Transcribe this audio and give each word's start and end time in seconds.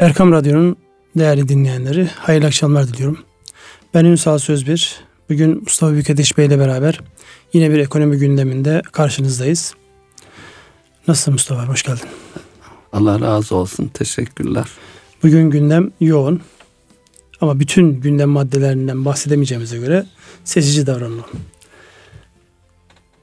Erkam 0.00 0.32
Radyo'nun 0.32 0.76
değerli 1.18 1.48
dinleyenleri 1.48 2.06
hayırlı 2.06 2.46
akşamlar 2.46 2.88
diliyorum. 2.88 3.18
Ben 3.94 4.04
Ünsal 4.04 4.38
Sözbir. 4.38 5.00
Bugün 5.30 5.60
Mustafa 5.60 5.92
Büyükateş 5.92 6.38
Bey 6.38 6.46
ile 6.46 6.58
beraber 6.58 7.00
yine 7.52 7.70
bir 7.70 7.78
ekonomi 7.78 8.16
gündeminde 8.16 8.82
karşınızdayız. 8.92 9.74
Nasılsın 11.08 11.32
Mustafa? 11.32 11.68
Hoş 11.68 11.82
geldin. 11.82 12.08
Allah 12.92 13.20
razı 13.20 13.56
olsun. 13.56 13.90
Teşekkürler. 13.94 14.66
Bugün 15.22 15.50
gündem 15.50 15.90
yoğun. 16.00 16.40
Ama 17.40 17.60
bütün 17.60 18.00
gündem 18.00 18.28
maddelerinden 18.28 19.04
bahsedemeyeceğimize 19.04 19.78
göre 19.78 20.06
seçici 20.44 20.86
davranalım. 20.86 21.24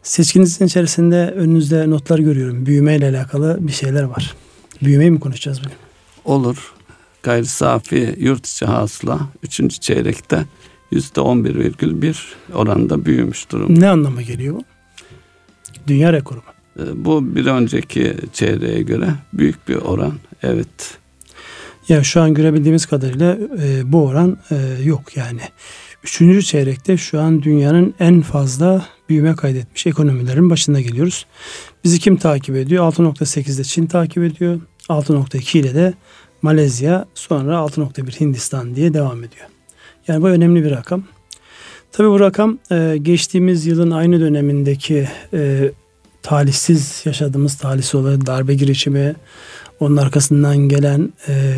Seçkinizin 0.04 0.66
içerisinde 0.66 1.32
önünüzde 1.36 1.90
notlar 1.90 2.20
görüyorum. 2.20 2.66
Büyüme 2.66 2.96
ile 2.96 3.10
alakalı 3.10 3.58
bir 3.60 3.72
şeyler 3.72 4.04
var. 4.04 4.36
Büyümeyi 4.82 5.12
mi 5.12 5.20
konuşacağız 5.20 5.60
bugün? 5.60 5.91
Olur. 6.26 6.74
Gayri 7.24 7.46
safi 7.46 8.16
yurt 8.20 8.48
içi 8.48 8.66
hasıla 8.66 9.20
3. 9.44 9.82
çeyrekte 9.82 10.46
%11,1 10.92 12.16
oranda 12.54 13.06
büyümüş 13.06 13.52
durum. 13.52 13.80
Ne 13.80 13.90
anlama 13.90 14.22
geliyor 14.22 14.56
bu? 14.56 14.64
Dünya 15.88 16.14
rekoru 16.14 16.38
mu? 16.38 16.44
Ee, 16.80 17.06
bu 17.06 17.36
bir 17.36 17.46
önceki 17.46 18.16
çeyreğe 18.34 18.82
göre 18.82 19.10
büyük 19.34 19.68
bir 19.68 19.76
oran. 19.76 20.14
Evet. 20.44 20.98
Ya 21.88 22.04
şu 22.04 22.22
an 22.22 22.34
görebildiğimiz 22.34 22.86
kadarıyla 22.86 23.38
e, 23.64 23.92
bu 23.92 24.06
oran 24.06 24.38
e, 24.52 24.56
yok 24.84 25.18
yani. 25.18 25.42
Üçüncü 26.04 26.44
çeyrekte 26.44 26.98
şu 26.98 27.20
an 27.20 27.44
dünyanın 27.44 27.94
en 28.00 28.22
fazla 28.22 28.86
büyüme 29.10 29.36
kaydetmiş 29.36 29.88
ekonomilerin 29.88 30.50
başında 30.50 30.82
geliyoruz. 30.82 31.26
Bizi 31.84 32.00
kim 32.00 32.18
takip 32.18 32.56
ediyor? 32.56 32.94
6.8'de 32.94 33.64
Çin 33.64 33.86
takip 33.86 34.24
ediyor. 34.24 34.60
6.2 34.92 35.58
ile 35.58 35.76
de 35.76 35.94
Malezya 36.42 37.06
sonra 37.16 37.56
6.1 37.56 38.20
Hindistan 38.20 38.76
diye 38.76 38.94
devam 38.94 39.24
ediyor. 39.24 39.46
Yani 40.08 40.22
bu 40.22 40.28
önemli 40.28 40.64
bir 40.64 40.72
rakam. 40.72 41.04
Tabi 41.92 42.08
bu 42.08 42.20
rakam 42.20 42.58
e, 42.72 42.98
geçtiğimiz 43.02 43.66
yılın 43.66 43.92
aynı 43.92 44.20
dönemindeki 44.20 45.10
e, 45.34 45.72
talihsiz 46.22 47.02
yaşadığımız 47.06 47.58
talihsiz 47.58 47.96
olay 47.96 48.26
darbe 48.26 48.54
girişimi 48.54 49.16
onun 49.80 49.98
arkasından 49.98 50.58
gelen 50.58 51.14
e, 51.28 51.58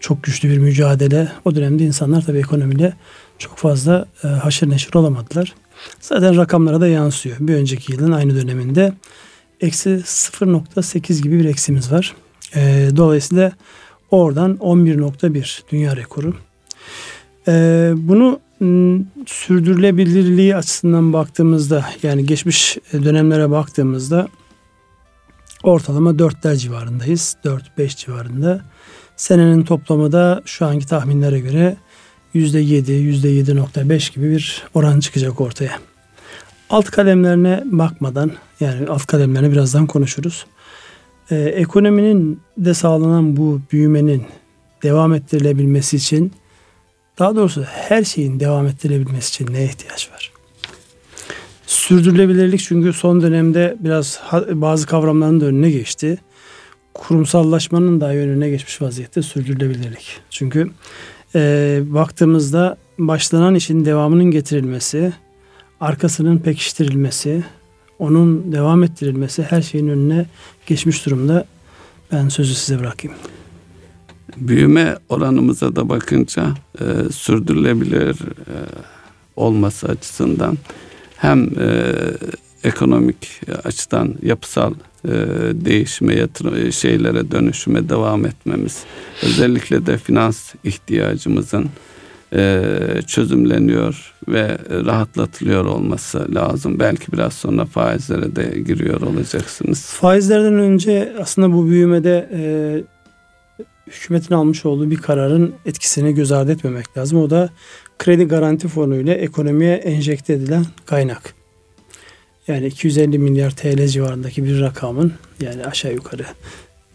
çok 0.00 0.22
güçlü 0.22 0.50
bir 0.50 0.58
mücadele 0.58 1.28
o 1.44 1.54
dönemde 1.54 1.84
insanlar 1.84 2.24
tabi 2.24 2.38
ekonomiyle 2.38 2.92
çok 3.38 3.56
fazla 3.56 4.06
haşır 4.42 4.70
neşir 4.70 4.94
olamadılar. 4.94 5.54
Zaten 6.00 6.36
rakamlara 6.36 6.80
da 6.80 6.88
yansıyor. 6.88 7.36
Bir 7.40 7.54
önceki 7.54 7.92
yılın 7.92 8.12
aynı 8.12 8.36
döneminde 8.36 8.92
eksi 9.60 9.90
0.8 9.90 11.22
gibi 11.22 11.38
bir 11.38 11.44
eksimiz 11.44 11.92
var. 11.92 12.14
E, 12.56 12.90
dolayısıyla 12.96 13.52
oradan 14.10 14.56
11.1 14.56 15.60
dünya 15.70 15.96
rekoru. 15.96 16.34
E, 17.48 17.92
bunu 17.96 18.40
sürdürülebilirliği 19.26 20.56
açısından 20.56 21.12
baktığımızda 21.12 21.84
yani 22.02 22.26
geçmiş 22.26 22.78
dönemlere 22.92 23.50
baktığımızda 23.50 24.28
ortalama 25.62 26.10
4'ler 26.10 26.56
civarındayız. 26.56 27.36
4-5 27.44 27.96
civarında. 27.96 28.60
Senenin 29.16 29.62
toplamı 29.62 30.12
da 30.12 30.42
şu 30.44 30.66
anki 30.66 30.86
tahminlere 30.86 31.40
göre 31.40 31.76
%7, 32.34 32.90
%7.5 32.90 34.14
gibi 34.14 34.30
bir 34.30 34.62
oran 34.74 35.00
çıkacak 35.00 35.40
ortaya. 35.40 35.78
Alt 36.70 36.90
kalemlerine 36.90 37.62
bakmadan 37.64 38.32
yani 38.60 38.88
alt 38.88 39.06
kalemlerine 39.06 39.52
birazdan 39.52 39.86
konuşuruz. 39.86 40.46
Ee, 41.30 41.36
ekonominin 41.36 42.40
de 42.58 42.74
sağlanan 42.74 43.36
bu 43.36 43.60
büyümenin 43.72 44.22
devam 44.82 45.14
ettirilebilmesi 45.14 45.96
için 45.96 46.32
daha 47.18 47.36
doğrusu 47.36 47.62
her 47.62 48.04
şeyin 48.04 48.40
devam 48.40 48.66
ettirilebilmesi 48.66 49.28
için 49.28 49.54
neye 49.54 49.66
ihtiyaç 49.66 50.10
var? 50.12 50.32
Sürdürülebilirlik 51.66 52.60
çünkü 52.60 52.92
son 52.92 53.22
dönemde 53.22 53.76
biraz 53.80 54.20
bazı 54.50 54.86
kavramların 54.86 55.40
da 55.40 55.44
önüne 55.44 55.70
geçti. 55.70 56.18
Kurumsallaşmanın 56.94 58.00
da 58.00 58.08
önüne 58.08 58.50
geçmiş 58.50 58.82
vaziyette 58.82 59.22
sürdürülebilirlik. 59.22 60.20
Çünkü 60.30 60.70
e, 61.34 61.80
baktığımızda 61.86 62.76
başlanan 62.98 63.54
işin 63.54 63.84
devamının 63.84 64.30
getirilmesi, 64.30 65.12
arkasının 65.80 66.38
pekiştirilmesi, 66.38 67.44
onun 67.98 68.52
devam 68.52 68.82
ettirilmesi 68.82 69.42
her 69.42 69.62
şeyin 69.62 69.88
önüne 69.88 70.26
geçmiş 70.66 71.06
durumda. 71.06 71.46
Ben 72.12 72.28
sözü 72.28 72.54
size 72.54 72.80
bırakayım. 72.80 73.16
Büyüme 74.36 74.96
oranımıza 75.08 75.76
da 75.76 75.88
bakınca 75.88 76.54
e, 76.80 77.12
sürdürülebilir 77.12 78.20
e, 78.22 78.56
olması 79.36 79.88
açısından 79.88 80.58
hem 81.16 81.48
e, 81.60 81.94
ekonomik 82.64 83.40
açıdan 83.64 84.14
yapısal 84.22 84.74
e, 85.04 85.10
değişime, 85.52 86.14
yatır, 86.14 86.72
şeylere 86.72 87.30
dönüşüme 87.30 87.88
devam 87.88 88.26
etmemiz, 88.26 88.82
özellikle 89.22 89.86
de 89.86 89.98
finans 89.98 90.54
ihtiyacımızın 90.64 91.64
e, 91.64 91.68
çözümleniyor 93.06 94.14
ve 94.28 94.58
rahatlatılıyor 94.70 95.64
olması 95.64 96.34
lazım. 96.34 96.78
Belki 96.78 97.12
biraz 97.12 97.32
sonra 97.32 97.64
faizlere 97.64 98.36
de 98.36 98.60
giriyor 98.60 99.00
olacaksınız. 99.00 99.84
Faizlerden 99.84 100.58
önce 100.58 101.12
aslında 101.20 101.52
bu 101.52 101.68
büyümede 101.68 102.28
e, 102.32 102.42
hükümetin 103.86 104.34
almış 104.34 104.66
olduğu 104.66 104.90
bir 104.90 104.96
kararın 104.96 105.54
etkisini 105.66 106.14
göz 106.14 106.32
ardı 106.32 106.52
etmemek 106.52 106.98
lazım. 106.98 107.18
O 107.18 107.30
da 107.30 107.50
kredi 107.98 108.24
garanti 108.24 108.68
fonu 108.68 108.96
ile 108.96 109.12
ekonomiye 109.12 109.74
enjekte 109.74 110.32
edilen 110.32 110.66
kaynak. 110.86 111.34
Yani 112.48 112.66
250 112.66 113.18
milyar 113.18 113.50
TL 113.50 113.86
civarındaki 113.86 114.44
bir 114.44 114.60
rakamın 114.60 115.12
yani 115.40 115.66
aşağı 115.66 115.92
yukarı 115.92 116.24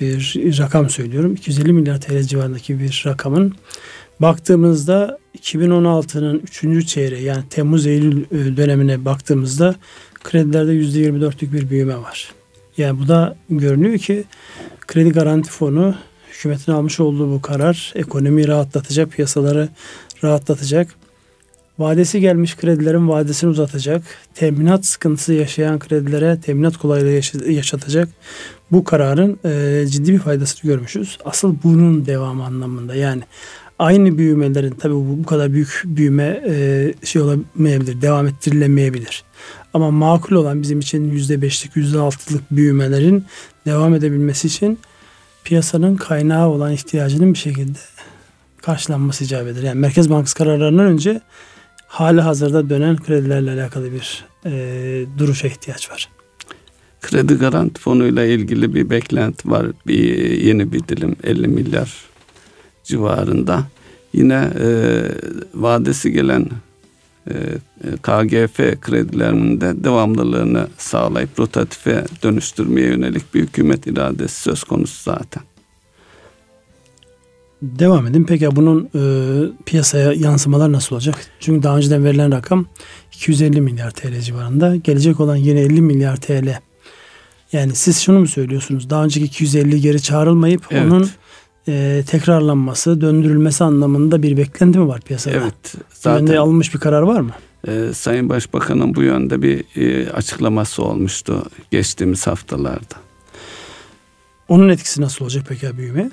bir 0.01 0.35
rakam 0.59 0.89
söylüyorum. 0.89 1.33
250 1.33 1.73
milyar 1.73 2.01
TL 2.01 2.23
civarındaki 2.23 2.79
bir 2.79 3.03
rakamın 3.06 3.56
baktığımızda 4.19 5.19
2016'nın 5.38 6.41
3. 6.73 6.88
çeyreği 6.88 7.23
yani 7.23 7.44
Temmuz-Eylül 7.50 8.25
e, 8.31 8.57
dönemine 8.57 9.06
baktığımızda 9.06 9.75
kredilerde 10.23 10.72
%24'lük 10.72 11.53
bir 11.53 11.69
büyüme 11.69 11.97
var. 11.97 12.31
Yani 12.78 13.00
bu 13.00 13.07
da 13.07 13.35
görünüyor 13.50 13.97
ki 13.97 14.23
kredi 14.88 15.09
garanti 15.09 15.50
fonu 15.50 15.95
hükümetin 16.31 16.72
almış 16.72 17.00
olduğu 17.00 17.31
bu 17.31 17.41
karar 17.41 17.94
ekonomiyi 17.95 18.47
rahatlatacak, 18.47 19.12
piyasaları 19.12 19.69
rahatlatacak. 20.23 20.95
Vadesi 21.79 22.19
gelmiş 22.19 22.56
kredilerin 22.56 23.09
vadesini 23.09 23.50
uzatacak. 23.50 24.03
Teminat 24.35 24.85
sıkıntısı 24.85 25.34
yaşayan 25.34 25.79
kredilere 25.79 26.41
teminat 26.41 26.78
kolaylığı 26.78 27.22
yaşatacak. 27.51 28.09
Bu 28.72 28.84
kararın 28.84 29.39
e, 29.45 29.85
ciddi 29.88 30.13
bir 30.13 30.19
faydasını 30.19 30.72
görmüşüz. 30.72 31.18
Asıl 31.25 31.56
bunun 31.63 32.06
devamı 32.06 32.45
anlamında 32.45 32.95
yani 32.95 33.23
aynı 33.79 34.17
büyümelerin 34.17 34.72
tabi 34.72 34.94
bu, 34.94 35.17
bu 35.19 35.25
kadar 35.25 35.53
büyük 35.53 35.81
büyüme 35.85 36.44
e, 36.47 36.94
şey 37.03 37.22
olamayabilir, 37.22 38.01
devam 38.01 38.28
ettirilemeyebilir. 38.28 39.23
Ama 39.73 39.91
makul 39.91 40.35
olan 40.35 40.62
bizim 40.62 40.79
için 40.79 41.12
%5'lik, 41.12 41.75
%6'lık 41.75 42.51
büyümelerin 42.51 43.25
devam 43.66 43.95
edebilmesi 43.95 44.47
için 44.47 44.79
piyasanın 45.44 45.95
kaynağı 45.95 46.47
olan 46.47 46.72
ihtiyacının 46.72 47.34
bir 47.34 47.39
şekilde 47.39 47.79
karşılanması 48.62 49.23
icap 49.23 49.47
eder. 49.47 49.63
Yani 49.63 49.79
Merkez 49.79 50.09
Bankası 50.09 50.35
kararlarından 50.35 50.85
önce 50.85 51.22
hali 51.88 52.22
hazırda 52.22 52.69
dönen 52.69 52.97
kredilerle 52.97 53.51
alakalı 53.51 53.91
bir 53.91 54.25
e, 54.45 55.06
duruşa 55.18 55.47
ihtiyaç 55.47 55.91
var. 55.91 56.09
Kredi 57.01 57.34
garanti 57.34 57.81
fonuyla 57.81 58.25
ilgili 58.25 58.73
bir 58.73 58.89
beklenti 58.89 59.50
var. 59.50 59.68
Bir 59.88 60.31
yeni 60.31 60.72
bir 60.72 60.88
dilim 60.88 61.16
50 61.23 61.47
milyar 61.47 62.09
civarında. 62.89 63.63
Yine 64.13 64.50
e, 64.59 64.68
vadesi 65.53 66.12
gelen 66.12 66.45
e, 67.27 67.33
KGF 68.01 68.81
kredilerinin 68.81 69.62
de 69.62 69.83
devamlılığını 69.83 70.68
sağlayıp 70.77 71.39
rotatife 71.39 72.06
dönüştürmeye 72.24 72.88
yönelik 72.88 73.33
bir 73.33 73.41
hükümet 73.41 73.88
iradesi 73.88 74.41
söz 74.41 74.63
konusu 74.63 75.03
zaten. 75.03 75.44
Devam 77.62 78.07
edin. 78.07 78.24
Peki 78.24 78.56
bunun 78.56 78.89
e, 78.95 79.01
piyasaya 79.65 80.13
yansımalar 80.13 80.71
nasıl 80.71 80.95
olacak? 80.95 81.15
Çünkü 81.39 81.63
daha 81.63 81.77
önceden 81.77 82.03
verilen 82.03 82.31
rakam 82.31 82.65
250 83.13 83.62
milyar 83.62 83.92
TL 83.92 84.19
civarında. 84.19 84.75
Gelecek 84.75 85.19
olan 85.19 85.35
yine 85.35 85.59
50 85.59 85.81
milyar 85.81 86.18
TL. 86.18 86.59
Yani 87.51 87.75
siz 87.75 88.00
şunu 88.00 88.19
mu 88.19 88.27
söylüyorsunuz? 88.27 88.89
Daha 88.89 89.03
önceki 89.03 89.25
250 89.25 89.81
geri 89.81 90.01
çağrılmayıp 90.01 90.62
evet. 90.71 90.92
onun 90.92 91.09
e, 91.67 92.03
tekrarlanması, 92.07 93.01
döndürülmesi 93.01 93.63
anlamında 93.63 94.23
bir 94.23 94.38
beklenti 94.38 94.79
mi 94.79 94.88
var 94.88 95.01
piyasada? 95.01 95.35
Evet. 95.35 95.75
Zaten 95.94 96.19
Yönde 96.19 96.39
alınmış 96.39 96.73
bir 96.73 96.79
karar 96.79 97.01
var 97.01 97.19
mı? 97.21 97.31
E, 97.67 97.94
Sayın 97.94 98.29
Başbakan'ın 98.29 98.95
bu 98.95 99.03
yönde 99.03 99.41
bir 99.41 99.65
e, 99.75 100.09
açıklaması 100.11 100.83
olmuştu 100.83 101.44
geçtiğimiz 101.71 102.27
haftalarda. 102.27 102.95
Onun 104.50 104.69
etkisi 104.69 105.01
nasıl 105.01 105.25
olacak 105.25 105.45
peki 105.50 105.77
büyüme? 105.77 106.11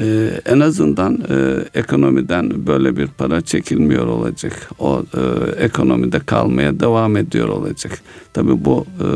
E, 0.00 0.30
en 0.46 0.60
azından 0.60 1.24
e, 1.30 1.56
ekonomiden 1.78 2.66
böyle 2.66 2.96
bir 2.96 3.06
para 3.06 3.40
çekilmiyor 3.40 4.06
olacak. 4.06 4.70
O 4.78 5.02
e, 5.14 5.50
ekonomide 5.64 6.18
kalmaya 6.18 6.80
devam 6.80 7.16
ediyor 7.16 7.48
olacak. 7.48 8.00
Tabii 8.32 8.64
bu 8.64 8.86
e, 9.00 9.08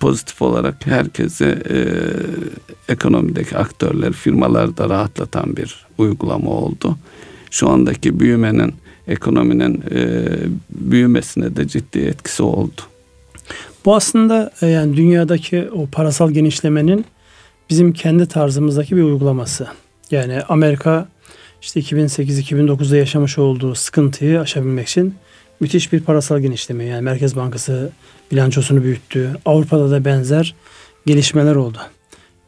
pozitif 0.00 0.42
olarak 0.42 0.86
herkese 0.86 1.62
e, 1.70 1.78
ekonomideki 2.92 3.56
aktörler, 3.56 4.12
firmalar 4.12 4.76
da 4.76 4.88
rahatlatan 4.88 5.56
bir 5.56 5.86
uygulama 5.98 6.50
oldu. 6.50 6.96
Şu 7.50 7.68
andaki 7.68 8.20
büyümenin 8.20 8.74
ekonominin 9.08 9.82
e, 9.90 10.26
büyümesine 10.70 11.56
de 11.56 11.68
ciddi 11.68 11.98
etkisi 11.98 12.42
oldu. 12.42 12.80
Bu 13.84 13.94
aslında 13.94 14.50
e, 14.62 14.66
yani 14.66 14.96
dünyadaki 14.96 15.68
o 15.72 15.86
parasal 15.86 16.30
genişlemenin 16.30 17.04
bizim 17.70 17.92
kendi 17.92 18.26
tarzımızdaki 18.26 18.96
bir 18.96 19.02
uygulaması. 19.02 19.66
Yani 20.10 20.42
Amerika 20.48 21.08
işte 21.62 21.80
2008-2009'da 21.80 22.96
yaşamış 22.96 23.38
olduğu 23.38 23.74
sıkıntıyı 23.74 24.40
aşabilmek 24.40 24.88
için 24.88 25.14
müthiş 25.60 25.92
bir 25.92 26.00
parasal 26.00 26.38
genişleme 26.38 26.84
yani 26.84 27.02
Merkez 27.02 27.36
Bankası 27.36 27.90
bilançosunu 28.32 28.82
büyüttü. 28.82 29.30
Avrupa'da 29.44 29.90
da 29.90 30.04
benzer 30.04 30.54
gelişmeler 31.06 31.54
oldu. 31.54 31.78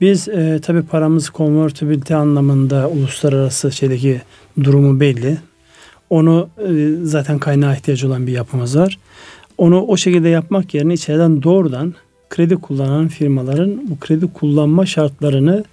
Biz 0.00 0.28
e, 0.28 0.60
tabi 0.62 0.82
paramız 0.82 1.30
konvertibilite 1.30 2.16
anlamında 2.16 2.88
uluslararası 2.88 3.72
şeydeki 3.72 4.20
durumu 4.64 5.00
belli. 5.00 5.38
Onu 6.10 6.48
e, 6.58 6.70
zaten 7.02 7.38
kaynağa 7.38 7.74
ihtiyacı 7.74 8.06
olan 8.06 8.26
bir 8.26 8.32
yapımız 8.32 8.78
var. 8.78 8.98
Onu 9.58 9.82
o 9.82 9.96
şekilde 9.96 10.28
yapmak 10.28 10.74
yerine 10.74 10.94
içeriden 10.94 11.42
doğrudan 11.42 11.94
kredi 12.30 12.56
kullanan 12.56 13.08
firmaların 13.08 13.90
bu 13.90 14.00
kredi 14.00 14.32
kullanma 14.32 14.86
şartlarını 14.86 15.64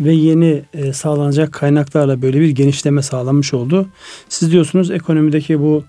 ve 0.00 0.12
yeni 0.12 0.62
e, 0.74 0.92
sağlanacak 0.92 1.52
kaynaklarla 1.52 2.22
böyle 2.22 2.40
bir 2.40 2.48
genişleme 2.48 3.02
sağlanmış 3.02 3.54
oldu. 3.54 3.88
Siz 4.28 4.52
diyorsunuz 4.52 4.90
ekonomideki 4.90 5.60
bu 5.60 5.84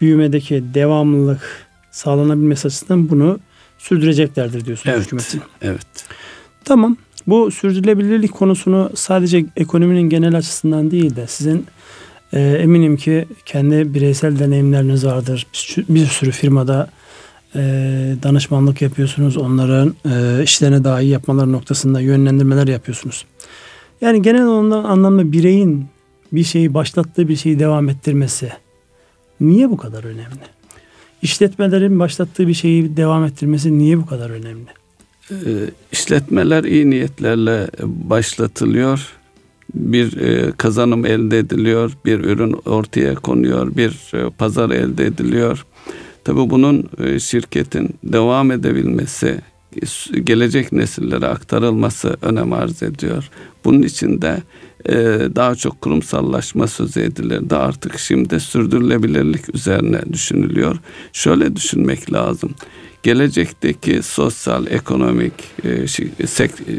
büyümedeki 0.00 0.64
devamlılık 0.74 1.66
sağlanabilmesi 1.90 2.68
açısından 2.68 3.10
bunu 3.10 3.38
sürdüreceklerdir 3.78 4.64
diyorsunuz 4.64 4.94
evet, 4.94 5.06
hükümetin. 5.06 5.40
Evet. 5.62 5.86
Tamam. 6.64 6.96
Bu 7.26 7.50
sürdürülebilirlik 7.50 8.32
konusunu 8.32 8.90
sadece 8.94 9.44
ekonominin 9.56 10.08
genel 10.08 10.36
açısından 10.36 10.90
değil 10.90 11.16
de 11.16 11.26
sizin 11.26 11.66
e, 12.32 12.40
eminim 12.40 12.96
ki 12.96 13.26
kendi 13.46 13.94
bireysel 13.94 14.38
deneyimleriniz 14.38 15.06
vardır. 15.06 15.46
Bir, 15.88 16.06
sürü 16.06 16.30
firmada 16.30 16.90
e, 17.54 17.60
danışmanlık 18.22 18.82
yapıyorsunuz. 18.82 19.36
Onların 19.36 19.94
e, 20.10 20.42
işlerine 20.42 20.84
daha 20.84 21.00
iyi 21.00 21.10
yapmaları 21.10 21.52
noktasında 21.52 22.00
yönlendirmeler 22.00 22.66
yapıyorsunuz. 22.66 23.24
Yani 24.00 24.22
genel 24.22 24.46
anlamda 24.46 25.32
bireyin 25.32 25.86
bir 26.32 26.44
şeyi 26.44 26.74
başlattığı 26.74 27.28
bir 27.28 27.36
şeyi 27.36 27.58
devam 27.58 27.88
ettirmesi 27.88 28.52
niye 29.40 29.70
bu 29.70 29.76
kadar 29.76 30.04
önemli? 30.04 30.44
İşletmelerin 31.22 31.98
başlattığı 31.98 32.48
bir 32.48 32.54
şeyi 32.54 32.96
devam 32.96 33.24
ettirmesi 33.24 33.78
niye 33.78 33.98
bu 33.98 34.06
kadar 34.06 34.30
önemli? 34.30 34.66
Ee, 35.30 35.70
işletmeler 35.92 36.64
iyi 36.64 36.90
niyetlerle 36.90 37.68
başlatılıyor. 37.82 39.12
Bir 39.74 40.16
e, 40.16 40.52
kazanım 40.52 41.06
elde 41.06 41.38
ediliyor, 41.38 41.92
bir 42.04 42.18
ürün 42.18 42.52
ortaya 42.52 43.14
konuyor, 43.14 43.76
bir 43.76 44.14
e, 44.14 44.30
pazar 44.30 44.70
elde 44.70 45.06
ediliyor. 45.06 45.66
Tabii 46.24 46.50
bunun 46.50 46.90
e, 47.04 47.18
şirketin 47.18 47.90
devam 48.04 48.50
edebilmesi, 48.50 49.40
gelecek 50.24 50.72
nesillere 50.72 51.26
aktarılması 51.26 52.16
önem 52.22 52.52
arz 52.52 52.82
ediyor. 52.82 53.30
Bunun 53.64 53.82
için 53.82 54.22
de 54.22 54.42
e, 54.88 54.94
daha 55.36 55.54
çok 55.54 55.80
kurumsallaşma 55.80 56.66
sözü 56.66 57.00
edilir 57.00 57.50
de 57.50 57.56
artık 57.56 57.98
şimdi 57.98 58.40
sürdürülebilirlik 58.40 59.54
üzerine 59.54 60.00
düşünülüyor. 60.12 60.76
Şöyle 61.12 61.56
düşünmek 61.56 62.12
lazım. 62.12 62.54
Gelecekteki 63.02 64.02
sosyal, 64.02 64.66
ekonomik 64.66 65.32
e, 65.64 65.86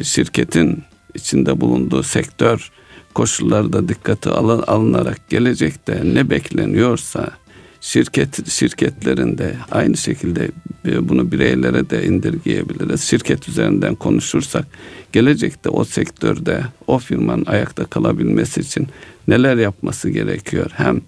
şirketin 0.04 0.84
içinde 1.16 1.62
bulunduğu 1.62 2.04
sektör 2.04 2.72
koşulları 3.14 3.74
da 3.74 3.88
dikkate 3.88 4.30
alınarak 4.30 5.30
gelecekte 5.30 6.02
ne 6.04 6.30
bekleniyorsa 6.30 7.32
şirket 7.82 8.50
şirketlerinde 8.50 9.56
aynı 9.72 9.98
şekilde 9.98 10.50
bunu 10.86 11.32
bireylere 11.32 11.90
de 11.90 12.06
indirgeyebiliriz. 12.06 13.02
Şirket 13.02 13.50
üzerinden 13.50 13.96
konuşursak 13.96 14.66
gelecekte 15.12 15.70
o 15.70 15.86
sektörde 15.86 16.64
o 16.88 17.00
firmanın 17.00 17.46
ayakta 17.46 17.86
kalabilmesi 17.86 18.62
için 18.62 18.88
neler 19.28 19.58
yapması 19.58 20.10
gerekiyor? 20.10 20.72
Hem 20.74 21.02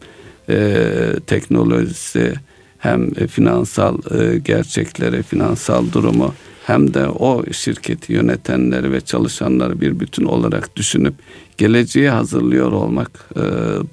e, 0.49 0.85
teknolojisi 1.27 2.33
hem 2.83 3.09
e, 3.17 3.27
finansal 3.27 3.97
e, 4.11 4.37
gerçekleri, 4.39 5.23
finansal 5.23 5.91
durumu 5.91 6.33
hem 6.65 6.93
de 6.93 7.07
o 7.07 7.43
şirketi 7.51 8.13
yönetenleri 8.13 8.91
ve 8.91 9.01
çalışanları 9.01 9.81
bir 9.81 9.99
bütün 9.99 10.25
olarak 10.25 10.75
düşünüp 10.75 11.13
geleceğe 11.57 12.09
hazırlıyor 12.09 12.71
olmak 12.71 13.29
e, 13.35 13.41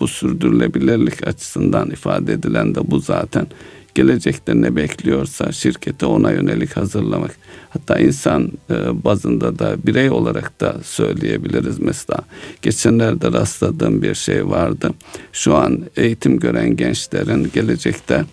bu 0.00 0.08
sürdürülebilirlik 0.08 1.28
açısından 1.28 1.90
ifade 1.90 2.32
edilen 2.32 2.74
de 2.74 2.90
bu 2.90 3.00
zaten. 3.00 3.46
Gelecekte 3.94 4.60
ne 4.60 4.76
bekliyorsa 4.76 5.52
şirkete 5.52 6.06
ona 6.06 6.30
yönelik 6.30 6.76
hazırlamak. 6.76 7.30
Hatta 7.70 7.98
insan 7.98 8.52
bazında 8.92 9.58
da 9.58 9.76
birey 9.86 10.10
olarak 10.10 10.60
da 10.60 10.76
söyleyebiliriz 10.82 11.78
mesela. 11.78 12.18
Geçenlerde 12.62 13.32
rastladığım 13.32 14.02
bir 14.02 14.14
şey 14.14 14.48
vardı. 14.48 14.90
Şu 15.32 15.56
an 15.56 15.80
eğitim 15.96 16.38
gören 16.38 16.76
gençlerin 16.76 17.50
gelecekte 17.54 18.24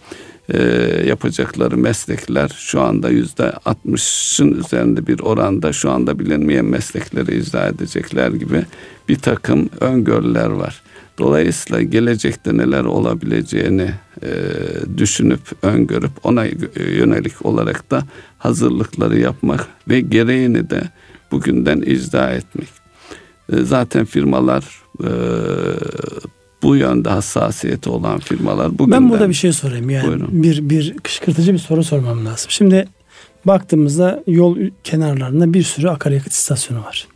e, 0.49 0.61
yapacakları 1.05 1.77
meslekler 1.77 2.51
şu 2.57 2.81
anda 2.81 3.09
yüzde 3.09 3.51
altmışın 3.51 4.51
üzerinde 4.51 5.07
bir 5.07 5.19
oranda 5.19 5.73
şu 5.73 5.91
anda 5.91 6.19
bilinmeyen 6.19 6.65
meslekleri 6.65 7.37
icra 7.37 7.67
edecekler 7.67 8.31
gibi 8.31 8.65
bir 9.09 9.15
takım 9.15 9.69
öngörüler 9.79 10.49
var. 10.49 10.81
Dolayısıyla 11.19 11.81
gelecekte 11.81 12.57
neler 12.57 12.83
olabileceğini 12.83 13.91
e, 14.23 14.29
düşünüp 14.97 15.39
öngörüp 15.61 16.11
ona 16.23 16.45
yönelik 16.75 17.45
olarak 17.45 17.91
da 17.91 18.03
hazırlıkları 18.37 19.19
yapmak 19.19 19.67
ve 19.87 19.99
gereğini 19.99 20.69
de 20.69 20.81
bugünden 21.31 21.81
icra 21.81 22.31
etmek. 22.31 22.67
E, 23.53 23.55
zaten 23.57 24.05
firmalar 24.05 24.81
e, 25.03 25.11
bu 26.63 26.75
yönde 26.75 27.09
hassasiyeti 27.09 27.89
olan 27.89 28.19
firmalar 28.19 28.79
bugünden... 28.79 29.03
Ben 29.03 29.09
burada 29.09 29.29
bir 29.29 29.33
şey 29.33 29.53
sorayım 29.53 29.89
yani 29.89 30.07
Buyurun. 30.07 30.43
bir 30.43 30.69
bir 30.69 30.97
kışkırtıcı 30.97 31.53
bir 31.53 31.59
soru 31.59 31.83
sormam 31.83 32.25
lazım. 32.25 32.45
Şimdi 32.49 32.87
baktığımızda 33.45 34.23
yol 34.27 34.57
kenarlarında 34.83 35.53
bir 35.53 35.63
sürü 35.63 35.89
akaryakıt 35.89 36.33
istasyonu 36.33 36.83
var. 36.83 37.07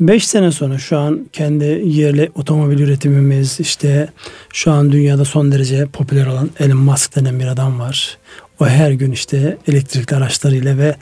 5 0.00 0.26
sene 0.26 0.52
sonra 0.52 0.78
şu 0.78 0.98
an 0.98 1.26
kendi 1.32 1.64
yerli 1.84 2.30
otomobil 2.34 2.78
üretimimiz 2.78 3.60
işte 3.60 4.08
şu 4.52 4.72
an 4.72 4.92
dünyada 4.92 5.24
son 5.24 5.52
derece 5.52 5.86
popüler 5.86 6.26
olan 6.26 6.50
Elon 6.58 6.76
Musk 6.76 7.16
denen 7.16 7.40
bir 7.40 7.46
adam 7.46 7.80
var. 7.80 8.18
O 8.60 8.66
her 8.66 8.90
gün 8.90 9.12
işte 9.12 9.58
elektrikli 9.68 10.14
araçlarıyla 10.14 10.78
ve 10.78 10.96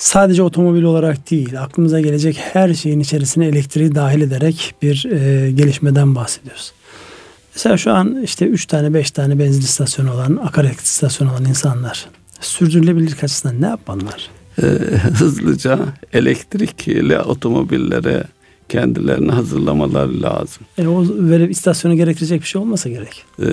sadece 0.00 0.42
otomobil 0.42 0.82
olarak 0.82 1.30
değil 1.30 1.62
aklımıza 1.62 2.00
gelecek 2.00 2.38
her 2.52 2.74
şeyin 2.74 3.00
içerisine 3.00 3.46
elektriği 3.46 3.94
dahil 3.94 4.20
ederek 4.20 4.74
bir 4.82 5.04
e, 5.04 5.50
gelişmeden 5.50 6.14
bahsediyoruz. 6.14 6.72
Mesela 7.54 7.76
şu 7.76 7.92
an 7.92 8.22
işte 8.22 8.46
3 8.46 8.66
tane 8.66 8.94
5 8.94 9.10
tane 9.10 9.38
benzin 9.38 9.60
istasyonu 9.60 10.12
olan 10.12 10.36
akaryakıt 10.36 10.86
istasyonu 10.86 11.32
olan 11.32 11.44
insanlar 11.44 12.06
sürdürülebilirlik 12.40 13.24
açısından 13.24 13.62
ne 13.62 13.66
yapmalılar? 13.66 14.30
Ee, 14.62 14.66
hızlıca 15.18 15.78
elektrikli 16.12 17.18
otomobillere 17.18 18.24
kendilerini 18.70 19.32
hazırlamaları 19.32 20.22
lazım. 20.22 20.62
E, 20.78 20.86
o 20.86 21.04
böyle 21.08 21.48
istasyonu 21.48 21.96
gerektirecek 21.96 22.40
bir 22.42 22.46
şey 22.46 22.62
olmasa 22.62 22.88
gerek. 22.88 23.24
Ee, 23.42 23.46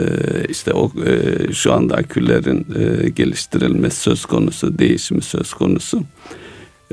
işte 0.50 0.74
o 0.74 0.92
e, 1.06 1.54
şu 1.54 1.74
anda 1.74 1.96
aküllerin 1.96 2.68
e, 2.76 3.10
geliştirilmesi 3.10 4.00
söz 4.00 4.26
konusu, 4.26 4.80
değişimi 4.80 5.22
söz 5.22 5.54
konusu. 5.54 6.04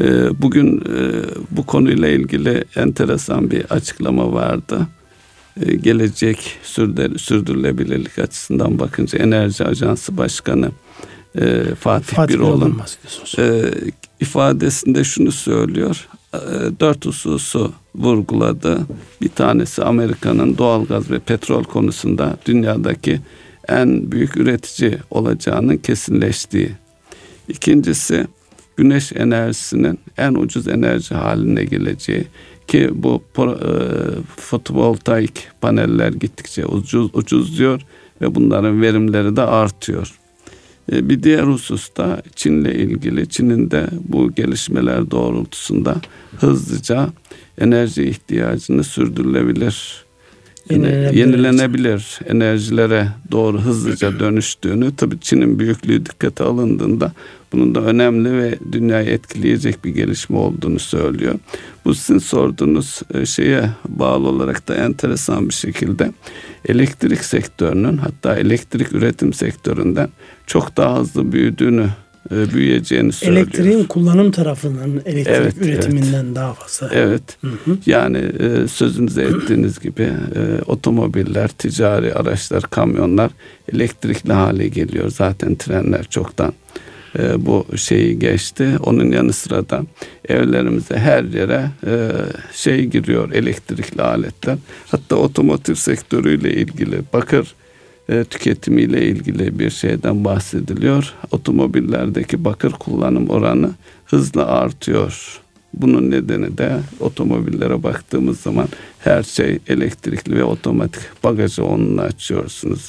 E, 0.01 0.05
bugün 0.43 0.81
e, 0.81 1.23
bu 1.51 1.67
konuyla 1.67 2.09
ilgili 2.09 2.65
enteresan 2.77 3.51
bir 3.51 3.65
açıklama 3.65 4.33
vardı. 4.33 4.87
E, 5.63 5.75
gelecek 5.75 6.39
sürdür, 6.63 7.19
sürdürülebilirlik 7.19 8.19
açısından 8.19 8.79
bakınca 8.79 9.19
Enerji 9.19 9.65
Ajansı 9.65 10.17
Başkanı 10.17 10.71
e, 11.41 11.75
Fatih, 11.75 12.17
Fatih 12.17 12.35
Birol'un 12.35 12.81
e, 13.39 13.71
ifadesinde 14.21 15.05
şunu 15.05 15.33
söylüyor. 15.33 16.09
E, 16.35 16.81
dört 16.81 17.07
hususu 17.07 17.73
vurguladı. 17.95 18.81
Bir 19.23 19.29
tanesi 19.29 19.85
Amerika'nın 19.85 20.59
doğalgaz 20.59 21.11
ve 21.11 21.19
petrol 21.19 21.65
konusunda 21.65 22.37
dünyadaki 22.47 23.21
en 23.69 24.13
büyük 24.13 24.37
üretici 24.37 24.99
olacağının 25.11 25.77
kesinleştiği. 25.77 26.71
İkincisi 27.49 28.27
güneş 28.77 29.13
enerjisinin 29.13 29.99
en 30.19 30.35
ucuz 30.35 30.69
enerji 30.69 31.15
haline 31.15 31.65
geleceği. 31.65 32.25
ki 32.69 32.91
bu 32.95 33.23
e, 33.39 33.49
fotovoltaik 34.41 35.49
paneller 35.61 36.13
gittikçe 36.13 36.67
ucuz 36.67 37.11
ucuzluyor 37.15 37.81
ve 38.21 38.35
bunların 38.35 38.83
verimleri 38.83 39.37
de 39.37 39.43
artıyor. 39.43 40.15
E, 40.93 41.09
bir 41.09 41.23
diğer 41.23 41.43
hususta 41.43 42.23
Çin'le 42.37 42.65
ilgili 42.65 43.29
Çin'in 43.29 43.71
de 43.71 43.87
bu 44.09 44.33
gelişmeler 44.35 45.11
doğrultusunda 45.11 45.97
hızlıca 46.41 47.09
enerji 47.59 48.05
ihtiyacını 48.05 48.85
sürdürülebilir 48.85 50.05
yenilenebilir, 50.71 51.19
yenilenebilir 51.19 52.21
enerjilere 52.27 53.09
doğru 53.31 53.61
hızlıca 53.61 54.21
dönüştüğünü 54.21 54.97
tabii 54.97 55.21
Çin'in 55.21 55.59
büyüklüğü 55.59 56.07
dikkate 56.07 56.45
alındığında 56.45 57.13
bunun 57.53 57.75
da 57.75 57.81
önemli 57.81 58.39
ve 58.39 58.59
dünyayı 58.73 59.09
etkileyecek 59.09 59.85
bir 59.85 59.91
gelişme 59.91 60.39
olduğunu 60.39 60.79
söylüyor. 60.79 61.35
Bu 61.85 61.95
sizin 61.95 62.19
sorduğunuz 62.19 63.01
e, 63.15 63.27
şeye 63.27 63.71
bağlı 63.89 64.29
olarak 64.29 64.69
da 64.69 64.75
enteresan 64.75 65.49
bir 65.49 65.55
şekilde 65.55 66.13
elektrik 66.69 67.25
sektörünün 67.25 67.97
hatta 67.97 68.37
elektrik 68.37 68.93
üretim 68.93 69.33
sektöründen 69.33 70.09
çok 70.47 70.77
daha 70.77 70.99
hızlı 70.99 71.33
büyüdüğünü 71.33 71.89
e, 72.31 72.51
büyüyeceğini 72.55 73.13
söylüyor. 73.13 73.43
Elektriğin 73.47 73.85
kullanım 73.85 74.31
tarafından 74.31 74.91
elektrik 75.05 75.27
evet, 75.29 75.55
üretiminden 75.61 76.25
evet. 76.25 76.37
daha 76.37 76.55
fazla. 76.55 76.95
Evet. 76.95 77.23
Hı 77.41 77.51
hı. 77.65 77.79
Yani 77.87 78.19
e, 78.19 78.69
sözünüze 78.69 79.23
ettiğiniz 79.23 79.81
gibi 79.81 80.03
e, 80.03 80.63
otomobiller, 80.67 81.49
ticari 81.49 82.15
araçlar, 82.15 82.63
kamyonlar 82.63 83.31
elektrikli 83.73 84.33
hale 84.33 84.69
geliyor. 84.69 85.11
Zaten 85.11 85.55
trenler 85.55 86.05
çoktan 86.05 86.53
e, 87.19 87.47
bu 87.47 87.67
şeyi 87.77 88.19
geçti. 88.19 88.77
Onun 88.83 89.13
yanı 89.13 89.33
sıra 89.33 89.69
da 89.69 89.83
evlerimize 90.29 90.97
her 90.97 91.25
yere 91.25 91.71
e, 91.87 92.11
şey 92.53 92.85
giriyor 92.85 93.33
elektrikli 93.33 94.03
aletler. 94.03 94.59
Hatta 94.87 95.17
otomotiv 95.17 95.75
sektörüyle 95.75 96.53
ilgili 96.53 97.01
bakır 97.13 97.55
e, 98.09 98.25
tüketimiyle 98.25 99.07
ilgili 99.07 99.59
bir 99.59 99.71
şeyden 99.71 100.25
bahsediliyor. 100.25 101.15
Otomobillerdeki 101.31 102.45
bakır 102.45 102.73
kullanım 102.73 103.31
oranı 103.31 103.71
hızla 104.05 104.47
artıyor. 104.47 105.41
Bunun 105.75 106.11
nedeni 106.11 106.59
de 106.59 106.81
otomobillere 107.01 107.83
baktığımız 107.83 108.41
zaman 108.41 108.69
her 108.99 109.23
şey 109.23 109.59
elektrikli 109.69 110.37
ve 110.37 110.45
otomatik. 110.45 111.03
Bagajı 111.25 111.65
onunla 111.65 112.03
açıyorsunuz. 112.03 112.89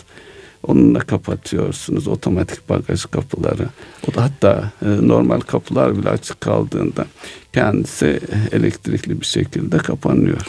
Onunla 0.67 0.99
kapatıyorsunuz 0.99 2.07
otomatik 2.07 2.69
bagaj 2.69 3.05
kapıları. 3.05 3.69
O 4.09 4.15
da 4.15 4.23
hatta 4.23 4.71
e, 4.81 5.07
normal 5.07 5.39
kapılar 5.39 5.97
bile 5.97 6.09
açık 6.09 6.41
kaldığında 6.41 7.05
kendisi 7.53 8.19
elektrikli 8.51 9.21
bir 9.21 9.25
şekilde 9.25 9.77
kapanıyor. 9.77 10.41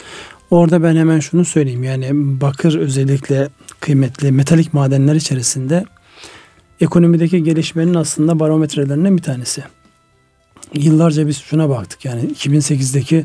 Orada 0.50 0.82
ben 0.82 0.96
hemen 0.96 1.20
şunu 1.20 1.44
söyleyeyim. 1.44 1.85
Yani 1.85 2.11
bakır 2.40 2.78
özellikle 2.78 3.49
kıymetli 3.80 4.32
metalik 4.32 4.75
madenler 4.75 5.14
içerisinde 5.14 5.85
ekonomideki 6.80 7.42
gelişmenin 7.42 7.94
aslında 7.94 8.40
barometrelerinden 8.40 9.16
bir 9.16 9.23
tanesi. 9.23 9.64
Yıllarca 10.75 11.26
biz 11.26 11.38
şuna 11.38 11.68
baktık. 11.68 12.04
Yani 12.04 12.23
2008'deki 12.23 13.25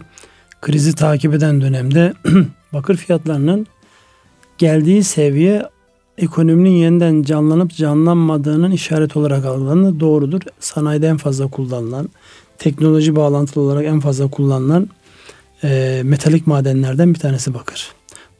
krizi 0.61 0.95
takip 0.95 1.33
eden 1.33 1.61
dönemde 1.61 2.13
bakır 2.73 2.97
fiyatlarının 2.97 3.67
geldiği 4.57 5.03
seviye 5.03 5.65
ekonominin 6.17 6.69
yeniden 6.69 7.23
canlanıp 7.23 7.75
canlanmadığının 7.75 8.71
işaret 8.71 9.17
olarak 9.17 9.45
algılanır. 9.45 9.99
Doğrudur. 9.99 10.41
Sanayide 10.59 11.07
en 11.07 11.17
fazla 11.17 11.47
kullanılan, 11.47 12.09
teknoloji 12.57 13.15
bağlantılı 13.15 13.63
olarak 13.63 13.85
en 13.85 13.99
fazla 13.99 14.27
kullanılan 14.29 14.89
e, 15.63 16.01
metalik 16.05 16.47
madenlerden 16.47 17.13
bir 17.13 17.19
tanesi 17.19 17.53
bakır. 17.53 17.91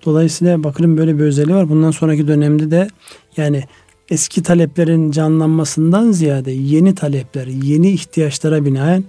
Dolayısıyla 0.06 0.63
bakırın 0.63 0.98
böyle 0.98 1.18
bir 1.20 1.24
özelliği 1.24 1.56
var. 1.56 1.70
Bundan 1.70 1.92
sonraki 1.92 2.28
dönemde 2.28 2.72
de 2.72 2.88
yani 3.38 3.63
eski 4.10 4.44
taleplerin 4.44 5.12
canlanmasından 5.12 6.12
ziyade 6.12 6.51
yeni 6.51 6.96
talepler, 6.96 7.48
yeni 7.48 7.92
ihtiyaçlara 7.92 8.66
binaen 8.66 9.04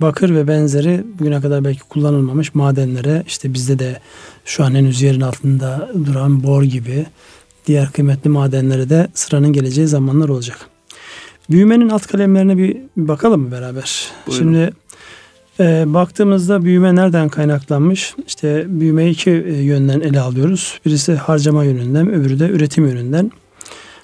bakır 0.00 0.34
ve 0.34 0.48
benzeri 0.48 1.04
bugüne 1.18 1.40
kadar 1.40 1.64
belki 1.64 1.80
kullanılmamış 1.80 2.54
madenlere 2.54 3.22
işte 3.26 3.54
bizde 3.54 3.78
de 3.78 4.00
şu 4.44 4.64
an 4.64 4.74
henüz 4.74 5.02
yerin 5.02 5.20
altında 5.20 5.90
duran 6.06 6.42
bor 6.42 6.62
gibi 6.62 7.06
diğer 7.66 7.92
kıymetli 7.92 8.30
madenlere 8.30 8.90
de 8.90 9.08
sıranın 9.14 9.52
geleceği 9.52 9.86
zamanlar 9.86 10.28
olacak. 10.28 10.58
Büyümenin 11.50 11.88
alt 11.88 12.06
kalemlerine 12.06 12.58
bir, 12.58 12.76
bakalım 12.96 13.40
mı 13.40 13.52
beraber? 13.52 14.08
Buyurun. 14.26 14.44
Şimdi 14.44 14.72
e, 15.60 15.84
baktığımızda 15.86 16.64
büyüme 16.64 16.94
nereden 16.94 17.28
kaynaklanmış? 17.28 18.14
İşte 18.26 18.64
büyümeyi 18.68 19.12
iki 19.12 19.30
e, 19.30 19.62
yönden 19.62 20.00
ele 20.00 20.20
alıyoruz. 20.20 20.80
Birisi 20.86 21.14
harcama 21.14 21.64
yönünden, 21.64 22.10
öbürü 22.12 22.38
de 22.38 22.48
üretim 22.48 22.86
yönünden. 22.86 23.30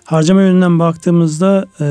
Harcama 0.05 0.43
yönünden 0.43 0.79
baktığımızda 0.79 1.67
e, 1.81 1.87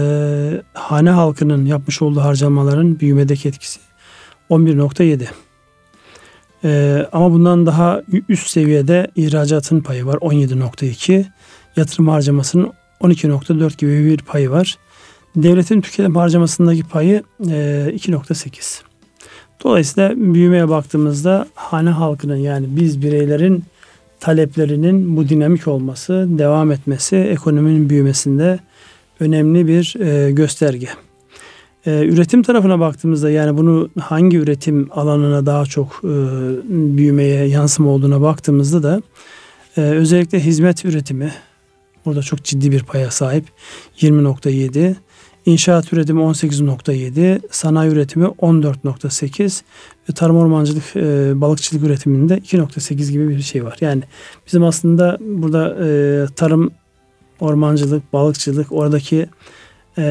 hane 0.74 1.10
halkının 1.10 1.66
yapmış 1.66 2.02
olduğu 2.02 2.22
harcamaların 2.22 3.00
büyümedeki 3.00 3.48
etkisi 3.50 3.80
11.7. 4.50 5.26
E, 6.64 7.06
ama 7.12 7.32
bundan 7.32 7.66
daha 7.66 8.02
üst 8.30 8.50
seviyede 8.50 9.08
ihracatın 9.16 9.82
payı 9.82 10.06
var 10.06 10.16
17.2. 10.16 11.26
Yatırım 11.78 12.08
harcamasının 12.08 12.72
12.4 13.02 13.78
gibi 13.78 14.06
bir 14.06 14.18
payı 14.18 14.52
var. 14.52 14.78
Devletin 15.36 15.82
tüketim 15.82 16.16
harcamasındaki 16.16 16.84
payı 16.84 17.24
e, 17.40 17.54
2.8. 17.96 18.82
Dolayısıyla 19.64 20.14
büyümeye 20.16 20.70
baktığımızda 20.70 21.48
hane 21.56 21.90
halkının 21.90 22.36
yani 22.36 22.68
biz 22.70 23.02
bireylerin 23.02 23.64
taleplerinin 24.20 25.18
bu 25.18 25.30
dinamik 25.30 25.68
olması, 25.68 26.28
devam 26.30 26.72
etmesi 26.72 27.16
ekonominin 27.16 27.90
büyümesinde 27.90 28.60
önemli 29.20 29.68
bir 29.68 29.96
e, 30.00 30.32
gösterge. 30.32 30.88
E, 31.86 32.06
üretim 32.06 32.44
tarafına 32.44 32.80
baktığımızda 32.80 33.30
yani 33.30 33.58
bunu 33.58 33.90
hangi 34.00 34.38
üretim 34.38 34.90
alanına 34.92 35.46
daha 35.46 35.66
çok 35.66 36.02
e, 36.04 36.14
büyümeye 36.98 37.46
yansıma 37.48 37.90
olduğuna 37.90 38.22
baktığımızda 38.22 38.84
da 38.84 39.02
e, 39.78 39.82
özellikle 39.82 40.40
hizmet 40.40 40.86
üretimi 40.86 41.32
burada 42.08 42.22
çok 42.22 42.44
ciddi 42.44 42.72
bir 42.72 42.84
paya 42.84 43.12
sahip. 43.12 43.46
20.7 43.98 44.96
İnşaat 45.48 45.94
üretimi 45.94 46.22
18.7, 46.22 47.40
sanayi 47.52 47.92
üretimi 47.92 48.26
14.8 48.26 49.62
ve 50.10 50.14
tarım 50.14 50.38
ormancılık, 50.38 50.96
e, 50.96 51.42
balıkçılık 51.42 51.84
üretiminde 51.84 52.38
2.8 52.38 53.12
gibi 53.12 53.30
bir 53.30 53.42
şey 53.42 53.66
var. 53.66 53.78
Yani 53.82 54.04
bizim 54.46 54.64
aslında 54.64 55.18
burada 55.20 55.76
e, 55.86 55.88
tarım, 56.36 56.72
ormancılık, 57.40 58.14
balıkçılık 58.14 58.72
oradaki 58.72 59.30
e, 59.98 60.04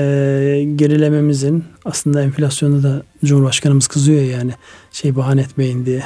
gerilememizin 0.76 1.64
aslında 1.84 2.22
enflasyonda 2.22 2.82
da 2.82 3.02
Cumhurbaşkanımız 3.24 3.86
kızıyor 3.86 4.22
ya 4.22 4.30
yani 4.30 4.52
şey 4.92 5.16
bahane 5.16 5.40
etmeyin 5.40 5.86
diye 5.86 6.02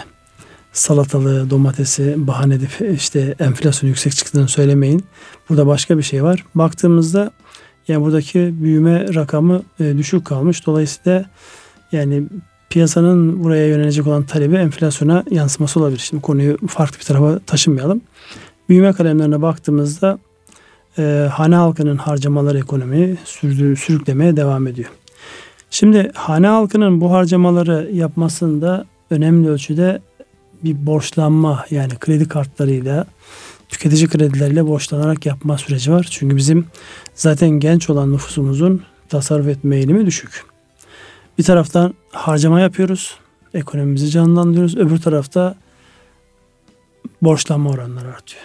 salatalığı, 0.72 1.50
domatesi 1.50 2.26
bahane 2.26 2.54
edip 2.54 2.70
işte 2.94 3.34
enflasyon 3.38 3.88
yüksek 3.88 4.16
çıktığını 4.16 4.48
söylemeyin. 4.48 5.04
Burada 5.48 5.66
başka 5.66 5.98
bir 5.98 6.02
şey 6.02 6.22
var. 6.22 6.44
Baktığımızda 6.54 7.30
yani 7.88 8.04
buradaki 8.04 8.54
büyüme 8.62 9.14
rakamı 9.14 9.62
e, 9.80 9.98
düşük 9.98 10.24
kalmış. 10.24 10.66
Dolayısıyla 10.66 11.24
yani 11.92 12.22
piyasanın 12.70 13.44
buraya 13.44 13.66
yönelecek 13.66 14.06
olan 14.06 14.22
talebi 14.22 14.56
enflasyona 14.56 15.24
yansıması 15.30 15.80
olabilir. 15.80 15.98
Şimdi 15.98 16.22
konuyu 16.22 16.66
farklı 16.66 16.98
bir 16.98 17.04
tarafa 17.04 17.38
taşımayalım. 17.38 18.00
Büyüme 18.68 18.92
kalemlerine 18.92 19.42
baktığımızda 19.42 20.18
e, 20.98 21.28
hane 21.32 21.54
halkının 21.54 21.96
harcamaları 21.96 22.58
ekonomiyi 22.58 23.18
sürdü, 23.24 23.76
sürüklemeye 23.76 24.36
devam 24.36 24.66
ediyor. 24.66 24.90
Şimdi 25.70 26.10
hane 26.14 26.46
halkının 26.46 27.00
bu 27.00 27.12
harcamaları 27.12 27.90
yapmasında 27.92 28.86
önemli 29.10 29.48
ölçüde 29.48 30.00
bir 30.64 30.86
borçlanma 30.86 31.66
yani 31.70 31.98
kredi 31.98 32.28
kartlarıyla 32.28 33.06
tüketici 33.68 34.08
kredileriyle 34.08 34.66
borçlanarak 34.66 35.26
yapma 35.26 35.58
süreci 35.58 35.92
var. 35.92 36.06
Çünkü 36.10 36.36
bizim 36.36 36.66
zaten 37.14 37.50
genç 37.50 37.90
olan 37.90 38.12
nüfusumuzun 38.12 38.82
tasarruf 39.08 39.48
etme 39.48 39.76
eğilimi 39.76 40.06
düşük. 40.06 40.44
Bir 41.38 41.44
taraftan 41.44 41.94
harcama 42.10 42.60
yapıyoruz. 42.60 43.16
Ekonomimizi 43.54 44.10
canlandırıyoruz. 44.10 44.76
Öbür 44.76 44.98
tarafta 44.98 45.54
borçlanma 47.22 47.70
oranları 47.70 48.08
artıyor. 48.08 48.42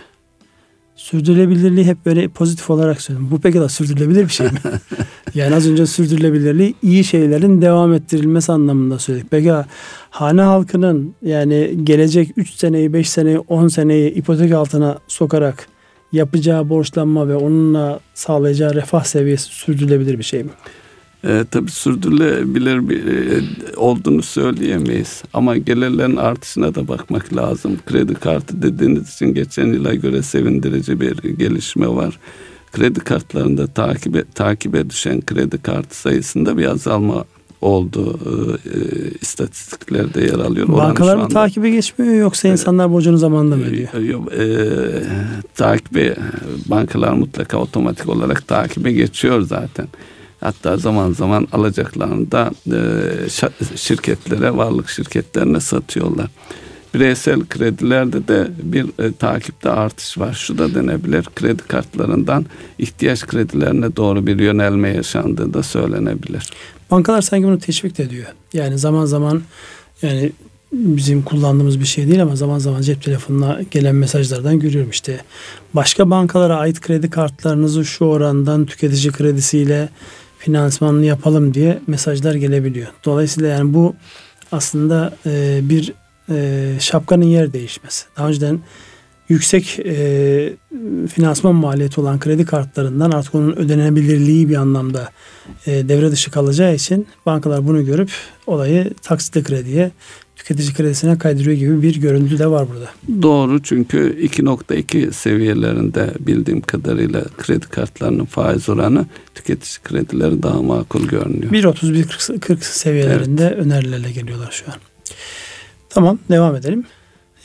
Sürdürülebilirliği 0.96 1.86
hep 1.86 2.06
böyle 2.06 2.28
pozitif 2.28 2.70
olarak 2.70 3.02
söylüyorum. 3.02 3.32
Bu 3.32 3.40
peki 3.42 3.60
de 3.60 3.70
sürdürülebilir 3.70 4.24
bir 4.24 4.30
şey 4.30 4.48
mi? 4.48 4.60
yani 5.36 5.56
az 5.56 5.70
önce 5.70 5.86
sürdürülebilirliği 5.86 6.75
iyi 6.82 7.04
şeylerin 7.04 7.62
devam 7.62 7.94
ettirilmesi 7.94 8.52
anlamında 8.52 9.00
söyledik. 9.00 9.28
Peki 9.32 9.54
hane 10.10 10.42
halkının 10.42 11.16
yani 11.22 11.78
gelecek 11.84 12.30
3 12.38 12.50
seneyi, 12.54 12.94
5 12.94 13.10
seneyi, 13.10 13.40
10 13.40 13.68
seneyi 13.68 14.14
ipotek 14.14 14.52
altına 14.52 14.98
sokarak 15.08 15.68
yapacağı 16.12 16.70
borçlanma 16.70 17.28
ve 17.28 17.36
onunla 17.36 18.00
sağlayacağı 18.14 18.75
refah 18.75 19.04
seviyesi 19.04 19.44
sürdürülebilir 19.44 20.18
bir 20.18 20.24
şey 20.24 20.44
mi? 20.44 20.52
E, 21.25 21.46
tabii 21.51 21.72
sürdürülebilir 21.72 22.89
bir 22.89 23.08
e, 23.08 23.41
olduğunu 23.77 24.22
söyleyemeyiz. 24.24 25.24
Ama 25.34 25.58
gelirlerin 25.58 26.15
artışına 26.15 26.75
da 26.75 26.88
bakmak 26.88 27.36
lazım. 27.36 27.77
Kredi 27.86 28.13
kartı 28.13 28.62
dediğiniz 28.62 29.13
için 29.13 29.34
geçen 29.34 29.65
yıla 29.67 29.94
göre 29.94 30.22
sevindirici 30.22 31.01
bir 31.01 31.17
gelişme 31.17 31.88
var. 31.88 32.20
Kredi 32.72 33.00
kartlarında 33.00 33.67
takibe, 33.67 34.24
takibe 34.36 34.89
düşen 34.89 35.22
kredi 35.22 35.58
kartı 35.58 35.98
sayısında 35.98 36.58
bir 36.58 36.65
azalma 36.65 37.25
oldu 37.62 38.20
e, 38.65 38.79
istatistiklerde 39.22 40.22
yer 40.22 40.39
alıyor. 40.39 40.67
Bankalar 40.67 41.17
mı 41.17 41.29
takibe 41.29 41.70
geçmiyor 41.70 42.15
yoksa 42.15 42.48
insanlar 42.48 42.91
borcunu 42.91 43.17
zamanında 43.17 43.55
mı 43.55 43.63
ödüyor? 43.63 43.94
E, 43.94 44.00
yok, 44.00 44.34
e, 44.34 44.46
takibe 45.55 46.15
bankalar 46.65 47.13
mutlaka 47.13 47.58
otomatik 47.58 48.10
olarak 48.10 48.48
takibe 48.48 48.91
geçiyor 48.91 49.41
zaten. 49.41 49.88
Hatta 50.39 50.77
zaman 50.77 51.12
zaman 51.12 51.48
alacaklarını 51.51 52.32
da 52.32 52.51
e, 52.68 52.77
şirketlere, 53.75 54.58
varlık 54.58 54.89
şirketlerine 54.89 55.60
satıyorlar. 55.60 56.30
Bireysel 56.94 57.46
kredilerde 57.46 58.27
de 58.27 58.48
bir 58.63 59.04
e, 59.04 59.12
takipte 59.12 59.70
artış 59.70 60.18
var. 60.18 60.34
Şu 60.34 60.58
da 60.58 60.75
denebilir. 60.75 61.25
Kredi 61.36 61.63
kartlarından 61.63 62.46
ihtiyaç 62.80 63.27
kredilerine 63.27 63.96
doğru 63.96 64.27
bir 64.27 64.39
yönelme 64.39 64.89
yaşandığı 64.89 65.54
da 65.54 65.63
söylenebilir. 65.63 66.50
Bankalar 66.92 67.22
sanki 67.22 67.48
bunu 67.48 67.60
teşvik 67.60 67.98
de 67.98 68.04
ediyor. 68.04 68.25
Yani 68.54 68.77
zaman 68.77 69.06
zaman 69.06 69.42
yani 70.01 70.32
bizim 70.74 71.24
kullandığımız 71.24 71.80
bir 71.80 71.86
şey 71.86 72.08
değil 72.08 72.22
ama 72.22 72.36
zaman 72.36 72.60
zaman 72.60 72.82
cep 72.82 73.04
telefonuna 73.04 73.60
gelen 73.72 73.96
mesajlardan 73.96 74.60
görüyorum 74.60 74.89
işte. 74.89 75.22
Başka 75.74 76.10
bankalara 76.10 76.58
ait 76.58 76.82
kredi 76.82 77.10
kartlarınızı 77.10 77.86
şu 77.86 78.06
orandan 78.06 78.65
tüketici 78.65 79.12
kredisiyle 79.12 79.89
finansmanını 80.46 81.06
yapalım 81.06 81.54
diye 81.54 81.80
mesajlar 81.88 82.36
gelebiliyor. 82.36 82.88
Dolayısıyla 83.06 83.50
yani 83.50 83.74
bu 83.74 83.96
aslında 84.52 85.14
e, 85.25 85.60
bir 85.64 85.94
e, 86.30 86.80
şapkanın 86.80 87.25
yer 87.25 87.54
değişmesi. 87.54 88.06
Daha 88.18 88.28
önceden 88.28 88.60
yüksek 89.30 89.80
e, 89.80 90.54
finansman 91.14 91.56
maliyeti 91.56 92.02
olan 92.02 92.20
kredi 92.20 92.46
kartlarından 92.46 93.12
artık 93.12 93.36
onun 93.36 93.56
ödenebilirliği 93.56 94.50
bir 94.50 94.56
anlamda 94.56 95.10
e, 95.66 95.90
devre 95.90 96.12
dışı 96.12 96.32
kalacağı 96.32 96.75
için 96.75 97.08
bankalar 97.25 97.68
bunu 97.68 97.86
görüp 97.86 98.12
olayı 98.48 98.94
taksitli 99.02 99.44
krediye 99.44 99.92
tüketici 100.36 100.74
kredisine 100.74 101.18
kaydırıyor 101.18 101.58
gibi 101.58 101.82
bir 101.82 102.01
görüntü 102.01 102.39
de 102.39 102.48
var 102.48 102.68
burada. 102.70 103.22
Doğru 103.22 103.63
çünkü 103.63 104.27
2.2 104.27 105.12
seviyelerinde 105.12 106.13
bildiğim 106.20 106.62
kadarıyla 106.62 107.24
kredi 107.38 107.65
kartlarının 107.65 108.25
faiz 108.25 108.70
oranı 108.70 109.06
tüketici 109.36 109.84
kredileri 109.84 110.44
daha 110.44 110.62
makul 110.62 111.08
görünüyor. 111.08 111.51
1.30-1.40 111.51 112.58
seviyelerinde 112.62 113.54
evet. 113.56 113.65
önerilerle 113.65 114.12
geliyorlar 114.12 114.51
şu 114.51 114.72
an. 114.72 114.77
Tamam 115.89 116.20
devam 116.30 116.56
edelim. 116.56 116.86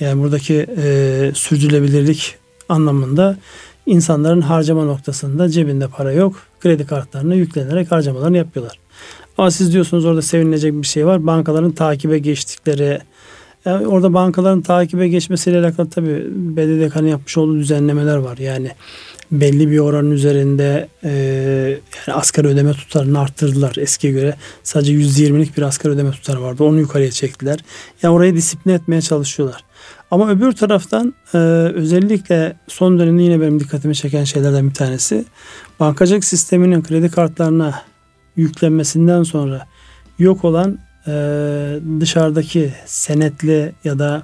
Yani 0.01 0.23
buradaki 0.23 0.67
e, 0.77 1.33
sürdürülebilirlik 1.35 2.35
anlamında 2.69 3.37
insanların 3.87 4.41
harcama 4.41 4.85
noktasında 4.85 5.49
cebinde 5.49 5.89
para 5.89 6.13
yok. 6.13 6.43
Kredi 6.61 6.87
kartlarına 6.87 7.35
yüklenerek 7.35 7.93
harcamalarını 7.93 8.37
yapıyorlar. 8.37 8.79
Ama 9.41 9.51
siz 9.51 9.73
diyorsunuz 9.73 10.05
orada 10.05 10.23
sevinilecek 10.23 10.73
bir 10.75 10.87
şey 10.87 11.07
var. 11.07 11.27
Bankaların 11.27 11.73
takibe 11.73 12.19
geçtikleri 12.19 13.01
yani 13.65 13.87
orada 13.87 14.15
bankaların 14.15 14.61
takibe 14.61 15.09
geçmesiyle 15.09 15.59
alakalı 15.59 15.91
tabii 15.91 16.27
BDDK'nın 16.31 17.09
yapmış 17.09 17.39
olduğu 17.39 17.59
düzenlemeler 17.59 18.17
var. 18.17 18.39
Yani 18.39 18.71
belli 19.33 19.71
bir 19.71 19.79
oranın 19.79 20.11
üzerinde 20.11 20.89
e, 21.05 21.11
yani 22.07 22.17
asgari 22.17 22.49
ödeme 22.49 22.73
tutarını 22.73 23.21
arttırdılar 23.21 23.77
eskiye 23.77 24.13
göre. 24.13 24.37
Sadece 24.63 24.93
%20'lik 24.93 25.57
bir 25.57 25.63
asgari 25.63 25.93
ödeme 25.93 26.11
tutarı 26.11 26.43
vardı. 26.43 26.65
Onu 26.65 26.81
yukarıya 26.81 27.11
çektiler. 27.11 27.59
Yani 28.03 28.15
orayı 28.15 28.35
disipline 28.35 28.75
etmeye 28.75 29.03
çalışıyorlar. 29.03 29.65
Ama 30.11 30.31
öbür 30.31 30.53
taraftan 30.53 31.15
e, 31.35 31.39
özellikle 31.75 32.57
son 32.69 32.99
dönemde 32.99 33.23
yine 33.23 33.41
benim 33.41 33.61
dikkatimi 33.61 33.95
çeken 33.95 34.25
şeylerden 34.25 34.69
bir 34.69 34.75
tanesi 34.75 35.25
bankacılık 35.81 36.25
sisteminin 36.25 36.83
kredi 36.83 37.11
kartlarına 37.11 37.90
yüklenmesinden 38.41 39.23
sonra 39.23 39.67
yok 40.19 40.45
olan 40.45 40.79
e, 41.07 41.13
dışarıdaki 42.01 42.73
senetli 42.87 43.73
ya 43.85 43.99
da 43.99 44.23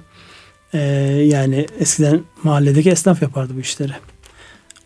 e, 0.73 0.79
yani 1.27 1.65
eskiden 1.79 2.21
mahalledeki 2.43 2.89
esnaf 2.89 3.21
yapardı 3.21 3.53
bu 3.55 3.59
işleri. 3.59 3.93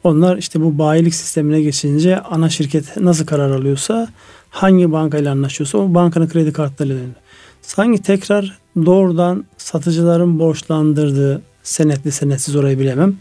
Onlar 0.04 0.38
işte 0.38 0.62
bu 0.62 0.78
bayilik 0.78 1.15
sistemine 1.15 1.62
geçince 1.62 2.20
ana 2.20 2.50
şirket 2.50 2.98
nasıl 2.98 3.26
karar 3.26 3.52
alıyorsa 3.52 4.08
hangi 4.50 4.91
bankayla 4.91 5.32
anlaşıyorsa 5.32 5.78
o 5.78 5.94
bankanın 5.94 6.28
kredi 6.28 6.54
kartlarıyla 6.54 6.98
dönüyor. 6.98 7.15
Sanki 7.62 8.02
tekrar 8.02 8.58
doğrudan 8.86 9.46
satıcıların 9.58 10.39
borçlandırdığı 10.39 11.41
senetli 11.63 12.12
senetsiz 12.12 12.56
orayı 12.56 12.80
bilemem. 12.80 13.15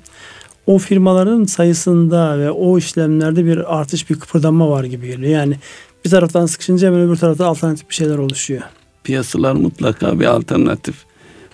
O 0.66 0.79
firmaların 0.79 1.44
sayısında 1.44 2.38
ve 2.38 2.51
o 2.51 2.79
işlemlerde 2.79 3.44
bir 3.44 3.79
artış 3.79 4.11
bir 4.11 4.20
kıpırdanma 4.20 4.70
var 4.70 4.85
gibi 4.85 5.07
geliyor. 5.07 5.33
Yani 5.33 5.57
bir 6.05 6.11
taraftan 6.11 6.47
sıkışınca 6.47 6.87
hemen 6.87 7.01
öbür 7.01 7.17
tarafta 7.17 7.47
alternatif 7.47 7.89
bir 7.89 7.95
şeyler 7.95 8.19
oluşuyor. 8.19 8.63
Piyasalar 9.05 9.53
mutlaka 9.53 10.21
bir 10.21 10.25
alternatif 10.25 10.95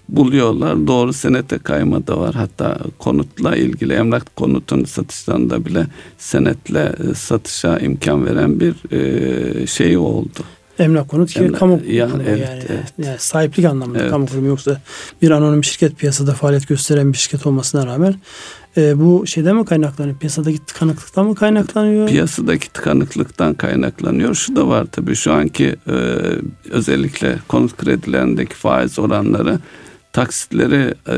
buluyorlar. 0.09 0.87
Doğru 0.87 1.13
senete 1.13 1.59
kayma 1.59 2.07
da 2.07 2.21
var. 2.21 2.35
Hatta 2.35 2.79
konutla 2.99 3.57
ilgili 3.57 3.93
emlak 3.93 4.37
konutun 4.37 4.85
satışlarında 4.85 5.65
bile 5.65 5.87
senetle 6.19 6.93
e, 7.11 7.15
satışa 7.15 7.79
imkan 7.79 8.27
veren 8.27 8.61
bir 8.61 8.93
e, 8.93 9.67
şey 9.67 9.97
oldu. 9.97 10.41
Emlak 10.79 11.09
konut 11.09 11.33
ki 11.33 11.41
Emlak, 11.41 11.61
kamu 11.61 11.81
yani, 11.87 12.13
kurumu 12.13 12.29
evet, 12.29 12.49
yani. 12.49 12.65
Evet. 12.69 12.93
yani 12.99 13.19
sahiplik 13.19 13.67
anlamında 13.67 13.99
evet. 13.99 14.11
kamu 14.11 14.27
kurumu 14.27 14.47
yoksa 14.47 14.81
bir 15.23 15.31
anonim 15.31 15.65
şirket 15.65 15.99
piyasada 15.99 16.33
faaliyet 16.33 16.69
gösteren 16.69 17.13
bir 17.13 17.19
şirket 17.19 17.47
olmasına 17.47 17.87
rağmen 17.87 18.15
e, 18.77 18.99
bu 18.99 19.27
şeyden 19.27 19.57
mi 19.57 19.65
kaynaklanıyor? 19.65 20.17
Piyasadaki 20.17 20.59
tıkanıklıktan 20.59 21.27
mı 21.27 21.35
kaynaklanıyor? 21.35 22.09
Piyasadaki 22.09 22.73
tıkanıklıktan 22.73 23.55
kaynaklanıyor. 23.55 24.35
Şu 24.35 24.57
da 24.57 24.69
var 24.69 24.87
tabii 24.93 25.15
şu 25.15 25.33
anki 25.33 25.77
e, 25.89 25.97
özellikle 26.71 27.39
konut 27.49 27.77
kredilerindeki 27.77 28.55
faiz 28.55 28.99
oranları 28.99 29.59
taksitleri 30.17 30.95
e, 31.07 31.13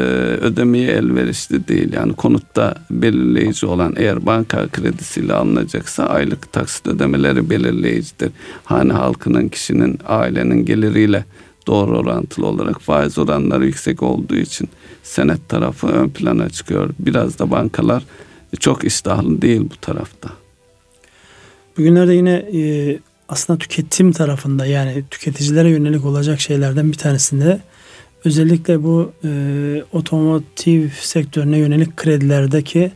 ödemeye 0.44 0.90
elverişli 0.90 1.68
değil. 1.68 1.92
Yani 1.92 2.12
konutta 2.12 2.74
belirleyici 2.90 3.66
olan 3.66 3.94
eğer 3.96 4.26
banka 4.26 4.68
kredisiyle 4.68 5.34
alınacaksa 5.34 6.04
aylık 6.04 6.52
taksit 6.52 6.86
ödemeleri 6.86 7.50
belirleyicidir. 7.50 8.30
Hane 8.64 8.92
halkının, 8.92 9.48
kişinin, 9.48 9.98
ailenin 10.06 10.64
geliriyle 10.64 11.24
doğru 11.66 11.98
orantılı 11.98 12.46
olarak 12.46 12.80
faiz 12.80 13.18
oranları 13.18 13.66
yüksek 13.66 14.02
olduğu 14.02 14.36
için 14.36 14.68
senet 15.02 15.48
tarafı 15.48 15.86
ön 15.86 16.08
plana 16.08 16.50
çıkıyor. 16.50 16.90
Biraz 16.98 17.38
da 17.38 17.50
bankalar 17.50 18.02
çok 18.60 18.84
iştahlı 18.84 19.42
değil 19.42 19.62
bu 19.70 19.76
tarafta. 19.76 20.28
Bugünlerde 21.76 22.14
yine 22.14 22.34
e, 22.34 22.98
aslında 23.28 23.58
tüketim 23.58 24.12
tarafında 24.12 24.66
yani 24.66 25.04
tüketicilere 25.10 25.70
yönelik 25.70 26.04
olacak 26.04 26.40
şeylerden 26.40 26.92
bir 26.92 26.98
tanesinde 26.98 27.60
özellikle 28.24 28.82
bu 28.82 29.12
e, 29.24 29.30
otomotiv 29.92 30.88
sektörüne 31.00 31.58
yönelik 31.58 31.96
kredilerdeki 31.96 32.92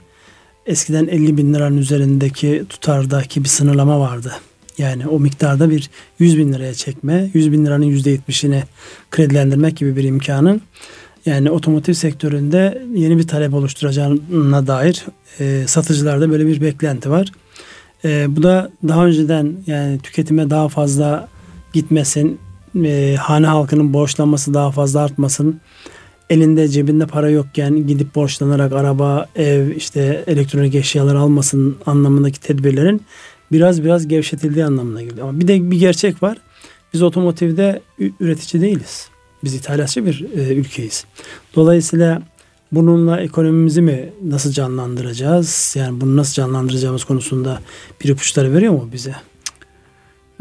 eskiden 0.66 1.06
50 1.06 1.36
bin 1.36 1.54
liranın 1.54 1.76
üzerindeki 1.76 2.64
tutardaki 2.68 3.44
bir 3.44 3.48
sınırlama 3.48 4.00
vardı. 4.00 4.32
Yani 4.78 5.06
o 5.06 5.20
miktarda 5.20 5.70
bir 5.70 5.90
100 6.18 6.38
bin 6.38 6.52
liraya 6.52 6.74
çekme, 6.74 7.30
100 7.34 7.52
bin 7.52 7.66
liranın 7.66 7.92
%70'ini 7.92 8.62
kredilendirmek 9.10 9.76
gibi 9.76 9.96
bir 9.96 10.04
imkanın 10.04 10.62
yani 11.26 11.50
otomotiv 11.50 11.92
sektöründe 11.92 12.82
yeni 12.94 13.18
bir 13.18 13.26
talep 13.26 13.54
oluşturacağına 13.54 14.66
dair 14.66 15.06
e, 15.40 15.64
satıcılarda 15.66 16.30
böyle 16.30 16.46
bir 16.46 16.60
beklenti 16.60 17.10
var. 17.10 17.32
E, 18.04 18.36
bu 18.36 18.42
da 18.42 18.70
daha 18.88 19.06
önceden 19.06 19.56
yani 19.66 19.98
tüketime 19.98 20.50
daha 20.50 20.68
fazla 20.68 21.28
gitmesin, 21.72 22.38
e, 22.84 23.16
hane 23.20 23.46
halkının 23.46 23.92
borçlanması 23.92 24.54
daha 24.54 24.70
fazla 24.70 25.00
artmasın. 25.00 25.60
Elinde 26.30 26.68
cebinde 26.68 27.06
para 27.06 27.30
yokken 27.30 27.86
gidip 27.86 28.14
borçlanarak 28.14 28.72
araba, 28.72 29.26
ev, 29.36 29.76
işte 29.76 30.24
elektronik 30.26 30.74
eşyalar 30.74 31.14
almasın 31.14 31.76
anlamındaki 31.86 32.40
tedbirlerin 32.40 33.02
biraz 33.52 33.84
biraz 33.84 34.08
gevşetildiği 34.08 34.64
anlamına 34.64 35.02
geliyor. 35.02 35.28
Ama 35.28 35.40
bir 35.40 35.48
de 35.48 35.70
bir 35.70 35.80
gerçek 35.80 36.22
var. 36.22 36.38
Biz 36.94 37.02
otomotivde 37.02 37.82
üretici 38.20 38.62
değiliz. 38.62 39.08
Biz 39.44 39.54
ithalatçı 39.54 40.06
bir 40.06 40.26
e, 40.36 40.54
ülkeyiz. 40.54 41.04
Dolayısıyla 41.56 42.22
bununla 42.72 43.20
ekonomimizi 43.20 43.82
mi 43.82 44.12
nasıl 44.24 44.52
canlandıracağız? 44.52 45.74
Yani 45.78 46.00
bunu 46.00 46.16
nasıl 46.16 46.34
canlandıracağımız 46.34 47.04
konusunda 47.04 47.60
bir 48.04 48.08
ipuçları 48.08 48.54
veriyor 48.54 48.72
mu 48.72 48.88
bize? 48.92 49.14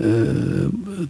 Ee, 0.01 0.05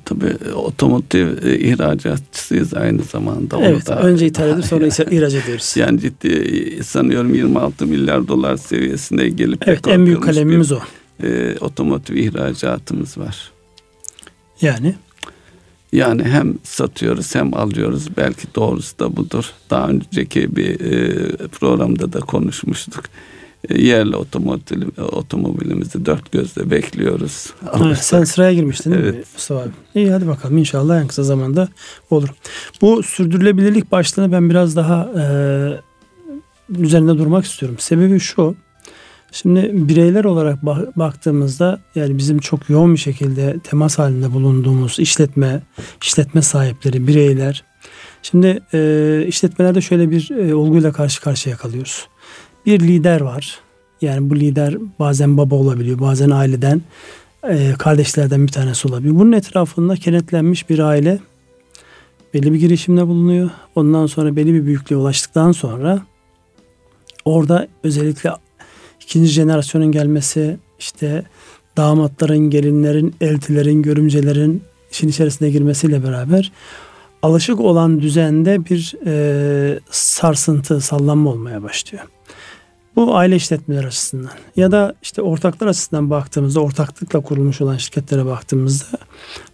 tabii 0.06 0.54
otomotiv 0.54 1.28
e, 1.46 1.60
ihracatçısıyız 1.60 2.74
aynı 2.74 3.04
zamanda. 3.04 3.58
Evet, 3.62 3.88
da, 3.88 4.02
önce 4.02 4.26
ithal 4.26 4.50
edip 4.50 4.66
sonra 4.66 4.86
ihraç 5.12 5.34
ediyoruz. 5.34 5.74
Yani 5.78 6.00
ciddi 6.00 6.84
sanıyorum 6.84 7.34
26 7.34 7.86
milyar 7.86 8.28
dolar 8.28 8.58
seviyesine 8.58 9.30
gelip 9.30 9.68
Evet, 9.68 9.88
en 9.88 10.06
büyük 10.06 10.24
kalemimiz 10.24 10.72
bir, 10.72 10.76
o. 10.76 10.82
E, 11.28 11.58
otomotiv 11.60 12.16
ihracatımız 12.16 13.18
var. 13.18 13.52
Yani? 14.62 14.96
Yani 15.94 16.24
hem 16.24 16.58
satıyoruz 16.64 17.36
hem 17.36 17.54
alıyoruz. 17.54 18.18
Belki 18.18 18.48
doğrusu 18.56 19.00
da 19.00 19.18
budur. 19.18 19.46
Daha 19.70 19.90
önceki 19.90 20.56
bir 20.56 20.80
e, 20.80 21.48
programda 21.48 22.14
da 22.14 22.20
konuşmuştuk. 22.20 23.04
Yerli 23.70 24.16
otomobil, 24.16 24.82
otomobilimizi 24.98 26.06
dört 26.06 26.32
gözle 26.32 26.72
bekliyoruz. 26.72 27.54
Evet, 27.86 27.98
sen 27.98 28.24
sıraya 28.24 28.54
girmiştin 28.54 28.92
değil 28.92 29.04
evet. 29.04 29.16
mi 29.16 29.24
Mustafa 29.34 29.62
abi? 29.62 29.70
İyi 29.96 30.12
hadi 30.12 30.28
bakalım 30.28 30.58
inşallah 30.58 31.02
en 31.02 31.08
kısa 31.08 31.24
zamanda 31.24 31.68
olur. 32.10 32.30
Bu 32.82 33.04
sürdürülebilirlik 33.04 33.92
başlığını 33.92 34.32
ben 34.32 34.50
biraz 34.50 34.76
daha 34.76 35.10
e, 35.20 35.24
üzerinde 36.80 37.18
durmak 37.18 37.46
istiyorum. 37.46 37.78
Sebebi 37.80 38.20
şu. 38.20 38.56
Şimdi 39.32 39.70
bireyler 39.74 40.24
olarak 40.24 40.66
baktığımızda 40.96 41.82
yani 41.96 42.18
bizim 42.18 42.40
çok 42.40 42.70
yoğun 42.70 42.94
bir 42.94 43.00
şekilde 43.00 43.60
temas 43.64 44.00
halinde 44.00 44.34
bulunduğumuz 44.34 45.00
işletme, 45.00 45.62
işletme 46.02 46.42
sahipleri, 46.42 47.08
bireyler. 47.08 47.64
Şimdi 48.24 48.60
e, 48.74 49.24
işletmelerde 49.28 49.82
şöyle 49.82 50.12
bir 50.12 50.32
e, 50.32 50.56
olguyla 50.56 50.92
karşı 50.92 51.22
karşıya 51.22 51.58
kalıyoruz. 51.58 52.08
Bir 52.66 52.80
lider 52.80 53.22
var. 53.22 53.60
Yani 54.02 54.30
bu 54.30 54.36
lider 54.36 54.78
bazen 55.00 55.38
baba 55.38 55.56
olabiliyor, 55.56 56.00
bazen 56.00 56.30
aileden, 56.30 56.82
e, 57.50 57.74
kardeşlerden 57.80 58.48
bir 58.48 58.52
tanesi 58.52 58.88
olabiliyor. 58.88 59.16
Bunun 59.16 59.32
etrafında 59.32 59.96
kenetlenmiş 59.96 60.70
bir 60.70 60.80
aile 60.80 61.20
belli 62.34 62.54
bir 62.54 62.60
girişimde 62.60 63.08
bulunuyor. 63.08 63.50
Ondan 63.76 64.06
sonra 64.06 64.36
belli 64.36 64.54
bir 64.54 64.66
büyüklüğe 64.66 64.96
ulaştıktan 64.96 65.52
sonra 65.52 66.02
orada 67.26 67.68
özellikle 67.84 68.32
ikinci 69.02 69.30
jenerasyonun 69.30 69.92
gelmesi 69.92 70.58
işte 70.80 71.24
damatların, 71.78 72.50
gelinlerin, 72.50 73.16
eltilerin, 73.22 73.82
görümcelerin 73.82 74.64
işin 74.92 75.08
içerisine 75.08 75.50
girmesiyle 75.50 76.04
beraber 76.04 76.52
alışık 77.22 77.60
olan 77.60 78.02
düzende 78.02 78.66
bir 78.66 78.96
e, 79.06 79.80
sarsıntı, 79.92 80.82
sallanma 80.82 81.30
olmaya 81.30 81.64
başlıyor. 81.64 82.04
Bu 82.96 83.16
aile 83.16 83.36
işletmeler 83.36 83.84
açısından 83.84 84.32
ya 84.56 84.72
da 84.72 84.96
işte 85.02 85.22
ortaklar 85.22 85.68
açısından 85.68 86.10
baktığımızda 86.10 86.60
ortaklıkla 86.60 87.20
kurulmuş 87.20 87.62
olan 87.62 87.78
şirketlere 87.78 88.26
baktığımızda 88.26 88.98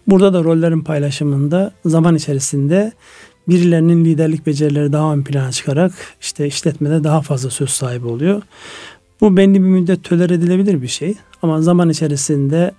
burada 0.06 0.32
da 0.32 0.44
rollerin 0.44 0.80
paylaşımında 0.80 1.72
zaman 1.84 2.14
içerisinde 2.14 2.92
birilerinin 3.48 4.04
liderlik 4.04 4.46
becerileri 4.46 4.92
daha 4.92 5.12
ön 5.12 5.22
plana 5.22 5.52
çıkarak 5.52 5.92
işte 6.20 6.46
işletmede 6.46 7.04
daha 7.04 7.22
fazla 7.22 7.50
söz 7.50 7.70
sahibi 7.70 8.06
oluyor. 8.06 8.42
Bu 9.20 9.36
belli 9.36 9.54
bir 9.54 9.58
müddet 9.58 10.04
töler 10.04 10.30
edilebilir 10.30 10.82
bir 10.82 10.88
şey 10.88 11.14
ama 11.42 11.62
zaman 11.62 11.88
içerisinde 11.88 12.72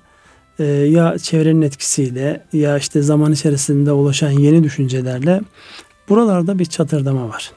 e, 0.60 0.64
ya 0.66 1.18
çevrenin 1.18 1.62
etkisiyle 1.62 2.44
ya 2.54 2.78
işte 2.78 3.02
zaman 3.02 3.32
içerisinde 3.32 3.92
ulaşan 3.92 4.32
yeni 4.32 4.64
düşüncelerle 4.64 5.42
buralarda 6.10 6.60
bir 6.60 6.66
çatırdama 6.66 7.30
var. 7.30 7.52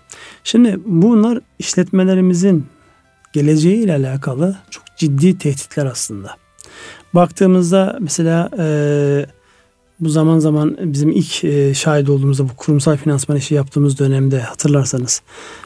Şimdi 0.45 0.81
bunlar 0.87 1.41
işletmelerimizin 1.59 2.67
geleceği 3.33 3.77
ile 3.77 3.93
alakalı 3.93 4.57
çok 4.71 4.85
ciddi 4.97 5.39
tehditler 5.39 5.87
aslında. 5.87 6.37
Baktığımızda 7.15 7.99
mesela 8.01 8.51
e, 8.59 9.27
bu 10.01 10.09
zaman 10.09 10.39
zaman 10.39 10.77
bizim 10.81 11.11
ilk 11.11 11.45
e, 11.45 11.75
şahit 11.75 12.09
olduğumuzda 12.09 12.49
bu 12.49 12.57
kurumsal 12.57 12.97
finansman 12.97 13.39
işi 13.39 13.55
yaptığımız 13.55 13.99
dönemde 13.99 14.41
hatırlarsanız 14.41 15.23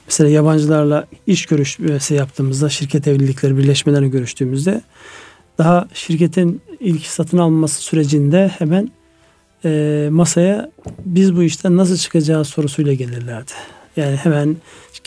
mesela 0.06 0.30
yabancılarla 0.30 1.06
iş 1.26 1.46
görüşmesi 1.46 2.14
yaptığımızda 2.14 2.68
şirket 2.68 3.08
evlilikleri 3.08 3.58
birleşmeleri 3.58 4.10
görüştüğümüzde 4.10 4.82
daha 5.58 5.88
şirketin 5.94 6.60
ilk 6.80 7.06
satın 7.06 7.38
alınması 7.38 7.82
sürecinde 7.82 8.48
hemen 8.58 8.90
e, 9.64 10.08
masaya 10.10 10.70
biz 11.04 11.36
bu 11.36 11.42
işten 11.42 11.76
nasıl 11.76 11.96
çıkacağı 11.96 12.44
sorusuyla 12.44 12.94
gelirlerdi. 12.94 13.52
Yani 13.96 14.16
hemen 14.16 14.56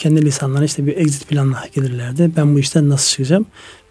kendi 0.00 0.24
lisanlarına 0.24 0.64
işte 0.64 0.86
bir 0.86 0.96
exit 0.96 1.28
planla 1.28 1.64
gelirlerdi. 1.74 2.30
Ben 2.36 2.54
bu 2.54 2.58
işten 2.58 2.88
nasıl 2.88 3.10
çıkacağım? 3.10 3.46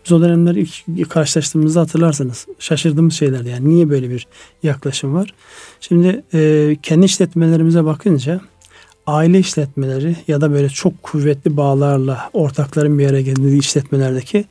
Biz 0.06 0.12
o 0.12 0.22
dönemler 0.22 0.56
ilk 0.56 1.10
karşılaştığımızda 1.10 1.82
hatırlarsanız 1.82 2.48
şaşırdığımız 2.60 3.14
şeylerdi. 3.14 3.50
Yani 3.50 3.70
niye 3.70 3.90
böyle 3.90 4.10
bir 4.10 4.28
yaklaşım 4.64 5.14
var? 5.14 5.34
Şimdi 5.80 6.24
e, 6.34 6.78
kendi 6.84 7.06
işletmelerimize 7.06 7.86
bakınca 7.86 8.42
aile 9.08 9.40
işletmeleri 9.40 10.16
ya 10.28 10.42
da 10.42 10.52
böyle 10.52 10.70
çok 10.70 11.04
kuvvetli 11.04 11.58
bağlarla 11.58 12.30
ortakların 12.34 13.00
bir 13.00 13.10
araya 13.10 13.22
geldiği 13.22 13.60
işletmelerdeki 13.60 14.46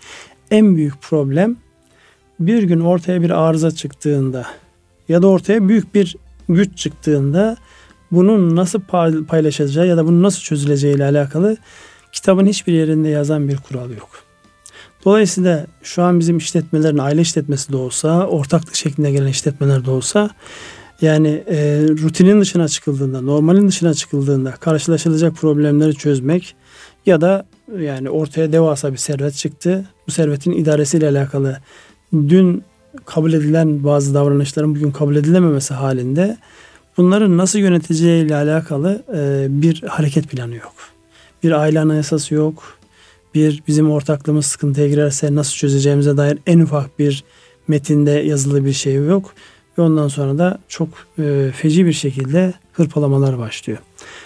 en 0.51 0.77
büyük 0.77 1.03
problem 1.03 1.57
bir 2.41 2.63
gün 2.63 2.81
ortaya 2.81 3.23
bir 3.23 3.31
arıza 3.31 3.71
çıktığında 3.71 4.47
ya 5.09 5.23
da 5.23 5.27
ortaya 5.27 5.69
büyük 5.69 5.95
bir 5.95 6.17
güç 6.49 6.79
çıktığında 6.79 7.57
bunun 8.13 8.57
nasıl 8.57 8.81
paylaşacağı 9.29 9.87
ya 9.87 9.97
da 9.97 10.07
bunun 10.07 10.23
nasıl 10.23 10.41
çözüleceği 10.41 10.95
ile 10.95 11.05
alakalı 11.05 11.57
kitabın 12.13 12.47
hiçbir 12.47 12.73
yerinde 12.73 13.09
yazan 13.09 13.49
bir 13.49 13.57
kural 13.57 13.91
yok. 13.91 14.09
Dolayısıyla 15.05 15.67
şu 15.83 16.03
an 16.03 16.21
bizim 16.21 16.39
işletmelerin 16.39 16.99
aile 16.99 17.21
işletmesi 17.21 17.73
de 17.73 17.77
olsa, 17.77 18.27
ortaklık 18.27 18.75
şeklinde 18.75 19.11
gelen 19.11 19.27
işletmeler 19.27 19.85
de 19.85 19.91
olsa 19.91 20.31
yani 21.01 21.45
e, 21.47 21.83
rutinin 22.03 22.41
dışına 22.41 22.69
çıkıldığında, 22.69 23.21
normalin 23.21 23.69
dışına 23.69 23.95
çıkıldığında 23.95 24.53
karşılaşılacak 24.53 25.35
problemleri 25.35 25.95
çözmek 25.95 26.57
ya 27.07 27.21
da 27.21 27.47
yani 27.79 28.11
ortaya 28.11 28.53
devasa 28.53 28.93
bir 28.93 28.97
servet 28.97 29.35
çıktı. 29.35 29.85
Bu 30.07 30.11
servetin 30.13 30.53
idaresiyle 30.53 31.09
alakalı 31.09 31.59
dün 32.13 32.65
kabul 33.07 33.33
edilen 33.33 33.85
bazı 33.85 34.15
davranışların 34.15 34.75
bugün 34.75 34.91
kabul 34.91 35.17
edilememesi 35.17 35.75
halinde 35.75 36.37
bunların 36.99 37.37
nasıl 37.37 37.59
yöneteceği 37.59 38.25
ile 38.25 38.37
alakalı 38.37 39.03
e, 39.15 39.47
bir 39.63 39.83
hareket 39.83 40.29
planı 40.29 40.55
yok. 40.55 40.75
Bir 41.43 41.53
aile 41.53 41.81
anayasası 41.81 42.35
yok. 42.35 42.79
Bir 43.35 43.63
bizim 43.69 43.91
ortaklığımız 43.91 44.47
sıkıntıya 44.47 44.89
girerse 44.89 45.35
nasıl 45.35 45.55
çözeceğimize 45.55 46.17
dair 46.17 46.39
en 46.47 46.61
ufak 46.61 46.99
bir 46.99 47.25
metinde 47.69 48.11
yazılı 48.11 48.65
bir 48.65 48.73
şey 48.73 48.95
yok. 48.95 49.35
Ve 49.79 49.83
ondan 49.83 50.09
sonra 50.09 50.39
da 50.39 50.59
çok 50.69 50.89
e, 51.19 51.51
feci 51.55 51.87
bir 51.87 51.93
şekilde 51.93 52.55
hırpalamalar 52.73 53.39
başlıyor. 53.39 53.79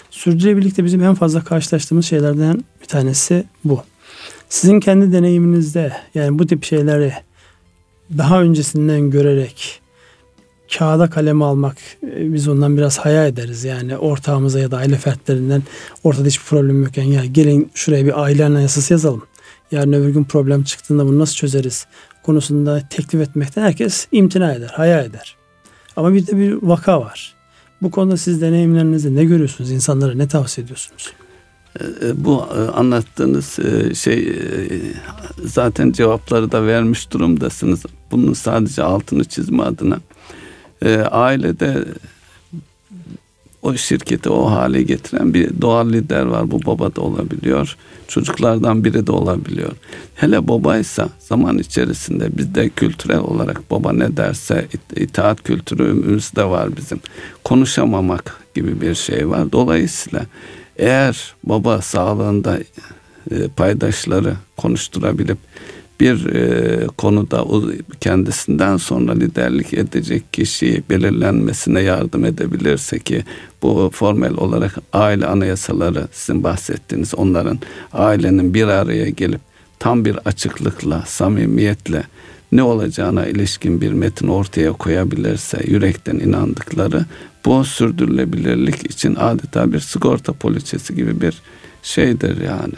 Sürdürülebilirlikte 0.09 0.85
bizim 0.85 1.03
en 1.03 1.15
fazla 1.15 1.43
karşılaştığımız 1.43 2.05
şeylerden 2.05 2.63
bir 2.81 2.87
tanesi 2.87 3.43
bu. 3.65 3.83
Sizin 4.49 4.79
kendi 4.79 5.13
deneyiminizde 5.13 5.93
yani 6.15 6.39
bu 6.39 6.47
tip 6.47 6.63
şeyleri 6.63 7.13
daha 8.17 8.41
öncesinden 8.41 9.09
görerek 9.09 9.82
kağıda 10.77 11.09
kalem 11.09 11.41
almak 11.41 11.77
e, 12.03 12.33
biz 12.33 12.47
ondan 12.47 12.77
biraz 12.77 12.97
hayal 12.97 13.27
ederiz. 13.27 13.63
Yani 13.63 13.97
ortağımıza 13.97 14.59
ya 14.59 14.71
da 14.71 14.77
aile 14.77 14.97
fertlerinden 14.97 15.63
ortada 16.03 16.27
hiçbir 16.27 16.45
problem 16.45 16.83
yokken 16.83 17.03
ya 17.03 17.25
gelin 17.25 17.71
şuraya 17.73 18.05
bir 18.05 18.21
aile 18.21 18.45
anayasası 18.45 18.93
yazalım. 18.93 19.23
Yarın 19.71 19.93
öbür 19.93 20.09
gün 20.09 20.23
problem 20.23 20.63
çıktığında 20.63 21.05
bunu 21.05 21.19
nasıl 21.19 21.35
çözeriz 21.35 21.85
konusunda 22.23 22.81
teklif 22.89 23.21
etmekten 23.21 23.61
herkes 23.61 24.07
imtina 24.11 24.53
eder, 24.53 24.71
hayal 24.73 25.05
eder. 25.05 25.35
Ama 25.95 26.13
bir 26.13 26.27
de 26.27 26.37
bir 26.37 26.53
vaka 26.61 27.01
var. 27.01 27.35
Bu 27.81 27.91
konuda 27.91 28.17
siz 28.17 28.41
deneyimlerinizde 28.41 29.15
ne 29.15 29.25
görüyorsunuz? 29.25 29.71
İnsanlara 29.71 30.13
ne 30.13 30.27
tavsiye 30.27 30.65
ediyorsunuz? 30.65 31.13
E, 31.79 31.83
e, 31.83 32.25
bu 32.25 32.47
anlattığınız 32.75 33.59
şey 33.97 34.39
zaten 35.45 35.91
cevapları 35.91 36.51
da 36.51 36.65
vermiş 36.65 37.11
durumdasınız. 37.11 37.83
Bunun 38.11 38.33
sadece 38.33 38.83
altını 38.83 39.23
çizme 39.23 39.63
adına 39.63 39.99
e, 40.83 40.97
ailede 40.97 41.85
o 43.61 43.77
şirketi 43.77 44.29
o 44.29 44.51
hale 44.51 44.83
getiren 44.83 45.33
bir 45.33 45.61
doğal 45.61 45.89
lider 45.89 46.25
var. 46.25 46.51
Bu 46.51 46.65
baba 46.65 46.95
da 46.95 47.01
olabiliyor. 47.01 47.77
Çocuklardan 48.07 48.83
biri 48.83 49.07
de 49.07 49.11
olabiliyor. 49.11 49.71
Hele 50.15 50.47
babaysa 50.47 51.09
zaman 51.19 51.57
içerisinde 51.57 52.37
bizde 52.37 52.69
kültürel 52.69 53.19
olarak 53.19 53.71
baba 53.71 53.93
ne 53.93 54.17
derse 54.17 54.67
itaat 54.95 55.43
kültürümüz 55.43 56.35
de 56.35 56.43
var 56.43 56.77
bizim. 56.77 56.99
Konuşamamak 57.43 58.41
gibi 58.55 58.81
bir 58.81 58.95
şey 58.95 59.29
var. 59.29 59.51
Dolayısıyla 59.51 60.25
eğer 60.77 61.33
baba 61.43 61.81
sağlığında 61.81 62.59
e, 63.31 63.47
paydaşları 63.47 64.33
konuşturabilip 64.57 65.37
bir 66.03 66.25
e, 66.25 66.87
konuda 66.87 67.43
o 67.45 67.63
kendisinden 68.01 68.77
sonra 68.77 69.13
liderlik 69.13 69.73
edecek 69.73 70.33
kişiyi 70.33 70.83
belirlenmesine 70.89 71.81
yardım 71.81 72.25
edebilirse 72.25 72.99
ki 72.99 73.23
bu 73.61 73.91
formel 73.93 74.33
olarak 74.33 74.75
aile 74.93 75.25
anayasaları 75.25 76.07
sizin 76.11 76.43
bahsettiğiniz 76.43 77.15
onların 77.15 77.59
ailenin 77.93 78.53
bir 78.53 78.67
araya 78.67 79.09
gelip 79.09 79.41
tam 79.79 80.05
bir 80.05 80.17
açıklıkla, 80.25 81.03
samimiyetle 81.05 82.03
ne 82.51 82.63
olacağına 82.63 83.25
ilişkin 83.25 83.81
bir 83.81 83.93
metin 83.93 84.27
ortaya 84.27 84.73
koyabilirse 84.73 85.61
yürekten 85.67 86.15
inandıkları 86.15 87.05
bu 87.45 87.65
sürdürülebilirlik 87.65 88.91
için 88.91 89.15
adeta 89.15 89.73
bir 89.73 89.79
sigorta 89.79 90.33
poliçesi 90.33 90.95
gibi 90.95 91.21
bir 91.21 91.41
şeydir 91.83 92.41
yani. 92.41 92.73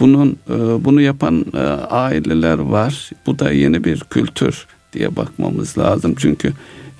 Bunun 0.00 0.36
e, 0.50 0.84
bunu 0.84 1.00
yapan 1.00 1.46
e, 1.54 1.58
aileler 1.90 2.58
var. 2.58 3.10
Bu 3.26 3.38
da 3.38 3.52
yeni 3.52 3.84
bir 3.84 4.00
kültür 4.00 4.66
diye 4.92 5.16
bakmamız 5.16 5.78
lazım. 5.78 6.14
Çünkü 6.18 6.52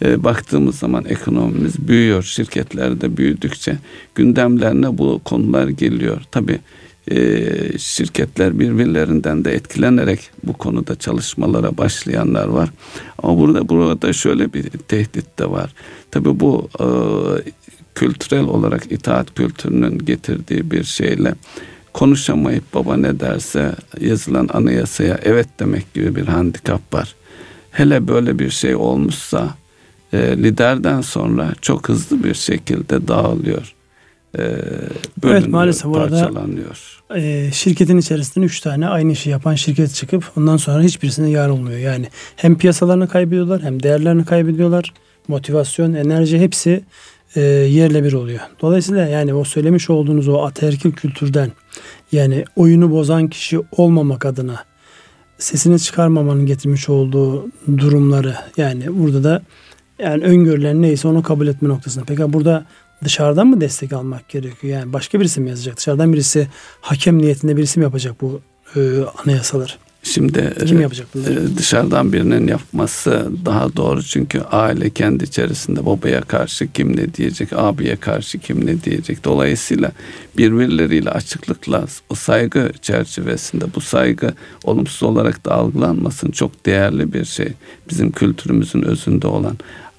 e, 0.05 0.25
baktığımız 0.25 0.79
zaman 0.79 1.05
ekonomimiz 1.05 1.89
büyüyor. 1.89 2.23
Şirketler 2.23 3.01
de 3.01 3.17
büyüdükçe 3.17 3.79
gündemlerine 4.15 4.99
bu 4.99 5.21
konular 5.25 5.69
geliyor. 5.69 6.23
Tabii 6.31 6.59
şirketler 7.79 8.59
birbirlerinden 8.59 9.45
de 9.45 9.53
etkilenerek 9.53 10.31
bu 10.45 10.53
konuda 10.53 10.95
çalışmalara 10.95 11.77
başlayanlar 11.79 12.47
var. 12.47 12.71
Ama 13.23 13.39
burada 13.39 13.69
burada 13.69 14.13
şöyle 14.13 14.53
bir 14.53 14.63
tehdit 14.63 15.39
de 15.39 15.51
var. 15.51 15.75
Tabii 16.11 16.41
bu 16.41 16.69
kültürel 17.95 18.45
olarak 18.45 18.93
itaat 18.93 19.35
kültürünün 19.35 19.99
getirdiği 19.99 20.71
bir 20.71 20.85
şeyle 20.85 21.35
konuşamayıp 21.93 22.75
baba 22.75 22.97
ne 22.97 23.21
derse 23.21 23.73
yazılan 24.01 24.49
anayasaya 24.53 25.21
evet 25.23 25.49
demek 25.61 25.95
gibi 25.95 26.17
bir 26.17 26.27
handikap 26.27 26.95
var. 26.95 27.15
Hele 27.71 28.09
böyle 28.09 28.39
bir 28.39 28.51
şey 28.51 28.75
olmuşsa 28.75 29.49
e, 30.13 30.19
liderden 30.19 31.01
sonra 31.01 31.53
çok 31.61 31.89
hızlı 31.89 32.25
bir 32.25 32.35
şekilde 32.35 33.09
dağılıyor. 33.09 33.75
E, 34.39 34.43
evet 35.25 35.49
maalesef 35.49 35.87
orada 35.87 36.33
e, 37.17 37.51
şirketin 37.53 37.99
içerisinde 37.99 38.47
üç 38.47 38.61
tane 38.61 38.89
aynı 38.89 39.13
işi 39.13 39.31
yapan 39.31 39.55
şirket 39.55 39.95
çıkıp 39.95 40.25
ondan 40.37 40.57
sonra 40.57 40.83
hiçbirisine 40.83 41.31
yar 41.31 41.49
olmuyor. 41.49 41.79
Yani 41.79 42.07
hem 42.37 42.59
piyasalarını 42.59 43.09
kaybediyorlar 43.09 43.63
hem 43.63 43.83
değerlerini 43.83 44.25
kaybediyorlar. 44.25 44.93
Motivasyon, 45.29 45.93
enerji 45.93 46.39
hepsi 46.39 46.85
e, 47.37 47.41
yerle 47.41 48.05
bir 48.05 48.13
oluyor. 48.13 48.41
Dolayısıyla 48.61 49.07
yani 49.07 49.35
o 49.35 49.45
söylemiş 49.45 49.91
olduğunuz 49.91 50.29
o 50.29 50.43
ataerkil 50.43 50.93
kültürden 50.93 51.53
yani 52.13 52.45
oyunu 52.57 52.91
bozan 52.91 53.29
kişi 53.29 53.61
olmamak 53.73 54.27
adına 54.27 54.65
sesini 55.39 55.81
çıkarmamanın 55.81 56.47
getirmiş 56.47 56.89
olduğu 56.89 57.47
durumları 57.79 58.37
yani 58.57 58.85
burada 58.89 59.25
da 59.25 59.43
yani 59.99 60.25
öngörülen 60.25 60.83
neyse 60.83 61.09
onu 61.09 61.23
kabul 61.23 61.47
etme 61.47 61.69
noktasında. 61.69 62.05
Peki 62.05 62.33
burada 62.33 62.67
dışarıdan 63.05 63.47
mı 63.47 63.61
destek 63.61 63.93
almak 63.93 64.29
gerekiyor? 64.29 64.79
Yani 64.79 64.93
başka 64.93 65.21
birisi 65.21 65.41
mi 65.41 65.49
yazacak? 65.49 65.77
Dışarıdan 65.77 66.13
birisi 66.13 66.49
hakem 66.81 67.19
niyetinde 67.19 67.57
birisi 67.57 67.79
mi 67.79 67.83
yapacak 67.83 68.21
bu 68.21 68.41
e, 68.77 68.81
anayasaları? 69.25 69.73
Şimdi 70.03 70.55
Kim 70.67 70.81
yapacak 70.81 71.07
bunları? 71.15 71.57
dışarıdan 71.59 72.13
birinin 72.13 72.47
yapması 72.47 73.31
daha 73.45 73.77
doğru 73.77 74.03
çünkü 74.03 74.41
aile 74.41 74.91
kendi 74.91 75.25
içerisinde 75.25 75.87
babaya 75.87 76.21
karşı 76.21 76.73
kim 76.73 76.97
ne 76.97 77.15
diyecek, 77.15 77.49
abiye 77.53 77.97
karşı 77.97 78.39
kim 78.39 78.67
ne 78.67 78.83
diyecek. 78.83 79.25
Dolayısıyla 79.25 79.93
birbirleriyle 80.37 81.11
açıklıkla 81.11 81.87
o 82.11 82.15
saygı 82.15 82.73
çerçevesinde 82.83 83.65
bu 83.75 83.81
saygı 83.81 84.35
olumsuz 84.65 85.03
olarak 85.03 85.47
da 85.47 85.55
algılanmasın 85.55 86.31
çok 86.31 86.67
değerli 86.67 87.13
bir 87.13 87.25
şey. 87.25 87.49
Bizim 87.91 88.13
kültürümüzün 88.13 88.83
özünde 88.83 89.27
olan 89.27 89.57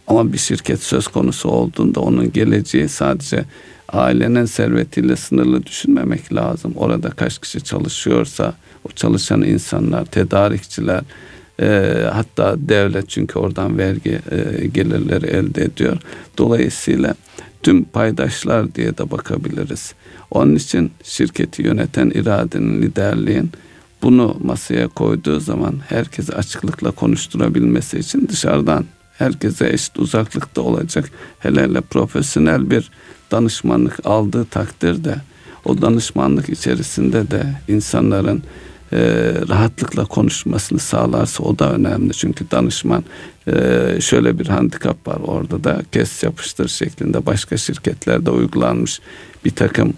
ama 0.07 0.33
bir 0.33 0.37
şirket 0.37 0.83
söz 0.83 1.07
konusu 1.07 1.49
olduğunda 1.49 1.99
onun 1.99 2.31
geleceği 2.31 2.89
sadece 2.89 3.45
ailenin 3.89 4.45
servetiyle 4.45 5.15
sınırlı 5.15 5.65
düşünmemek 5.65 6.33
lazım. 6.33 6.73
Orada 6.75 7.09
kaç 7.09 7.39
kişi 7.39 7.61
çalışıyorsa 7.61 8.53
o 8.85 8.91
çalışan 8.91 9.41
insanlar, 9.41 10.05
tedarikçiler, 10.05 11.01
e, 11.61 11.97
hatta 12.13 12.55
devlet 12.57 13.09
çünkü 13.09 13.39
oradan 13.39 13.77
vergi 13.77 14.19
e, 14.31 14.67
gelirleri 14.67 15.25
elde 15.25 15.63
ediyor. 15.63 15.97
Dolayısıyla 16.37 17.15
tüm 17.63 17.83
paydaşlar 17.83 18.75
diye 18.75 18.97
de 18.97 19.11
bakabiliriz. 19.11 19.93
Onun 20.31 20.55
için 20.55 20.91
şirketi 21.03 21.61
yöneten 21.61 22.09
iradenin, 22.09 22.81
liderliğin 22.81 23.51
bunu 24.01 24.37
masaya 24.43 24.87
koyduğu 24.87 25.39
zaman 25.39 25.75
herkesi 25.89 26.33
açıklıkla 26.35 26.91
konuşturabilmesi 26.91 27.99
için 27.99 28.27
dışarıdan 28.27 28.85
herkese 29.17 29.69
eşit 29.69 29.99
uzaklıkta 29.99 30.61
olacak. 30.61 31.09
Hele 31.39 31.61
hele 31.61 31.81
profesyonel 31.81 32.69
bir 32.69 32.91
danışmanlık 33.31 34.05
aldığı 34.05 34.45
takdirde 34.45 35.15
o 35.65 35.81
danışmanlık 35.81 36.49
içerisinde 36.49 37.31
de 37.31 37.45
insanların 37.67 38.43
e, 38.93 38.99
rahatlıkla 39.49 40.05
konuşmasını 40.05 40.79
sağlarsa 40.79 41.43
o 41.43 41.59
da 41.59 41.73
önemli. 41.73 42.13
Çünkü 42.13 42.45
danışman 42.51 43.03
e, 43.47 43.53
şöyle 44.01 44.39
bir 44.39 44.47
handikap 44.47 45.07
var 45.07 45.17
orada 45.25 45.63
da 45.63 45.81
kes 45.91 46.23
yapıştır 46.23 46.67
şeklinde 46.67 47.25
başka 47.25 47.57
şirketlerde 47.57 48.31
uygulanmış 48.31 48.99
bir 49.45 49.51
takım 49.51 49.93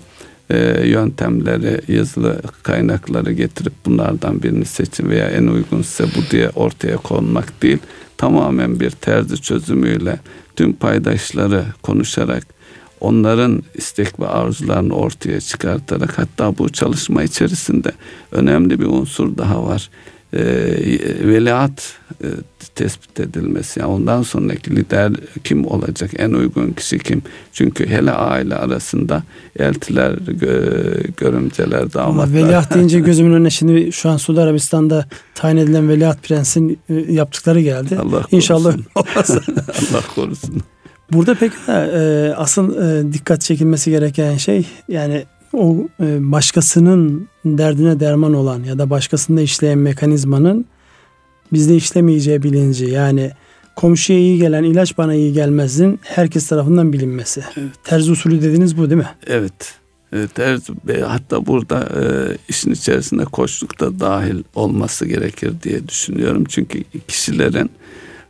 e, 0.49 0.87
yöntemleri, 0.87 1.81
yazılı 1.87 2.41
kaynakları 2.63 3.31
getirip 3.31 3.73
bunlardan 3.85 4.43
birini 4.43 4.65
seçin 4.65 5.09
veya 5.09 5.29
en 5.29 5.47
uygun 5.47 5.81
size 5.81 6.09
bu 6.15 6.31
diye 6.31 6.49
ortaya 6.49 6.97
konmak 6.97 7.61
değil. 7.61 7.79
Tamamen 8.17 8.79
bir 8.79 8.91
terzi 8.91 9.41
çözümüyle 9.41 10.19
tüm 10.55 10.73
paydaşları 10.73 11.65
konuşarak 11.81 12.54
onların 12.99 13.63
istek 13.75 14.19
ve 14.19 14.27
arzularını 14.27 14.93
ortaya 14.93 15.41
çıkartarak 15.41 16.17
hatta 16.17 16.57
bu 16.57 16.69
çalışma 16.69 17.23
içerisinde 17.23 17.91
önemli 18.31 18.79
bir 18.79 18.85
unsur 18.85 19.37
daha 19.37 19.63
var. 19.65 19.89
E, 20.33 20.39
veliaht 21.27 21.81
e, 22.23 22.27
tespit 22.75 23.19
edilmesi. 23.19 23.79
Yani 23.79 23.91
ondan 23.91 24.21
sonraki 24.21 24.75
lider 24.75 25.11
kim 25.43 25.65
olacak? 25.65 26.11
En 26.17 26.31
uygun 26.31 26.71
kişi 26.71 26.99
kim? 26.99 27.21
Çünkü 27.53 27.87
hele 27.87 28.11
aile 28.11 28.55
arasında 28.55 29.23
eltiler, 29.59 30.11
gö- 30.13 31.11
görümceler, 31.17 31.93
damatlar. 31.93 32.33
veliaht 32.33 32.75
deyince 32.75 32.99
gözümün 33.09 33.33
önüne 33.33 33.49
şimdi 33.49 33.91
şu 33.91 34.09
an 34.09 34.17
Suudi 34.17 34.41
Arabistan'da 34.41 35.05
tayin 35.35 35.57
edilen 35.57 35.89
veliaht 35.89 36.23
prensin 36.23 36.79
e, 36.89 36.93
yaptıkları 36.93 37.61
geldi. 37.61 37.97
Allah 37.97 38.11
korusun. 38.11 38.37
İnşallah 38.37 38.75
Allah 38.95 40.01
korusun. 40.15 40.63
Burada 41.11 41.35
peki 41.35 41.55
e, 41.67 42.33
asıl 42.37 42.77
e, 42.77 43.13
dikkat 43.13 43.41
çekilmesi 43.41 43.91
gereken 43.91 44.37
şey 44.37 44.67
yani 44.87 45.25
o 45.53 45.87
e, 45.99 46.31
başkasının 46.31 47.27
derdine 47.45 47.99
derman 47.99 48.33
olan 48.33 48.63
ya 48.63 48.79
da 48.79 48.89
başkasında 48.89 49.41
işleyen 49.41 49.77
mekanizmanın 49.77 50.65
bizde 51.53 51.75
işlemeyeceği 51.75 52.43
bilinci 52.43 52.85
yani 52.85 53.31
komşuya 53.75 54.19
iyi 54.19 54.37
gelen 54.37 54.63
ilaç 54.63 54.97
bana 54.97 55.13
iyi 55.13 55.33
gelmezin 55.33 55.99
herkes 56.03 56.47
tarafından 56.47 56.93
bilinmesi. 56.93 57.43
Evet. 57.57 57.69
Terzi 57.83 58.11
usulü 58.11 58.41
dediğiniz 58.41 58.77
bu 58.77 58.89
değil 58.89 59.01
mi? 59.01 59.09
Evet. 59.27 59.75
Evet, 60.13 60.35
terzi, 60.35 60.73
hatta 61.07 61.45
burada 61.45 61.79
e, 61.79 62.03
işin 62.49 62.71
içerisinde 62.71 63.25
koçluk 63.25 63.79
da 63.79 63.99
dahil 63.99 64.43
olması 64.55 65.05
gerekir 65.05 65.53
diye 65.63 65.87
düşünüyorum. 65.87 66.43
Çünkü 66.49 66.83
kişilerin 67.07 67.71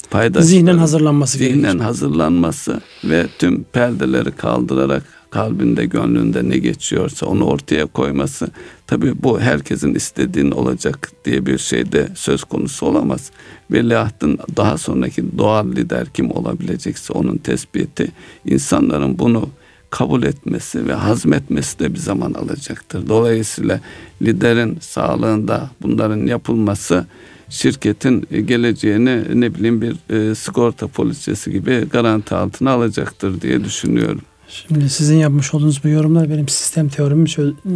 paydaşları 0.09 0.45
zihnen 0.45 0.77
hazırlanması 0.77 1.37
zihnen 1.37 1.61
gerekir. 1.61 1.79
hazırlanması 1.79 2.81
ve 3.03 3.25
tüm 3.39 3.63
perdeleri 3.63 4.31
kaldırarak 4.31 5.03
kalbinde 5.29 5.85
gönlünde 5.85 6.49
ne 6.49 6.57
geçiyorsa 6.57 7.25
onu 7.25 7.45
ortaya 7.45 7.85
koyması 7.85 8.47
tabi 8.87 9.23
bu 9.23 9.39
herkesin 9.39 9.95
istediğin 9.95 10.51
olacak 10.51 11.11
diye 11.25 11.45
bir 11.45 11.57
şey 11.57 11.91
de 11.91 12.07
söz 12.15 12.43
konusu 12.43 12.85
olamaz. 12.85 13.31
Veliahtın 13.71 14.39
daha 14.57 14.77
sonraki 14.77 15.37
doğal 15.37 15.67
lider 15.67 16.07
kim 16.13 16.31
olabilecekse 16.31 17.13
onun 17.13 17.37
tespiti 17.37 18.11
insanların 18.45 19.19
bunu 19.19 19.49
kabul 19.89 20.23
etmesi 20.23 20.87
ve 20.87 20.93
hazmetmesi 20.93 21.79
de 21.79 21.93
bir 21.93 21.99
zaman 21.99 22.33
alacaktır. 22.33 23.07
Dolayısıyla 23.07 23.81
liderin 24.21 24.77
sağlığında 24.81 25.69
bunların 25.81 26.25
yapılması 26.25 27.05
şirketin 27.49 28.27
geleceğini 28.45 29.41
ne 29.41 29.55
bileyim 29.55 29.81
bir 29.81 29.95
e, 30.31 30.36
sigorta 30.36 30.88
poliçesi 30.88 31.51
gibi 31.51 31.88
garanti 31.91 32.36
altına 32.36 32.71
alacaktır 32.71 33.41
diye 33.41 33.63
düşünüyorum. 33.63 34.21
Şimdi 34.47 34.89
sizin 34.89 35.17
yapmış 35.17 35.53
olduğunuz 35.53 35.84
bu 35.84 35.88
yorumlar 35.88 36.29
benim 36.29 36.47
sistem 36.47 36.89
teorimi 36.89 37.29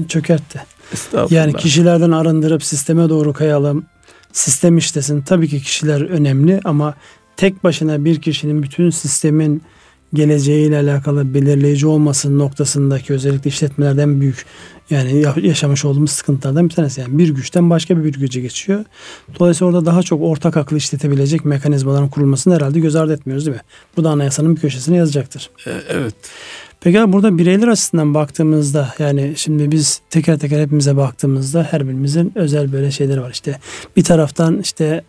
çökertti. 0.08 0.62
Yani 1.30 1.54
kişilerden 1.54 2.12
arındırıp 2.12 2.64
sisteme 2.64 3.10
doğru 3.10 3.34
kayalım. 3.34 3.86
Sistem 4.34 4.78
işlesin. 4.78 5.22
Tabii 5.22 5.48
ki 5.48 5.62
kişiler 5.62 6.02
önemli 6.02 6.60
ama 6.64 6.96
tek 7.38 7.64
başına 7.64 8.06
bir 8.06 8.22
kişinin 8.22 8.64
bütün 8.64 8.90
sistemin 8.90 9.62
geleceğiyle 10.14 10.78
alakalı 10.78 11.34
belirleyici 11.34 11.88
olması 11.88 12.38
noktasındaki 12.38 13.14
özellikle 13.14 13.50
işletmelerden 13.50 14.22
büyük 14.22 14.46
yani 14.90 15.26
yaşamış 15.48 15.86
olduğumuz 15.86 16.12
sıkıntılardan 16.12 16.70
bir 16.70 16.74
tanesi. 16.74 17.02
Yani 17.02 17.18
bir 17.18 17.30
güçten 17.30 17.70
başka 17.70 18.04
bir 18.04 18.14
güce 18.14 18.42
geçiyor. 18.42 18.86
Dolayısıyla 19.40 19.70
orada 19.74 19.86
daha 19.86 20.04
çok 20.04 20.22
ortak 20.22 20.58
akıl 20.58 20.76
işletebilecek 20.76 21.46
mekanizmaların 21.46 22.10
kurulmasını 22.10 22.56
herhalde 22.56 22.80
göz 22.80 22.96
ardı 22.96 23.14
etmiyoruz 23.14 23.46
değil 23.46 23.58
mi? 23.58 23.64
Bu 23.98 24.04
da 24.04 24.10
anayasanın 24.10 24.56
bir 24.56 24.62
köşesine 24.62 24.98
yazacaktır. 24.98 25.50
E, 25.68 25.72
evet. 25.90 26.16
Peki 26.82 27.14
burada 27.14 27.38
bireyler 27.38 27.68
açısından 27.68 28.14
baktığımızda 28.14 28.94
yani 29.00 29.34
şimdi 29.36 29.72
biz 29.72 30.02
teker 30.10 30.40
teker 30.40 30.62
hepimize 30.62 30.98
baktığımızda 30.98 31.68
her 31.72 31.88
birimizin 31.88 32.32
özel 32.36 32.72
böyle 32.72 32.92
şeyleri 32.92 33.22
var. 33.22 33.32
İşte 33.32 33.60
bir 33.96 34.04
taraftan 34.04 34.60
işte 34.60 35.04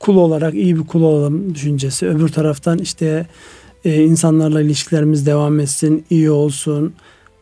kul 0.00 0.16
olarak 0.16 0.54
iyi 0.54 0.76
bir 0.76 0.86
kul 0.86 1.02
olalım 1.02 1.54
düşüncesi. 1.54 2.08
Öbür 2.08 2.28
taraftan 2.28 2.78
işte 2.78 3.26
e, 3.84 4.04
insanlarla 4.04 4.60
ilişkilerimiz 4.60 5.26
devam 5.26 5.60
etsin, 5.60 6.04
iyi 6.10 6.30
olsun. 6.30 6.94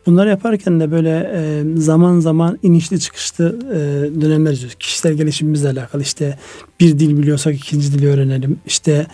Bunları 0.05 0.29
yaparken 0.29 0.79
de 0.79 0.91
böyle 0.91 1.31
e, 1.35 1.63
zaman 1.77 2.19
zaman 2.19 2.59
inişli 2.63 2.99
çıkışlı 2.99 3.59
e, 3.69 3.77
dönemler 4.21 4.51
izliyoruz. 4.51 4.75
Kişisel 4.75 5.13
gelişimimizle 5.13 5.69
alakalı 5.69 6.01
işte 6.01 6.37
bir 6.79 6.99
dil 6.99 7.17
biliyorsak 7.17 7.55
ikinci 7.55 7.93
dili 7.93 8.07
öğrenelim. 8.07 8.59
İşte 8.65 9.07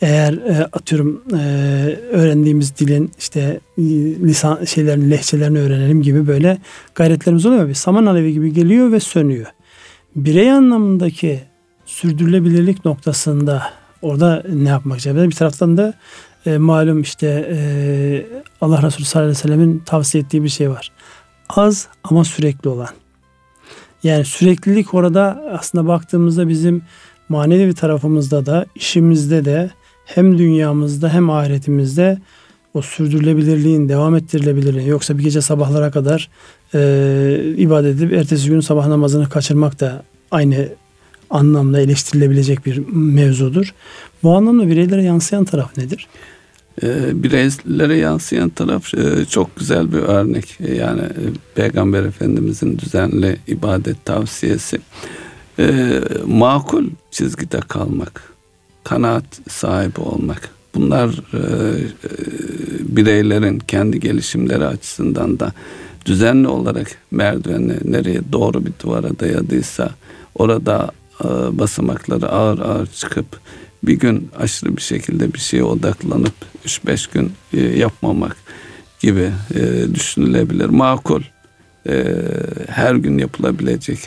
eğer 0.00 0.32
e, 0.32 0.64
atıyorum 0.72 1.22
e, 1.34 1.38
öğrendiğimiz 2.12 2.76
dilin 2.76 3.10
işte 3.18 3.60
e, 3.78 3.82
lisan 4.22 4.64
şeylerin 4.64 5.10
lehçelerini 5.10 5.58
öğrenelim 5.58 6.02
gibi 6.02 6.26
böyle 6.26 6.58
gayretlerimiz 6.94 7.46
oluyor. 7.46 7.68
Bir 7.68 7.74
saman 7.74 8.06
alevi 8.06 8.32
gibi 8.32 8.52
geliyor 8.52 8.92
ve 8.92 9.00
sönüyor. 9.00 9.46
Birey 10.16 10.52
anlamındaki 10.52 11.40
sürdürülebilirlik 11.86 12.84
noktasında 12.84 13.62
orada 14.02 14.42
ne 14.52 14.68
yapmak 14.68 14.98
için? 14.98 15.30
Bir 15.30 15.34
taraftan 15.34 15.76
da 15.76 15.94
e, 16.46 16.58
malum 16.58 17.00
işte 17.00 17.48
e, 17.50 17.58
Allah 18.60 18.82
Resulü 18.82 19.04
sallallahu 19.04 19.28
aleyhi 19.28 19.38
ve 19.38 19.48
sellemin 19.48 19.82
tavsiye 19.86 20.24
ettiği 20.24 20.44
bir 20.44 20.48
şey 20.48 20.70
var. 20.70 20.92
Az 21.48 21.88
ama 22.04 22.24
sürekli 22.24 22.68
olan. 22.68 22.88
Yani 24.02 24.24
süreklilik 24.24 24.94
orada 24.94 25.42
aslında 25.52 25.86
baktığımızda 25.86 26.48
bizim 26.48 26.82
manevi 27.28 27.74
tarafımızda 27.74 28.46
da 28.46 28.66
işimizde 28.74 29.44
de 29.44 29.70
hem 30.04 30.38
dünyamızda 30.38 31.12
hem 31.12 31.30
ahiretimizde 31.30 32.18
o 32.74 32.82
sürdürülebilirliğin 32.82 33.88
devam 33.88 34.16
ettirilebilirliği 34.16 34.88
yoksa 34.88 35.18
bir 35.18 35.22
gece 35.22 35.40
sabahlara 35.40 35.90
kadar 35.90 36.30
e, 36.74 37.54
ibadet 37.56 37.96
edip 37.96 38.12
ertesi 38.12 38.48
gün 38.48 38.60
sabah 38.60 38.86
namazını 38.86 39.28
kaçırmak 39.28 39.80
da 39.80 40.02
aynı 40.30 40.68
anlamda 41.30 41.80
eleştirilebilecek 41.80 42.66
bir 42.66 42.82
mevzudur. 42.92 43.74
Bu 44.22 44.36
anlamda 44.36 44.68
bireylere 44.68 45.02
yansıyan 45.02 45.44
taraf 45.44 45.76
nedir? 45.76 46.06
E, 46.82 47.22
bireylere 47.22 47.96
yansıyan 47.96 48.48
taraf 48.48 48.94
e, 48.94 49.24
çok 49.24 49.56
güzel 49.56 49.92
bir 49.92 49.98
örnek. 49.98 50.58
E, 50.60 50.74
yani 50.74 51.00
e, 51.00 51.24
Peygamber 51.54 52.02
Efendimizin 52.02 52.78
düzenli 52.78 53.36
ibadet 53.46 54.04
tavsiyesi. 54.04 54.80
Makul 56.26 56.84
çizgide 57.10 57.60
kalmak, 57.60 58.22
kanaat 58.84 59.24
sahibi 59.48 60.00
olmak. 60.00 60.48
Bunlar 60.74 61.10
bireylerin 62.80 63.58
kendi 63.58 64.00
gelişimleri 64.00 64.66
açısından 64.66 65.40
da 65.40 65.52
düzenli 66.06 66.48
olarak 66.48 66.98
merdiveni 67.10 67.76
nereye 67.84 68.20
doğru 68.32 68.66
bir 68.66 68.72
duvara 68.84 69.18
dayadıysa 69.20 69.90
orada 70.34 70.90
basamakları 71.50 72.28
ağır 72.28 72.58
ağır 72.58 72.86
çıkıp 72.86 73.26
bir 73.82 73.94
gün 73.94 74.30
aşırı 74.38 74.76
bir 74.76 74.82
şekilde 74.82 75.34
bir 75.34 75.38
şeye 75.38 75.64
odaklanıp 75.64 76.34
3-5 76.66 77.12
gün 77.12 77.32
e, 77.52 77.60
yapmamak 77.60 78.36
gibi 79.00 79.30
e, 79.54 79.94
düşünülebilir. 79.94 80.66
Makul 80.66 81.22
her 82.68 82.94
gün 82.94 83.18
yapılabilecek 83.18 83.98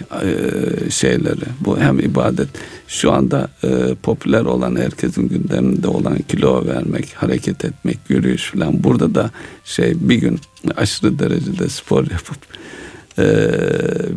şeyleri 0.89 1.45
bu 1.59 1.79
hem 1.79 1.99
ibadet 1.99 2.47
şu 2.87 3.11
anda 3.11 3.49
popüler 4.03 4.41
olan 4.41 4.75
herkesin 4.75 5.29
gündeminde 5.29 5.87
olan 5.87 6.17
kilo 6.27 6.65
vermek 6.65 7.13
hareket 7.13 7.65
etmek 7.65 7.97
yürüyüş 8.09 8.51
falan 8.51 8.83
burada 8.83 9.15
da 9.15 9.31
şey 9.65 9.93
bir 9.95 10.15
gün 10.15 10.39
aşırı 10.77 11.19
derecede 11.19 11.69
spor 11.69 12.03
yapıp 12.11 12.37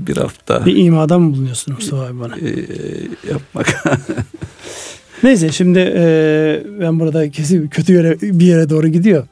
bir 0.07 0.17
hafta 0.17 0.67
bir 0.67 0.77
imada 0.77 1.19
mı 1.19 1.33
bulunuyorsun 1.33 1.75
Mustafa 1.75 2.03
abi 2.03 2.21
bana? 2.21 2.35
yapmak 3.31 3.85
Neyse 5.23 5.53
şimdi 5.53 5.93
e, 5.97 6.63
ben 6.81 7.01
burada 7.01 7.31
kesin 7.31 7.69
kötü 7.69 7.93
yere 7.93 8.21
bir 8.21 8.47
yere 8.47 8.71
doğru 8.71 8.89
gidiyor. 8.89 9.27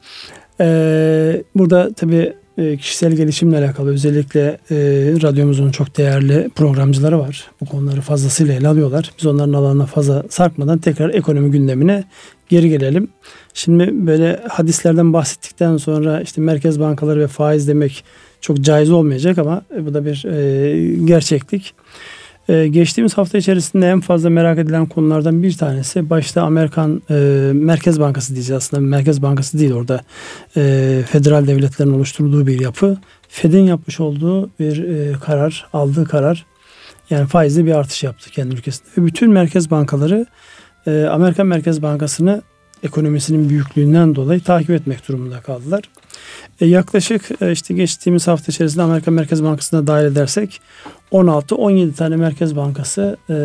E, 0.61 1.43
burada 1.55 1.93
tabii 1.93 2.33
e, 2.57 2.77
kişisel 2.77 3.11
gelişimle 3.11 3.57
alakalı 3.57 3.91
özellikle 3.91 4.57
e, 4.71 4.75
radyomuzun 5.21 5.71
çok 5.71 5.97
değerli 5.97 6.49
programcıları 6.55 7.19
var. 7.19 7.51
Bu 7.61 7.65
konuları 7.65 8.01
fazlasıyla 8.01 8.53
ele 8.53 8.67
alıyorlar. 8.67 9.11
Biz 9.17 9.25
onların 9.25 9.53
alanına 9.53 9.85
fazla 9.85 10.23
sarkmadan 10.29 10.77
tekrar 10.77 11.09
ekonomi 11.09 11.51
gündemine 11.51 12.03
geri 12.49 12.69
gelelim. 12.69 13.07
Şimdi 13.53 14.07
böyle 14.07 14.39
hadislerden 14.49 15.13
bahsettikten 15.13 15.77
sonra 15.77 16.21
işte 16.21 16.41
merkez 16.41 16.79
bankaları 16.79 17.19
ve 17.19 17.27
faiz 17.27 17.67
demek 17.67 18.03
çok 18.41 18.61
caiz 18.61 18.91
olmayacak 18.91 19.37
ama 19.37 19.61
bu 19.79 19.93
da 19.93 20.05
bir 20.05 20.25
e, 20.25 21.05
gerçeklik. 21.05 21.73
Ee, 22.51 22.67
geçtiğimiz 22.67 23.17
hafta 23.17 23.37
içerisinde 23.37 23.89
en 23.89 23.99
fazla 23.99 24.29
merak 24.29 24.57
edilen 24.57 24.85
konulardan 24.85 25.43
bir 25.43 25.57
tanesi 25.57 26.09
başta 26.09 26.41
Amerikan 26.41 27.01
e, 27.09 27.13
Merkez 27.53 27.99
Bankası 27.99 28.35
diyeceğiz 28.35 28.63
aslında 28.63 28.81
Merkez 28.81 29.21
Bankası 29.21 29.59
değil 29.59 29.73
orada 29.73 30.01
e, 30.57 31.03
federal 31.07 31.47
devletlerin 31.47 31.91
oluşturduğu 31.91 32.47
bir 32.47 32.59
yapı. 32.59 32.97
Fed'in 33.29 33.63
yapmış 33.63 33.99
olduğu 33.99 34.49
bir 34.59 34.83
e, 34.83 35.13
karar, 35.13 35.67
aldığı 35.73 36.05
karar 36.05 36.45
yani 37.09 37.27
faizli 37.27 37.65
bir 37.65 37.71
artış 37.71 38.03
yaptı 38.03 38.29
kendi 38.29 38.55
ülkesinde. 38.55 38.89
Ve 38.97 39.05
bütün 39.05 39.31
merkez 39.31 39.71
bankaları 39.71 40.25
e, 40.87 41.03
Amerikan 41.03 41.47
Merkez 41.47 41.81
Bankası'nı 41.81 42.41
ekonomisinin 42.83 43.49
büyüklüğünden 43.49 44.15
dolayı 44.15 44.41
takip 44.41 44.69
etmek 44.69 45.07
durumunda 45.07 45.41
kaldılar. 45.41 45.81
E, 46.61 46.65
yaklaşık 46.65 47.41
e, 47.41 47.51
işte 47.51 47.73
geçtiğimiz 47.73 48.27
hafta 48.27 48.51
içerisinde 48.51 48.83
Amerika 48.83 49.11
Merkez 49.11 49.43
Bankası'na 49.43 49.87
dahil 49.87 50.05
edersek 50.05 50.61
16-17 51.11 51.93
tane 51.93 52.15
Merkez 52.15 52.55
Bankası 52.55 53.17
e, 53.29 53.35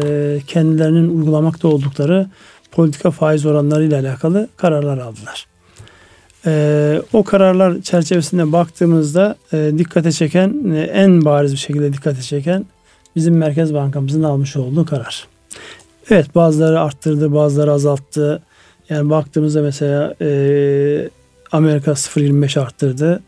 kendilerinin 0.46 1.18
uygulamakta 1.18 1.68
oldukları 1.68 2.26
politika 2.70 3.10
faiz 3.10 3.46
oranları 3.46 3.84
ile 3.84 3.96
alakalı 3.96 4.48
kararlar 4.56 4.98
aldılar. 4.98 5.46
O 7.12 7.24
kararlar 7.24 7.80
çerçevesinde 7.82 8.52
baktığımızda 8.52 9.36
dikkate 9.52 10.12
çeken 10.12 10.64
en 10.92 11.24
bariz 11.24 11.52
bir 11.52 11.58
şekilde 11.58 11.92
dikkate 11.92 12.22
çeken 12.22 12.66
bizim 13.16 13.36
Merkez 13.36 13.74
Bankamızın 13.74 14.22
almış 14.22 14.56
olduğu 14.56 14.86
karar. 14.86 15.28
Evet 16.10 16.34
bazıları 16.34 16.80
arttırdı 16.80 17.34
bazıları 17.34 17.72
azalttı. 17.72 18.42
Yani 18.88 19.10
baktığımızda 19.10 19.62
mesela 19.62 20.14
e, 20.20 20.28
Amerika 21.52 21.90
0.25 21.90 22.61
arttırdı. 22.61 23.22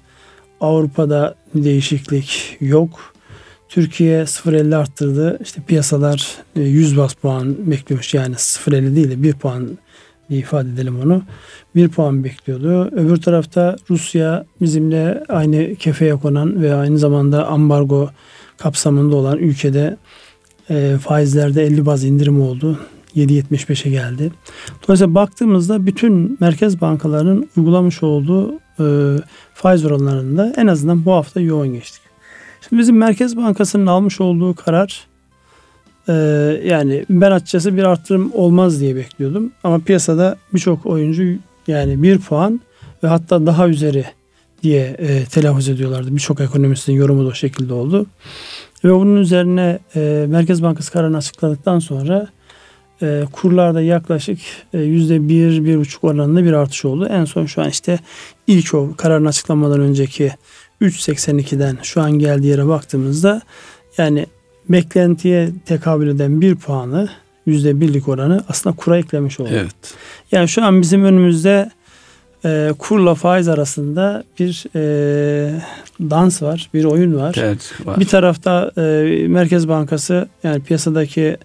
Avrupa'da 0.60 1.34
değişiklik 1.54 2.56
yok. 2.60 3.00
Türkiye 3.68 4.22
0.50 4.22 4.76
arttırdı. 4.76 5.38
İşte 5.42 5.60
piyasalar 5.66 6.36
100 6.56 6.92
e, 6.92 6.96
bas 6.96 7.14
puan 7.14 7.70
bekliyormuş. 7.70 8.14
Yani 8.14 8.34
0.50 8.34 8.96
değil 8.96 9.10
de 9.10 9.22
1 9.22 9.32
puan 9.32 9.78
ifade 10.30 10.68
edelim 10.68 11.00
onu. 11.00 11.22
1 11.74 11.88
puan 11.88 12.24
bekliyordu. 12.24 12.90
Öbür 12.92 13.16
tarafta 13.16 13.76
Rusya 13.90 14.44
bizimle 14.60 15.24
aynı 15.28 15.74
kefeye 15.74 16.16
konan 16.16 16.62
ve 16.62 16.74
aynı 16.74 16.98
zamanda 16.98 17.46
ambargo 17.46 18.10
kapsamında 18.58 19.16
olan 19.16 19.38
ülkede 19.38 19.96
e, 20.70 20.96
faizlerde 21.00 21.64
50 21.64 21.86
baz 21.86 22.04
indirim 22.04 22.40
oldu. 22.40 22.78
7.75'e 23.16 23.90
geldi. 23.90 24.32
Dolayısıyla 24.82 25.14
baktığımızda 25.14 25.86
bütün 25.86 26.36
merkez 26.40 26.80
bankalarının 26.80 27.48
uygulamış 27.56 28.02
olduğu 28.02 28.54
e, 28.80 29.16
faiz 29.54 29.84
oranlarında 29.84 30.52
en 30.56 30.66
azından 30.66 31.04
bu 31.04 31.12
hafta 31.12 31.40
yoğun 31.40 31.68
geçtik. 31.68 32.02
Şimdi 32.68 32.80
bizim 32.80 32.96
Merkez 32.96 33.36
Bankası'nın 33.36 33.86
almış 33.86 34.20
olduğu 34.20 34.54
karar 34.54 35.06
e, 36.08 36.12
yani 36.64 37.04
ben 37.10 37.30
açıkçası 37.30 37.76
bir 37.76 37.84
artırım 37.84 38.30
olmaz 38.34 38.80
diye 38.80 38.96
bekliyordum. 38.96 39.52
Ama 39.64 39.78
piyasada 39.78 40.36
birçok 40.54 40.86
oyuncu 40.86 41.24
yani 41.66 42.02
bir 42.02 42.18
puan 42.18 42.60
ve 43.02 43.08
hatta 43.08 43.46
daha 43.46 43.68
üzeri 43.68 44.04
diye 44.62 44.96
e, 44.98 45.24
telaffuz 45.24 45.68
ediyorlardı. 45.68 46.14
Birçok 46.14 46.40
ekonomistin 46.40 46.92
yorumu 46.92 47.24
da 47.24 47.28
o 47.28 47.32
şekilde 47.32 47.72
oldu. 47.72 48.06
Ve 48.84 48.94
bunun 48.94 49.16
üzerine 49.16 49.78
e, 49.96 50.26
Merkez 50.28 50.62
Bankası 50.62 50.92
kararını 50.92 51.16
açıkladıktan 51.16 51.78
sonra 51.78 52.28
e, 53.02 53.24
kurlarda 53.32 53.80
yaklaşık 53.80 54.38
e, 54.74 54.78
yüzde 54.78 55.28
bir, 55.28 55.64
bir 55.64 55.78
buçuk 55.78 56.04
oranında 56.04 56.44
bir 56.44 56.52
artış 56.52 56.84
oldu. 56.84 57.06
En 57.06 57.24
son 57.24 57.46
şu 57.46 57.62
an 57.62 57.68
işte 57.68 57.98
ilk 58.46 58.74
o 58.74 58.94
kararın 58.96 59.24
açıklamadan 59.24 59.80
önceki 59.80 60.32
3.82'den 60.82 61.78
şu 61.82 62.00
an 62.00 62.12
geldiği 62.12 62.46
yere 62.46 62.66
baktığımızda 62.66 63.42
yani 63.98 64.26
beklentiye 64.68 65.50
tekabül 65.66 66.08
eden 66.08 66.40
bir 66.40 66.56
puanı 66.56 67.08
yüzde 67.46 67.80
birlik 67.80 68.08
oranı 68.08 68.44
aslında 68.48 68.76
kura 68.76 68.98
eklemiş 68.98 69.40
oldu. 69.40 69.50
Evet. 69.52 69.94
Yani 70.32 70.48
şu 70.48 70.64
an 70.64 70.82
bizim 70.82 71.04
önümüzde 71.04 71.70
e, 72.44 72.72
kurla 72.78 73.14
faiz 73.14 73.48
arasında 73.48 74.24
bir 74.38 74.64
e, 74.76 75.60
dans 76.00 76.42
var, 76.42 76.70
bir 76.74 76.84
oyun 76.84 77.16
var. 77.16 77.32
Tercih 77.32 77.86
var. 77.86 78.00
Bir 78.00 78.06
tarafta 78.06 78.72
e, 78.76 78.82
Merkez 79.28 79.68
Bankası 79.68 80.28
yani 80.42 80.62
piyasadaki 80.62 81.36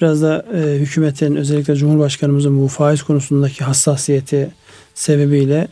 biraz 0.00 0.22
da 0.22 0.46
e, 0.54 0.78
hükümetin 0.78 1.36
özellikle 1.36 1.76
Cumhurbaşkanımızın 1.76 2.62
bu 2.62 2.68
faiz 2.68 3.02
konusundaki 3.02 3.64
hassasiyeti 3.64 4.50
sebebiyle 4.94 5.68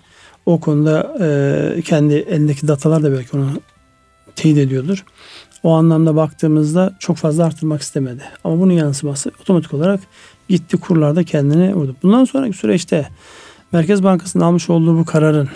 o 0.47 0.61
konuda 0.61 1.17
e, 1.21 1.83
kendi 1.83 2.15
elindeki 2.15 2.69
datalar 2.69 3.03
da 3.03 3.13
belki 3.13 3.37
onu 3.37 3.49
teyit 4.37 4.59
ediyordur. 4.59 5.05
O 5.63 5.73
anlamda 5.73 6.17
baktığımızda 6.17 6.95
çok 6.99 7.17
fazla 7.17 7.45
arttırmak 7.45 7.83
istemedi. 7.83 8.23
Ama 8.45 8.61
bunun 8.61 8.73
yansıması 8.73 9.31
otomatik 9.41 9.75
olarak 9.75 10.01
gitti 10.49 10.77
kurlarda 10.77 11.25
kendini 11.25 11.75
vurdu. 11.75 11.97
Bundan 12.03 12.25
sonraki 12.25 12.57
süreçte 12.57 13.09
Merkez 13.73 14.03
Bankası'nın 14.03 14.45
almış 14.45 14.71
olduğu 14.71 14.99
bu 14.99 15.05
kararın 15.05 15.49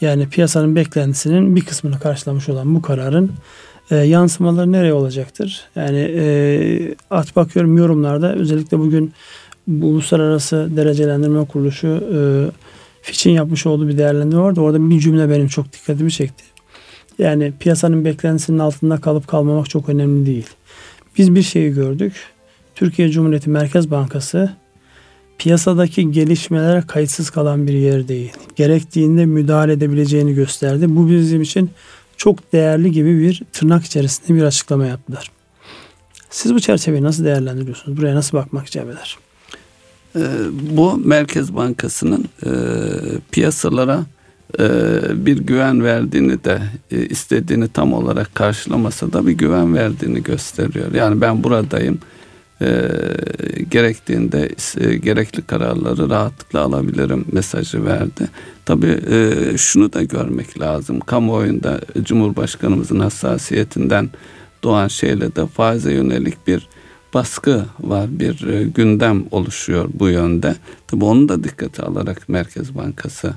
Yani 0.00 0.28
piyasanın 0.28 0.76
beklentisinin 0.76 1.56
bir 1.56 1.64
kısmını 1.64 1.98
karşılamış 1.98 2.48
olan 2.48 2.74
bu 2.74 2.82
kararın 2.82 3.32
e, 3.90 3.96
yansımaları 3.96 4.72
nereye 4.72 4.92
olacaktır? 4.92 5.64
Yani 5.76 6.12
e, 6.18 6.94
at 7.10 7.36
bakıyorum 7.36 7.78
yorumlarda 7.78 8.34
özellikle 8.34 8.78
bugün 8.78 9.12
bu 9.66 9.86
uluslararası 9.86 10.68
derecelendirme 10.76 11.44
kuruluşu 11.44 11.88
e, 11.88 12.18
Fitch'in 13.02 13.30
yapmış 13.30 13.66
olduğu 13.66 13.88
bir 13.88 13.98
değerlendirme 13.98 14.42
vardı. 14.42 14.60
Orada 14.60 14.90
bir 14.90 15.00
cümle 15.00 15.30
benim 15.30 15.48
çok 15.48 15.72
dikkatimi 15.72 16.12
çekti. 16.12 16.44
Yani 17.18 17.52
piyasanın 17.60 18.04
beklentisinin 18.04 18.58
altında 18.58 19.00
kalıp 19.00 19.28
kalmamak 19.28 19.70
çok 19.70 19.88
önemli 19.88 20.26
değil. 20.26 20.46
Biz 21.18 21.34
bir 21.34 21.42
şeyi 21.42 21.74
gördük. 21.74 22.12
Türkiye 22.74 23.10
Cumhuriyeti 23.10 23.50
Merkez 23.50 23.90
Bankası 23.90 24.52
piyasadaki 25.38 26.12
gelişmelere 26.12 26.82
kayıtsız 26.86 27.30
kalan 27.30 27.66
bir 27.66 27.72
yer 27.72 28.08
değil. 28.08 28.32
Gerektiğinde 28.56 29.26
müdahale 29.26 29.72
edebileceğini 29.72 30.34
gösterdi. 30.34 30.86
Bu 30.88 31.10
bizim 31.10 31.42
için 31.42 31.70
çok 32.16 32.52
değerli 32.52 32.92
gibi 32.92 33.20
bir 33.20 33.42
tırnak 33.52 33.84
içerisinde 33.84 34.38
bir 34.38 34.42
açıklama 34.42 34.86
yaptılar. 34.86 35.30
Siz 36.30 36.54
bu 36.54 36.60
çerçeveyi 36.60 37.02
nasıl 37.02 37.24
değerlendiriyorsunuz? 37.24 37.98
Buraya 37.98 38.14
nasıl 38.14 38.38
bakmak 38.38 38.66
icap 38.66 38.88
eder? 38.90 39.18
Ee, 40.16 40.20
bu 40.70 40.96
Merkez 40.96 41.54
Bankası'nın 41.54 42.28
e, 42.46 42.50
piyasalara 43.30 44.04
e, 44.58 44.66
bir 45.26 45.38
güven 45.38 45.84
verdiğini 45.84 46.44
de 46.44 46.62
e, 46.90 47.06
istediğini 47.06 47.68
tam 47.68 47.92
olarak 47.92 48.34
karşılamasa 48.34 49.12
da 49.12 49.26
bir 49.26 49.32
güven 49.32 49.74
verdiğini 49.74 50.22
gösteriyor. 50.22 50.94
Yani 50.94 51.20
ben 51.20 51.44
buradayım 51.44 51.98
e, 52.64 53.62
gerektiğinde 53.70 54.48
e, 54.80 54.96
gerekli 54.96 55.42
kararları 55.42 56.10
rahatlıkla 56.10 56.60
alabilirim 56.60 57.24
mesajı 57.32 57.84
verdi. 57.84 58.28
Tabii 58.64 59.00
e, 59.10 59.58
şunu 59.58 59.92
da 59.92 60.02
görmek 60.02 60.60
lazım. 60.60 61.00
Kamuoyunda 61.00 61.80
Cumhurbaşkanımızın 62.02 63.00
hassasiyetinden 63.00 64.10
doğan 64.62 64.88
şeyle 64.88 65.36
de 65.36 65.46
faize 65.46 65.92
yönelik 65.92 66.46
bir 66.46 66.68
baskı 67.14 67.64
var, 67.80 68.06
bir 68.10 68.46
e, 68.46 68.64
gündem 68.64 69.24
oluşuyor 69.30 69.88
bu 69.94 70.08
yönde. 70.08 70.56
Tabii 70.86 71.04
onu 71.04 71.28
da 71.28 71.44
dikkate 71.44 71.82
alarak 71.82 72.28
Merkez 72.28 72.74
Bankası 72.76 73.34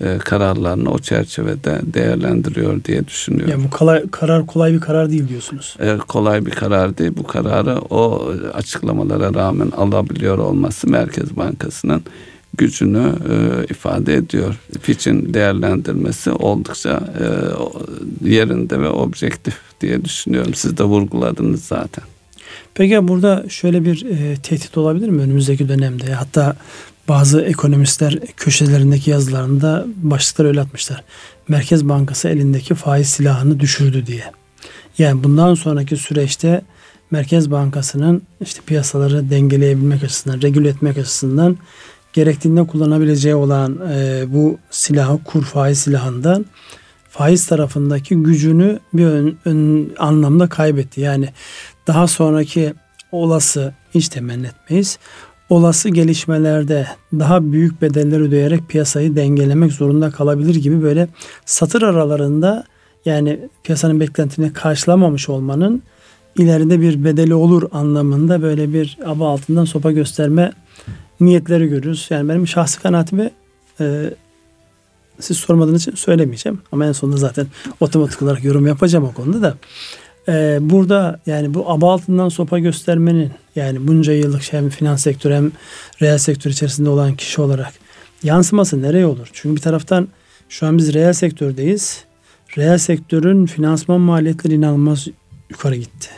e, 0.00 0.18
kararlarını 0.18 0.90
o 0.90 0.98
çerçevede 0.98 1.80
değerlendiriyor 1.84 2.84
diye 2.84 3.06
düşünüyorum. 3.06 3.50
Yani 3.50 3.64
bu 3.64 3.70
kolay, 3.70 4.10
karar 4.10 4.46
kolay 4.46 4.72
bir 4.72 4.80
karar 4.80 5.10
değil 5.10 5.28
diyorsunuz. 5.28 5.76
E, 5.80 5.96
kolay 5.96 6.46
bir 6.46 6.50
karar 6.50 6.98
değil. 6.98 7.12
Bu 7.16 7.26
kararı 7.26 7.78
o 7.90 8.32
açıklamalara 8.54 9.34
rağmen 9.34 9.70
alabiliyor 9.70 10.38
olması 10.38 10.90
Merkez 10.90 11.36
Bankası'nın 11.36 12.02
gücünü 12.58 13.12
e, 13.30 13.64
ifade 13.70 14.14
ediyor. 14.14 14.54
Fitch'in 14.80 15.34
değerlendirmesi 15.34 16.30
oldukça 16.30 17.00
e, 17.20 17.24
yerinde 18.30 18.80
ve 18.80 18.88
objektif 18.88 19.60
diye 19.80 20.04
düşünüyorum. 20.04 20.54
Siz 20.54 20.78
de 20.78 20.84
vurguladınız 20.84 21.64
zaten. 21.64 22.04
Peki 22.76 23.08
burada 23.08 23.44
şöyle 23.48 23.84
bir 23.84 24.06
e, 24.06 24.36
tehdit 24.36 24.78
olabilir 24.78 25.08
mi 25.08 25.22
önümüzdeki 25.22 25.68
dönemde? 25.68 26.12
Hatta 26.12 26.56
bazı 27.08 27.42
ekonomistler 27.42 28.18
köşelerindeki 28.36 29.10
yazılarında 29.10 29.86
başlıklar 29.96 30.44
öyle 30.44 30.60
atmışlar. 30.60 31.04
Merkez 31.48 31.88
Bankası 31.88 32.28
elindeki 32.28 32.74
faiz 32.74 33.08
silahını 33.08 33.60
düşürdü 33.60 34.06
diye. 34.06 34.24
Yani 34.98 35.24
bundan 35.24 35.54
sonraki 35.54 35.96
süreçte 35.96 36.62
Merkez 37.10 37.50
Bankası'nın 37.50 38.22
işte 38.40 38.60
piyasaları 38.66 39.30
dengeleyebilmek 39.30 40.04
açısından, 40.04 40.42
regüle 40.42 40.68
etmek 40.68 40.98
açısından 40.98 41.56
gerektiğinde 42.12 42.66
kullanabileceği 42.66 43.34
olan 43.34 43.78
e, 43.92 44.24
bu 44.28 44.58
silahı, 44.70 45.24
kur 45.24 45.44
faiz 45.44 45.78
silahından 45.78 46.46
faiz 47.10 47.46
tarafındaki 47.46 48.16
gücünü 48.16 48.78
bir 48.92 49.06
ön, 49.06 49.38
ön 49.44 49.92
anlamda 49.98 50.48
kaybetti. 50.48 51.00
Yani 51.00 51.28
daha 51.86 52.06
sonraki 52.06 52.74
olası 53.12 53.74
hiç 53.94 54.08
temenni 54.08 54.46
etmeyiz 54.46 54.98
olası 55.50 55.88
gelişmelerde 55.88 56.86
daha 57.12 57.52
büyük 57.52 57.82
bedeller 57.82 58.20
ödeyerek 58.20 58.68
piyasayı 58.68 59.16
dengelemek 59.16 59.72
zorunda 59.72 60.10
kalabilir 60.10 60.54
gibi 60.54 60.82
böyle 60.82 61.08
satır 61.44 61.82
aralarında 61.82 62.64
yani 63.04 63.40
piyasanın 63.64 64.00
beklentini 64.00 64.52
karşılamamış 64.52 65.28
olmanın 65.28 65.82
ileride 66.36 66.80
bir 66.80 67.04
bedeli 67.04 67.34
olur 67.34 67.68
anlamında 67.72 68.42
böyle 68.42 68.72
bir 68.72 68.98
aba 69.06 69.30
altından 69.30 69.64
sopa 69.64 69.92
gösterme 69.92 70.52
niyetleri 71.20 71.66
görürüz. 71.68 72.06
Yani 72.10 72.28
benim 72.28 72.46
şahsi 72.46 72.82
kanaatimi 72.82 73.30
e, 73.80 74.10
siz 75.20 75.36
sormadığınız 75.36 75.82
için 75.82 75.94
söylemeyeceğim. 75.94 76.60
Ama 76.72 76.86
en 76.86 76.92
sonunda 76.92 77.16
zaten 77.16 77.46
otomatik 77.80 78.22
olarak 78.22 78.44
yorum 78.44 78.66
yapacağım 78.66 79.04
o 79.04 79.12
konuda 79.12 79.42
da. 79.42 79.56
Ee, 80.28 80.58
burada 80.60 81.20
yani 81.26 81.54
bu 81.54 81.70
aba 81.70 81.92
altından 81.92 82.28
sopa 82.28 82.58
göstermenin 82.58 83.30
yani 83.56 83.88
bunca 83.88 84.12
yıllık 84.12 84.52
hem 84.52 84.68
finans 84.68 85.02
sektörü 85.02 85.34
hem 85.34 85.52
reel 86.02 86.18
sektör 86.18 86.50
içerisinde 86.50 86.88
olan 86.88 87.16
kişi 87.16 87.40
olarak 87.40 87.72
yansıması 88.22 88.82
nereye 88.82 89.06
olur? 89.06 89.30
Çünkü 89.32 89.56
bir 89.56 89.60
taraftan 89.60 90.08
şu 90.48 90.66
an 90.66 90.78
biz 90.78 90.94
reel 90.94 91.12
sektördeyiz. 91.12 92.04
Reel 92.58 92.78
sektörün 92.78 93.46
finansman 93.46 94.00
maliyetleri 94.00 94.54
inanılmaz 94.54 95.06
yukarı 95.50 95.76
gitti. 95.76 96.08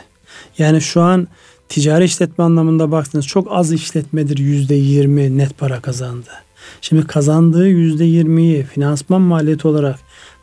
Yani 0.57 0.81
şu 0.81 1.01
an 1.01 1.27
ticari 1.69 2.03
işletme 2.03 2.43
anlamında 2.43 2.91
baktınız 2.91 3.27
çok 3.27 3.47
az 3.51 3.73
işletmedir 3.73 4.37
yüzde 4.37 4.75
yirmi 4.75 5.37
net 5.37 5.57
para 5.57 5.81
kazandı. 5.81 6.29
Şimdi 6.81 7.07
kazandığı 7.07 7.67
yüzde 7.67 8.05
yirmiyi 8.05 8.63
finansman 8.63 9.21
maliyeti 9.21 9.67
olarak 9.67 9.99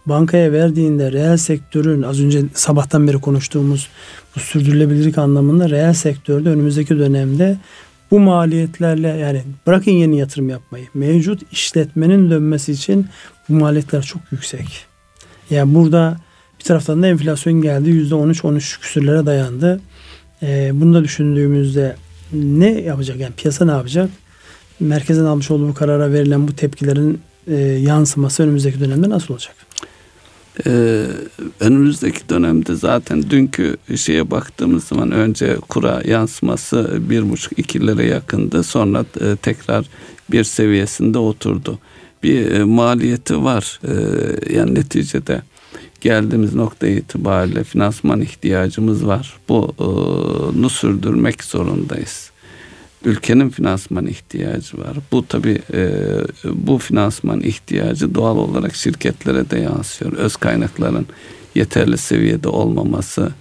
bankaya 0.06 0.52
verdiğinde 0.52 1.12
reel 1.12 1.36
sektörün 1.36 2.02
az 2.02 2.20
önce 2.20 2.42
sabahtan 2.54 3.08
beri 3.08 3.18
konuştuğumuz 3.18 3.88
bu 4.36 4.40
sürdürülebilirlik 4.40 5.18
anlamında 5.18 5.70
reel 5.70 5.94
sektörde 5.94 6.48
önümüzdeki 6.48 6.98
dönemde 6.98 7.58
bu 8.10 8.20
maliyetlerle 8.20 9.08
yani 9.08 9.42
bırakın 9.66 9.90
yeni 9.90 10.18
yatırım 10.18 10.48
yapmayı 10.48 10.86
mevcut 10.94 11.52
işletmenin 11.52 12.30
dönmesi 12.30 12.72
için 12.72 13.06
bu 13.48 13.54
maliyetler 13.54 14.02
çok 14.02 14.22
yüksek. 14.32 14.86
Yani 15.50 15.74
burada 15.74 16.16
bir 16.58 16.64
taraftan 16.64 17.02
da 17.02 17.06
enflasyon 17.06 17.62
geldi 17.62 17.90
%13-13 17.90 18.80
küsürlere 18.80 19.26
dayandı. 19.26 19.80
Ee, 20.42 20.70
bunu 20.74 20.94
da 20.94 21.04
düşündüğümüzde 21.04 21.96
ne 22.32 22.80
yapacak 22.80 23.20
yani 23.20 23.32
piyasa 23.36 23.64
ne 23.64 23.70
yapacak? 23.70 24.10
Merkezin 24.80 25.24
almış 25.24 25.50
olduğu 25.50 25.74
karara 25.74 26.12
verilen 26.12 26.48
bu 26.48 26.56
tepkilerin 26.56 27.20
e, 27.46 27.54
yansıması 27.64 28.42
önümüzdeki 28.42 28.80
dönemde 28.80 29.10
nasıl 29.10 29.34
olacak? 29.34 29.65
Ee, 30.66 31.06
önümüzdeki 31.60 32.28
dönemde 32.28 32.74
zaten 32.74 33.30
dünkü 33.30 33.76
şeye 33.96 34.30
baktığımız 34.30 34.84
zaman 34.84 35.10
önce 35.10 35.56
kura 35.68 36.02
yansıması 36.04 36.98
bir 37.10 37.30
buçuk 37.30 37.58
iki 37.58 37.86
lira 37.86 38.02
yakındı. 38.02 38.62
Sonra 38.62 39.04
e, 39.20 39.36
tekrar 39.36 39.86
bir 40.30 40.44
seviyesinde 40.44 41.18
oturdu. 41.18 41.78
Bir 42.22 42.50
e, 42.50 42.64
maliyeti 42.64 43.44
var. 43.44 43.80
E, 43.84 43.94
yani 44.54 44.74
neticede 44.74 45.42
geldiğimiz 46.00 46.54
nokta 46.54 46.86
itibariyle 46.86 47.64
finansman 47.64 48.20
ihtiyacımız 48.20 49.06
var. 49.06 49.36
Bunu 49.48 50.70
sürdürmek 50.70 51.44
zorundayız 51.44 52.30
ülkenin 53.04 53.50
finansman 53.50 54.06
ihtiyacı 54.06 54.78
var. 54.78 54.96
Bu 55.12 55.26
tabi 55.26 55.62
e, 55.72 55.90
bu 56.44 56.78
finansman 56.78 57.40
ihtiyacı 57.40 58.14
doğal 58.14 58.36
olarak 58.36 58.74
şirketlere 58.74 59.50
de 59.50 59.58
yansıyor. 59.58 60.12
Öz 60.12 60.36
kaynakların 60.36 61.06
yeterli 61.54 61.98
seviyede 61.98 62.48
olmaması 62.48 63.32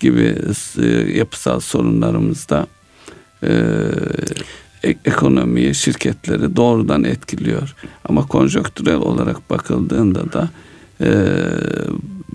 gibi 0.00 0.36
e, 0.82 0.86
yapısal 1.18 1.60
sorunlarımızda 1.60 2.66
e, 3.42 3.50
ekonomiyi, 5.04 5.74
şirketleri 5.74 6.56
doğrudan 6.56 7.04
etkiliyor. 7.04 7.74
Ama 8.08 8.26
konjonktürel 8.26 8.96
olarak 8.96 9.50
bakıldığında 9.50 10.32
da 10.32 10.42
e, 10.42 10.67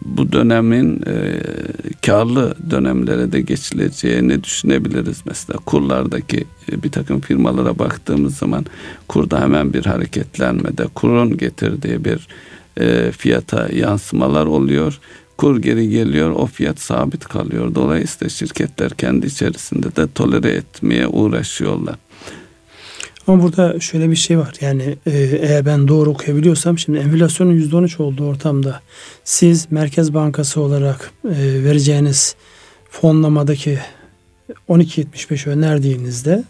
bu 0.05 0.32
dönemin 0.32 1.01
e, 1.07 1.39
karlı 2.05 2.55
dönemlere 2.70 3.32
de 3.32 3.41
geçileceğini 3.41 4.43
düşünebiliriz. 4.43 5.22
Mesela 5.26 5.59
kurlardaki 5.66 6.45
e, 6.72 6.84
bir 6.84 6.91
takım 6.91 7.20
firmalara 7.20 7.80
baktığımız 7.80 8.38
zaman 8.38 8.66
kurda 9.07 9.41
hemen 9.41 9.74
bir 9.74 9.86
hareketlenmede 9.86 10.88
kurun 10.95 11.38
getirdiği 11.38 12.05
bir 12.05 12.28
e, 12.80 13.11
fiyata 13.11 13.70
yansımalar 13.74 14.45
oluyor. 14.45 14.99
Kur 15.38 15.61
geri 15.61 15.89
geliyor 15.89 16.32
o 16.32 16.45
fiyat 16.45 16.80
sabit 16.80 17.26
kalıyor. 17.26 17.76
Dolayısıyla 17.76 18.30
şirketler 18.30 18.89
kendi 18.89 19.26
içerisinde 19.26 19.95
de 19.95 20.07
tolere 20.16 20.49
etmeye 20.49 21.07
uğraşıyorlar. 21.07 21.95
Ama 23.28 23.43
burada 23.43 23.80
şöyle 23.80 24.11
bir 24.11 24.15
şey 24.15 24.38
var. 24.38 24.53
Yani 24.61 24.97
e, 25.05 25.11
eğer 25.41 25.65
ben 25.65 25.88
doğru 25.88 26.09
okuyabiliyorsam 26.09 26.78
şimdi 26.78 26.97
enflasyonun 26.97 27.59
%13 27.59 28.01
olduğu 28.01 28.26
ortamda 28.26 28.82
siz 29.24 29.71
Merkez 29.71 30.13
Bankası 30.13 30.61
olarak 30.61 31.11
e, 31.26 31.63
vereceğiniz 31.63 32.36
fonlamadaki 32.89 33.80
12.75 34.69 35.49
önerdiğinizde 35.49 36.43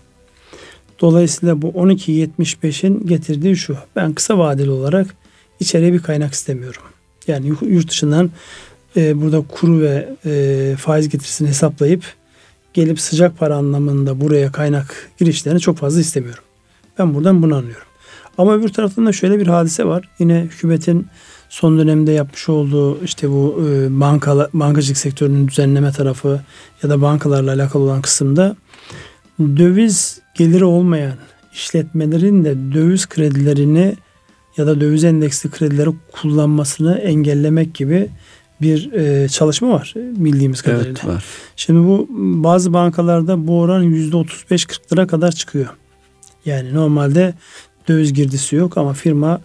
dolayısıyla 1.01 1.61
bu 1.61 1.67
12.75'in 1.67 3.07
getirdiği 3.07 3.55
şu. 3.55 3.78
Ben 3.95 4.13
kısa 4.13 4.38
vadeli 4.38 4.69
olarak 4.69 5.15
içeriye 5.59 5.93
bir 5.93 5.99
kaynak 5.99 6.34
istemiyorum. 6.34 6.82
Yani 7.28 7.47
yurt 7.61 7.89
dışından 7.89 8.32
e, 8.97 9.21
burada 9.21 9.41
kuru 9.41 9.82
ve 9.82 10.09
e, 10.26 10.76
faiz 10.80 11.09
getirisini 11.09 11.47
hesaplayıp 11.47 12.03
gelip 12.74 12.99
sıcak 12.99 13.38
para 13.38 13.55
anlamında 13.55 14.21
buraya 14.21 14.51
kaynak 14.51 15.11
girişlerini 15.19 15.59
çok 15.59 15.78
fazla 15.78 15.99
istemiyorum. 15.99 16.43
Ben 16.99 17.13
buradan 17.13 17.41
bunu 17.41 17.55
anlıyorum. 17.55 17.87
Ama 18.37 18.55
öbür 18.55 18.69
taraftan 18.69 19.05
da 19.05 19.11
şöyle 19.11 19.39
bir 19.39 19.47
hadise 19.47 19.85
var. 19.85 20.09
Yine 20.19 20.41
hükümetin 20.41 21.07
son 21.49 21.77
dönemde 21.77 22.11
yapmış 22.11 22.49
olduğu 22.49 23.03
işte 23.03 23.29
bu 23.29 23.63
e, 23.69 23.99
banka, 23.99 24.49
bankacılık 24.53 24.97
sektörünün 24.97 25.47
düzenleme 25.47 25.91
tarafı 25.91 26.41
ya 26.83 26.89
da 26.89 27.01
bankalarla 27.01 27.53
alakalı 27.53 27.83
olan 27.83 28.01
kısımda 28.01 28.55
döviz 29.39 30.21
geliri 30.35 30.65
olmayan 30.65 31.13
işletmelerin 31.53 32.45
de 32.45 32.55
döviz 32.73 33.09
kredilerini 33.09 33.95
ya 34.57 34.67
da 34.67 34.81
döviz 34.81 35.03
endeksli 35.03 35.51
kredileri 35.51 35.89
kullanmasını 36.11 36.97
engellemek 36.97 37.75
gibi 37.75 38.09
bir 38.61 38.93
e, 38.93 39.29
çalışma 39.29 39.69
var 39.69 39.93
bildiğimiz 39.97 40.61
kadarıyla. 40.61 40.89
Evet 40.89 41.05
var. 41.05 41.23
Şimdi 41.55 41.87
bu 41.87 42.07
bazı 42.43 42.73
bankalarda 42.73 43.47
bu 43.47 43.59
oran 43.59 43.81
yüzde 43.81 44.15
35-40'lara 44.15 45.07
kadar 45.07 45.31
çıkıyor. 45.31 45.67
Yani 46.45 46.73
normalde 46.73 47.33
döviz 47.87 48.13
girdisi 48.13 48.55
yok 48.55 48.77
ama 48.77 48.93
firma 48.93 49.41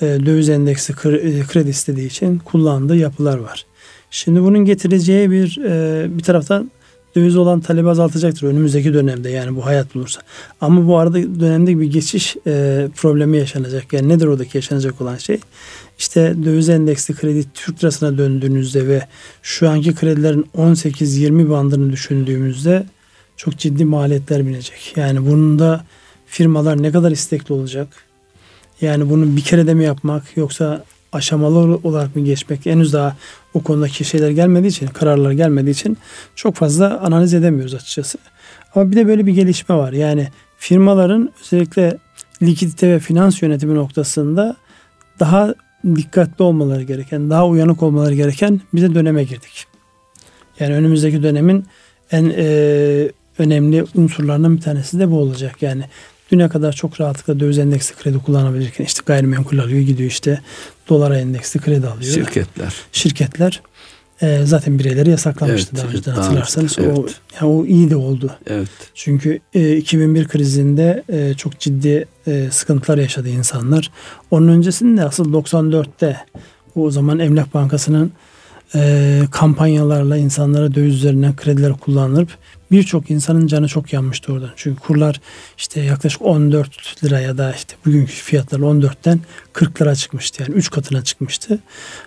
e, 0.00 0.06
döviz 0.06 0.48
endeksi 0.48 0.92
e, 0.92 1.42
kredi 1.42 1.70
istediği 1.70 2.06
için 2.06 2.38
kullandığı 2.38 2.96
yapılar 2.96 3.38
var. 3.38 3.66
Şimdi 4.10 4.42
bunun 4.42 4.64
getireceği 4.64 5.30
bir 5.30 5.58
e, 5.64 6.06
bir 6.18 6.22
taraftan 6.22 6.70
döviz 7.16 7.36
olan 7.36 7.60
talebi 7.60 7.88
azaltacaktır 7.88 8.46
önümüzdeki 8.46 8.94
dönemde 8.94 9.30
yani 9.30 9.56
bu 9.56 9.66
hayat 9.66 9.94
bulursa. 9.94 10.20
Ama 10.60 10.86
bu 10.86 10.98
arada 10.98 11.40
dönemde 11.40 11.80
bir 11.80 11.86
geçiş 11.86 12.36
e, 12.46 12.88
problemi 12.96 13.38
yaşanacak. 13.38 13.92
Yani 13.92 14.08
nedir 14.08 14.26
oradaki 14.26 14.58
yaşanacak 14.58 15.00
olan 15.00 15.16
şey? 15.16 15.38
İşte 15.98 16.34
döviz 16.44 16.68
endeksli 16.68 17.14
kredi 17.14 17.44
Türk 17.54 17.84
lirasına 17.84 18.18
döndüğünüzde 18.18 18.88
ve 18.88 19.06
şu 19.42 19.70
anki 19.70 19.94
kredilerin 19.94 20.46
18-20 20.56 21.50
bandını 21.50 21.92
düşündüğümüzde 21.92 22.86
çok 23.36 23.58
ciddi 23.58 23.84
maliyetler 23.84 24.46
binecek. 24.46 24.92
Yani 24.96 25.26
bunun 25.26 25.58
da 25.58 25.84
firmalar 26.32 26.82
ne 26.82 26.92
kadar 26.92 27.10
istekli 27.10 27.52
olacak? 27.52 27.88
Yani 28.80 29.10
bunu 29.10 29.36
bir 29.36 29.40
kere 29.40 29.66
de 29.66 29.74
mi 29.74 29.84
yapmak 29.84 30.36
yoksa 30.36 30.84
aşamalı 31.12 31.80
olarak 31.82 32.16
mı 32.16 32.24
geçmek 32.24 32.66
henüz 32.66 32.92
daha 32.92 33.16
o 33.54 33.62
konudaki 33.62 34.04
şeyler 34.04 34.30
gelmediği 34.30 34.70
için, 34.70 34.86
kararlar 34.86 35.32
gelmediği 35.32 35.74
için 35.74 35.98
çok 36.34 36.54
fazla 36.54 37.00
analiz 37.00 37.34
edemiyoruz 37.34 37.74
açıkçası. 37.74 38.18
Ama 38.74 38.90
bir 38.90 38.96
de 38.96 39.06
böyle 39.06 39.26
bir 39.26 39.32
gelişme 39.32 39.74
var. 39.74 39.92
Yani 39.92 40.28
firmaların 40.58 41.32
özellikle 41.40 41.98
likidite 42.42 42.88
ve 42.88 42.98
finans 42.98 43.42
yönetimi 43.42 43.74
noktasında 43.74 44.56
daha 45.20 45.54
dikkatli 45.96 46.42
olmaları 46.42 46.82
gereken, 46.82 47.30
daha 47.30 47.46
uyanık 47.46 47.82
olmaları 47.82 48.14
gereken 48.14 48.60
bir 48.74 48.82
de 48.82 48.94
döneme 48.94 49.24
girdik. 49.24 49.66
Yani 50.60 50.74
önümüzdeki 50.74 51.22
dönemin 51.22 51.64
en 52.10 52.32
e, 52.36 53.10
önemli 53.38 53.84
unsurlarından 53.94 54.56
bir 54.56 54.60
tanesi 54.60 54.98
de 54.98 55.10
bu 55.10 55.18
olacak. 55.18 55.62
Yani 55.62 55.84
düne 56.32 56.48
kadar 56.48 56.72
çok 56.72 57.00
rahatlıkla 57.00 57.40
döviz 57.40 57.58
endeksli 57.58 57.94
kredi 57.94 58.18
kullanabilirken 58.18 58.84
işte 58.84 59.02
gayrimenkul 59.06 59.58
alıyor 59.58 59.80
gidiyor 59.80 60.10
işte 60.10 60.40
dolara 60.88 61.18
endeksli 61.18 61.60
kredi 61.60 61.86
alıyor. 61.86 62.14
Şirketler. 62.14 62.74
Şirketler 62.92 63.62
e, 64.22 64.40
zaten 64.44 64.78
bireyleri 64.78 65.10
yasaklamıştı 65.10 65.70
evet, 65.72 65.84
daha 65.84 65.92
önceden 65.92 66.12
hatırlarsanız. 66.12 66.76
Evet. 66.78 66.98
O, 66.98 67.06
yani 67.40 67.52
o 67.52 67.66
iyi 67.66 67.90
de 67.90 67.96
oldu. 67.96 68.30
Evet. 68.46 68.68
Çünkü 68.94 69.40
e, 69.54 69.76
2001 69.76 70.28
krizinde 70.28 71.02
e, 71.08 71.34
çok 71.34 71.60
ciddi 71.60 72.06
e, 72.26 72.48
sıkıntılar 72.50 72.98
yaşadı 72.98 73.28
insanlar. 73.28 73.90
Onun 74.30 74.48
öncesinde 74.48 75.04
asıl 75.04 75.32
94'te 75.32 76.16
o 76.76 76.90
zaman 76.90 77.18
Emlak 77.18 77.54
Bankası'nın 77.54 78.12
e, 78.74 79.22
kampanyalarla 79.30 80.16
insanlara 80.16 80.74
döviz 80.74 80.94
üzerinden 80.94 81.36
krediler 81.36 81.72
kullanılıp 81.72 82.28
birçok 82.70 83.10
insanın 83.10 83.46
canı 83.46 83.68
çok 83.68 83.92
yanmıştı 83.92 84.32
oradan. 84.32 84.50
Çünkü 84.56 84.80
kurlar 84.80 85.20
işte 85.58 85.80
yaklaşık 85.80 86.22
14 86.22 87.04
lira 87.04 87.20
ya 87.20 87.38
da 87.38 87.52
işte 87.52 87.74
bugünkü 87.86 88.12
fiyatlar 88.12 88.58
14'ten 88.58 89.20
40 89.52 89.82
lira 89.82 89.94
çıkmıştı. 89.94 90.42
Yani 90.42 90.54
3 90.54 90.70
katına 90.70 91.04
çıkmıştı. 91.04 91.58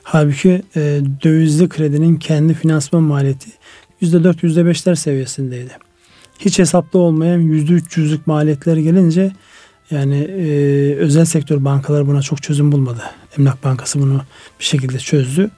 Halbuki 0.03 0.61
e, 0.75 1.01
dövizli 1.23 1.69
kredinin 1.69 2.15
kendi 2.15 2.53
finansman 2.53 3.03
maliyeti 3.03 3.49
%4 4.01 4.35
%5'ler 4.35 4.95
seviyesindeydi. 4.95 5.71
Hiç 6.39 6.59
hesapta 6.59 6.97
olmayan 6.97 7.41
%300'lük 7.41 8.19
maliyetler 8.25 8.77
gelince 8.77 9.31
yani 9.91 10.17
e, 10.17 10.95
özel 10.95 11.25
sektör 11.25 11.65
bankaları 11.65 12.07
buna 12.07 12.21
çok 12.21 12.43
çözüm 12.43 12.71
bulmadı. 12.71 13.03
Emlak 13.37 13.63
Bankası 13.63 13.99
bunu 13.99 14.21
bir 14.59 14.65
şekilde 14.65 14.99
çözdü. 14.99 15.49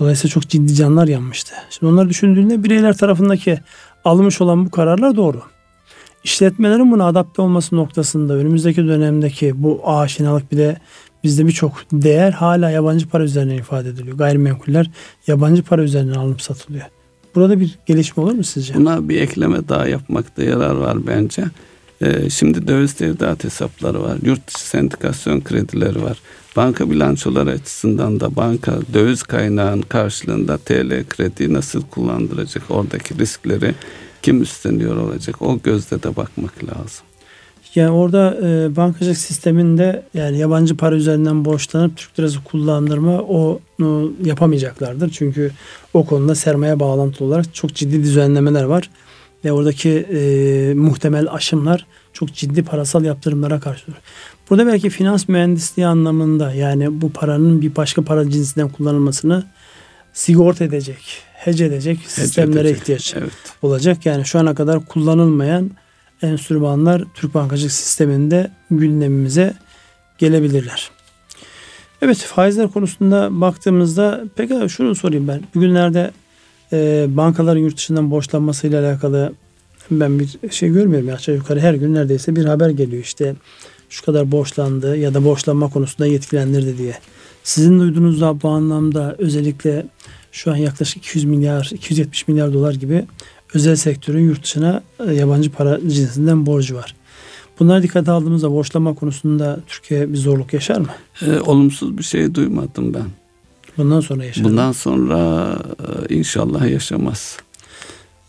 Dolayısıyla 0.00 0.32
çok 0.32 0.48
ciddi 0.48 0.74
canlar 0.74 1.08
yanmıştı. 1.08 1.54
Şimdi 1.70 1.92
onları 1.92 2.08
düşündüğünde 2.08 2.64
bireyler 2.64 2.96
tarafındaki 2.96 3.58
alınmış 4.04 4.40
olan 4.40 4.66
bu 4.66 4.70
kararlar 4.70 5.16
doğru. 5.16 5.42
İşletmelerin 6.24 6.92
buna 6.92 7.06
adapte 7.06 7.42
olması 7.42 7.76
noktasında 7.76 8.34
önümüzdeki 8.34 8.86
dönemdeki 8.86 9.62
bu 9.62 9.80
aşinalık 9.84 10.52
bir 10.52 10.58
de 10.58 10.76
bizde 11.24 11.46
birçok 11.46 11.72
değer 11.92 12.32
hala 12.32 12.70
yabancı 12.70 13.08
para 13.08 13.24
üzerinden 13.24 13.56
ifade 13.56 13.88
ediliyor. 13.88 14.18
Gayrimenkuller 14.18 14.90
yabancı 15.26 15.62
para 15.62 15.82
üzerinden 15.82 16.14
alınıp 16.14 16.42
satılıyor. 16.42 16.84
Burada 17.34 17.60
bir 17.60 17.78
gelişme 17.86 18.22
olur 18.22 18.32
mu 18.32 18.44
sizce? 18.44 18.74
Buna 18.74 19.08
bir 19.08 19.20
ekleme 19.20 19.68
daha 19.68 19.88
yapmakta 19.88 20.42
yarar 20.42 20.74
var 20.74 21.06
bence. 21.06 21.44
Ee, 22.02 22.30
şimdi 22.30 22.68
döviz 22.68 22.92
tevdiat 22.92 23.44
hesapları 23.44 24.02
var. 24.02 24.18
Yurt 24.22 24.48
dışı 24.48 24.68
sendikasyon 24.68 25.40
kredileri 25.40 26.02
var. 26.02 26.18
Banka 26.56 26.90
bilançoları 26.90 27.50
açısından 27.50 28.20
da 28.20 28.36
banka 28.36 28.78
döviz 28.94 29.22
kaynağın 29.22 29.82
karşılığında 29.82 30.58
TL 30.58 31.04
kredi 31.08 31.52
nasıl 31.52 31.82
kullandıracak? 31.82 32.62
Oradaki 32.70 33.18
riskleri 33.18 33.74
kim 34.22 34.42
üstleniyor 34.42 34.96
olacak? 34.96 35.42
O 35.42 35.60
gözle 35.64 36.02
de 36.02 36.16
bakmak 36.16 36.64
lazım. 36.64 37.04
Yani 37.74 37.90
orada 37.90 38.38
e, 38.42 38.76
bankacılık 38.76 39.18
sisteminde 39.18 40.02
yani 40.14 40.38
yabancı 40.38 40.76
para 40.76 40.94
üzerinden 40.94 41.44
borçlanıp 41.44 41.96
Türk 41.96 42.18
lirası 42.18 42.44
kullandırma 42.44 43.22
onu 43.22 44.12
yapamayacaklardır. 44.24 45.10
Çünkü 45.10 45.50
o 45.94 46.06
konuda 46.06 46.34
sermaye 46.34 46.80
bağlantılı 46.80 47.28
olarak 47.28 47.54
çok 47.54 47.74
ciddi 47.74 48.02
düzenlemeler 48.02 48.64
var. 48.64 48.90
Ve 49.44 49.52
oradaki 49.52 49.90
e, 49.90 50.74
muhtemel 50.74 51.26
aşımlar 51.30 51.86
çok 52.12 52.34
ciddi 52.34 52.62
parasal 52.62 53.04
yaptırımlara 53.04 53.60
karşıdır. 53.60 53.94
Burada 54.50 54.66
belki 54.66 54.90
finans 54.90 55.28
mühendisliği 55.28 55.86
anlamında 55.86 56.52
yani 56.52 57.00
bu 57.02 57.12
paranın 57.12 57.62
bir 57.62 57.76
başka 57.76 58.02
para 58.02 58.30
cinsinden 58.30 58.68
kullanılmasını 58.68 59.44
sigorta 60.12 60.64
edecek, 60.64 61.22
hece 61.34 61.64
edecek 61.64 61.98
sistemlere 62.06 62.68
edecek. 62.68 62.82
ihtiyaç 62.82 63.14
evet. 63.16 63.32
olacak. 63.62 64.06
Yani 64.06 64.24
şu 64.24 64.38
ana 64.38 64.54
kadar 64.54 64.86
kullanılmayan 64.86 65.70
enstrümanlar 66.22 67.04
Türk 67.14 67.34
bankacılık 67.34 67.72
sisteminde 67.72 68.50
gündemimize 68.70 69.54
gelebilirler. 70.18 70.90
Evet 72.02 72.18
faizler 72.18 72.68
konusunda 72.68 73.40
baktığımızda 73.40 74.24
peki 74.36 74.68
şunu 74.68 74.94
sorayım 74.94 75.28
ben. 75.28 75.42
Bugünlerde 75.54 76.10
e, 76.74 77.06
bankaların 77.08 77.60
yurt 77.60 77.76
dışından 77.76 78.10
borçlanmasıyla 78.10 78.86
alakalı 78.86 79.32
ben 79.90 80.18
bir 80.18 80.38
şey 80.50 80.68
görmüyorum. 80.68 81.08
Aşağı 81.14 81.34
yukarı 81.34 81.60
her 81.60 81.74
gün 81.74 81.94
neredeyse 81.94 82.36
bir 82.36 82.44
haber 82.44 82.70
geliyor. 82.70 83.02
İşte 83.02 83.34
şu 83.88 84.04
kadar 84.04 84.32
borçlandı 84.32 84.96
ya 84.96 85.14
da 85.14 85.24
borçlanma 85.24 85.70
konusunda 85.70 86.06
yetkilendirdi 86.06 86.78
diye. 86.78 86.94
Sizin 87.42 87.80
duyduğunuz 87.80 88.20
da 88.20 88.42
bu 88.42 88.48
anlamda 88.48 89.14
özellikle 89.18 89.86
şu 90.32 90.52
an 90.52 90.56
yaklaşık 90.56 90.96
200 90.96 91.24
milyar, 91.24 91.70
270 91.74 92.28
milyar 92.28 92.52
dolar 92.52 92.74
gibi 92.74 93.04
özel 93.54 93.76
sektörün 93.76 94.24
yurt 94.24 94.44
dışına 94.44 94.82
e, 95.08 95.12
yabancı 95.12 95.52
para 95.52 95.80
cinsinden 95.80 96.46
borcu 96.46 96.76
var. 96.76 96.94
Bunları 97.60 97.82
dikkate 97.82 98.10
aldığımızda 98.10 98.50
borçlanma 98.50 98.94
konusunda 98.94 99.60
Türkiye 99.66 100.12
bir 100.12 100.16
zorluk 100.16 100.52
yaşar 100.52 100.80
mı? 100.80 100.88
E, 101.22 101.40
olumsuz 101.40 101.98
bir 101.98 102.02
şey 102.02 102.34
duymadım 102.34 102.94
ben. 102.94 103.04
Bundan 103.78 104.00
sonra 104.00 104.24
yaşar 104.24 104.44
Bundan 104.44 104.72
sonra 104.72 105.48
e, 106.08 106.14
inşallah 106.14 106.70
yaşamaz. 106.70 107.36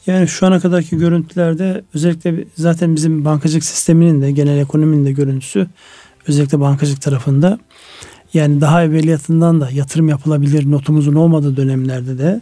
Yani 0.07 0.27
şu 0.27 0.45
ana 0.45 0.59
kadarki 0.59 0.97
görüntülerde 0.97 1.83
özellikle 1.93 2.45
zaten 2.57 2.95
bizim 2.95 3.25
bankacılık 3.25 3.63
sisteminin 3.63 4.21
de 4.21 4.31
genel 4.31 4.57
ekonominin 4.57 5.05
de 5.05 5.11
görüntüsü 5.11 5.67
özellikle 6.27 6.59
bankacılık 6.59 7.01
tarafında 7.01 7.59
yani 8.33 8.61
daha 8.61 8.83
evveliyatından 8.83 9.61
da 9.61 9.69
yatırım 9.71 10.09
yapılabilir 10.09 10.71
notumuzun 10.71 11.15
olmadığı 11.15 11.57
dönemlerde 11.57 12.17
de 12.17 12.41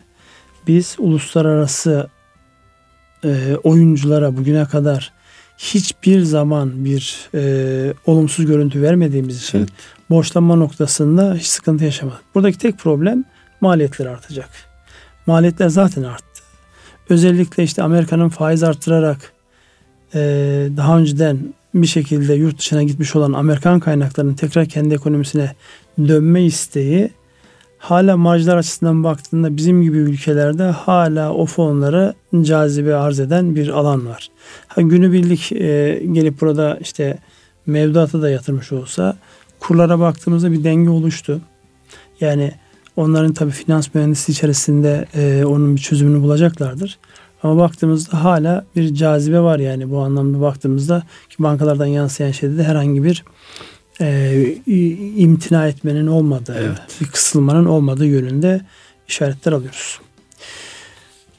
biz 0.68 0.96
uluslararası 1.00 2.10
e, 3.26 3.56
oyunculara 3.64 4.38
bugüne 4.38 4.66
kadar 4.66 5.14
hiçbir 5.58 6.22
zaman 6.22 6.86
bir 6.86 7.30
e, 7.36 7.94
olumsuz 8.06 8.46
görüntü 8.46 8.82
vermediğimiz 8.82 9.44
için 9.44 9.58
evet. 9.58 9.70
borçlanma 10.10 10.56
noktasında 10.56 11.36
hiç 11.36 11.46
sıkıntı 11.46 11.84
yaşamadık. 11.84 12.22
Buradaki 12.36 12.58
tek 12.58 12.78
problem 12.80 13.24
maliyetler 13.62 14.06
artacak. 14.06 14.50
Maliyetler 15.26 15.70
zaten 15.70 16.04
arttı. 16.04 16.44
Özellikle 17.10 17.64
işte 17.64 17.84
Amerika'nın 17.84 18.30
faiz 18.30 18.64
arttırarak 18.64 19.34
e, 20.16 20.20
daha 20.78 20.98
önceden 20.98 21.54
bir 21.74 21.88
şekilde 21.88 22.34
yurt 22.34 22.60
dışına 22.60 22.84
gitmiş 22.84 23.16
olan 23.16 23.34
Amerikan 23.34 23.80
kaynaklarının 23.80 24.34
tekrar 24.34 24.66
kendi 24.66 24.94
ekonomisine 24.94 25.56
dönme 25.98 26.44
isteği 26.44 27.12
hala 27.84 28.18
marjlar 28.18 28.58
açısından 28.58 29.04
baktığında 29.04 29.58
bizim 29.58 29.84
gibi 29.84 29.98
ülkelerde 29.98 30.64
hala 30.64 31.34
o 31.34 31.46
fonlara 31.46 32.14
cazibe 32.42 32.96
arz 32.96 33.20
eden 33.20 33.56
bir 33.56 33.70
alan 33.70 34.08
var. 34.08 34.30
Ha, 34.68 34.82
günübirlik 34.82 35.52
e, 35.52 36.02
gelip 36.12 36.42
burada 36.42 36.78
işte 36.82 37.18
mevduatı 37.66 38.22
da 38.22 38.30
yatırmış 38.30 38.72
olsa 38.72 39.18
kurlara 39.60 40.00
baktığımızda 40.00 40.52
bir 40.52 40.64
denge 40.64 40.90
oluştu. 40.90 41.42
Yani 42.20 42.52
onların 42.96 43.34
tabii 43.34 43.52
finans 43.52 43.94
mühendisi 43.94 44.32
içerisinde 44.32 45.06
e, 45.16 45.46
onun 45.46 45.76
bir 45.76 45.82
çözümünü 45.82 46.22
bulacaklardır. 46.22 47.00
Ama 47.44 47.58
baktığımızda 47.58 48.24
hala 48.24 48.66
bir 48.76 48.94
cazibe 48.94 49.40
var 49.40 49.60
yani 49.60 49.92
bu 49.92 50.00
anlamda 50.00 50.42
baktığımızda 50.42 51.04
ki 51.30 51.36
bankalardan 51.40 51.86
yansıyan 51.86 52.32
şeyde 52.32 52.58
de 52.58 52.64
herhangi 52.64 53.04
bir 53.04 53.24
e, 54.02 54.56
imtina 55.18 55.68
etmenin 55.68 56.08
olmadığı, 56.08 56.58
evet. 56.58 56.98
bir 57.02 57.08
kısılmanın 57.08 57.66
olmadığı 57.66 58.06
yönünde 58.06 58.62
işaretler 59.08 59.52
alıyoruz. 59.52 60.00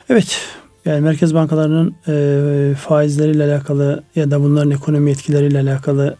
Evet, 0.09 0.40
yani 0.84 1.00
merkez 1.00 1.34
bankalarının 1.34 1.94
e, 2.09 2.74
faizleriyle 2.74 3.44
alakalı 3.44 4.02
ya 4.16 4.30
da 4.30 4.40
bunların 4.40 4.70
ekonomi 4.70 5.11
etkileriyle 5.11 5.61
alakalı 5.61 6.16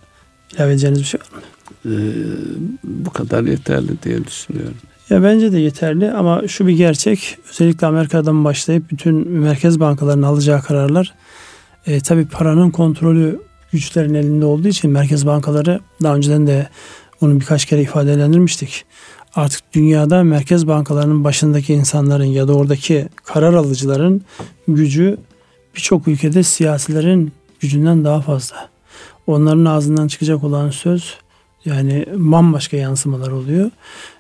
ilave 0.55 0.73
edeceğiniz 0.73 1.01
bir 1.01 1.05
şey 1.05 1.21
var 1.21 1.37
mı? 1.37 1.43
Ee, 1.87 1.91
bu 2.85 3.11
kadar 3.11 3.43
yeterli 3.43 4.03
diye 4.03 4.25
düşünüyorum. 4.25 4.77
Ya 5.11 5.23
bence 5.23 5.53
de 5.53 5.59
yeterli 5.59 6.13
ama 6.13 6.49
şu 6.49 6.67
bir 6.67 6.73
gerçek. 6.73 7.39
Özellikle 7.51 7.87
Amerika'dan 7.87 8.45
başlayıp 8.45 8.91
bütün 8.91 9.29
merkez 9.29 9.81
bankalarının 9.81 10.23
alacağı 10.23 10.63
kararlar 10.63 11.15
e, 11.87 12.01
tabii 12.01 12.27
paranın 12.27 12.71
kontrolü 12.71 13.41
güçlerin 13.75 14.15
elinde 14.15 14.45
olduğu 14.45 14.69
için 14.69 14.91
merkez 14.91 15.27
bankaları 15.27 15.81
daha 16.03 16.17
önceden 16.17 16.47
de 16.47 16.69
onu 17.21 17.41
birkaç 17.41 17.65
kere 17.65 17.83
ifadelendirmiştik. 17.83 18.85
Artık 19.35 19.61
dünyada 19.73 20.23
merkez 20.23 20.67
bankalarının 20.67 21.25
başındaki 21.25 21.75
insanların 21.75 22.25
ya 22.25 22.49
da 22.49 22.55
oradaki 22.55 23.09
karar 23.25 23.55
alıcıların 23.55 24.23
gücü 24.69 25.17
birçok 25.77 26.09
ülkede 26.09 26.43
siyasilerin 26.43 27.33
gücünden 27.61 28.05
daha 28.05 28.21
fazla. 28.21 28.69
Onların 29.27 29.65
ağzından 29.65 30.09
çıkacak 30.09 30.45
olan 30.45 30.71
söz 30.71 31.15
yani 31.65 32.07
bambaşka 32.15 32.77
yansımalar 32.77 33.31
oluyor. 33.31 33.71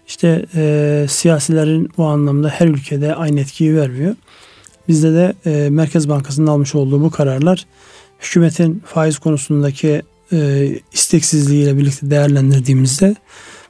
İşte 0.07 0.47
e, 0.55 1.07
siyasilerin 1.09 1.91
bu 1.97 2.05
anlamda 2.05 2.49
her 2.49 2.69
ülkede 2.69 3.15
aynı 3.15 3.41
etkiyi 3.41 3.77
vermiyor. 3.77 4.15
Bizde 4.89 5.13
de 5.13 5.35
e, 5.47 5.71
Merkez 5.71 6.09
Bankası'nın 6.09 6.47
almış 6.47 6.75
olduğu 6.75 7.03
bu 7.03 7.11
kararlar 7.11 7.67
hükümetin 8.25 8.83
faiz 8.87 9.19
konusundaki 9.19 10.03
e, 10.33 10.69
isteksizliğiyle 10.93 11.79
birlikte 11.79 12.11
değerlendirdiğimizde 12.11 13.17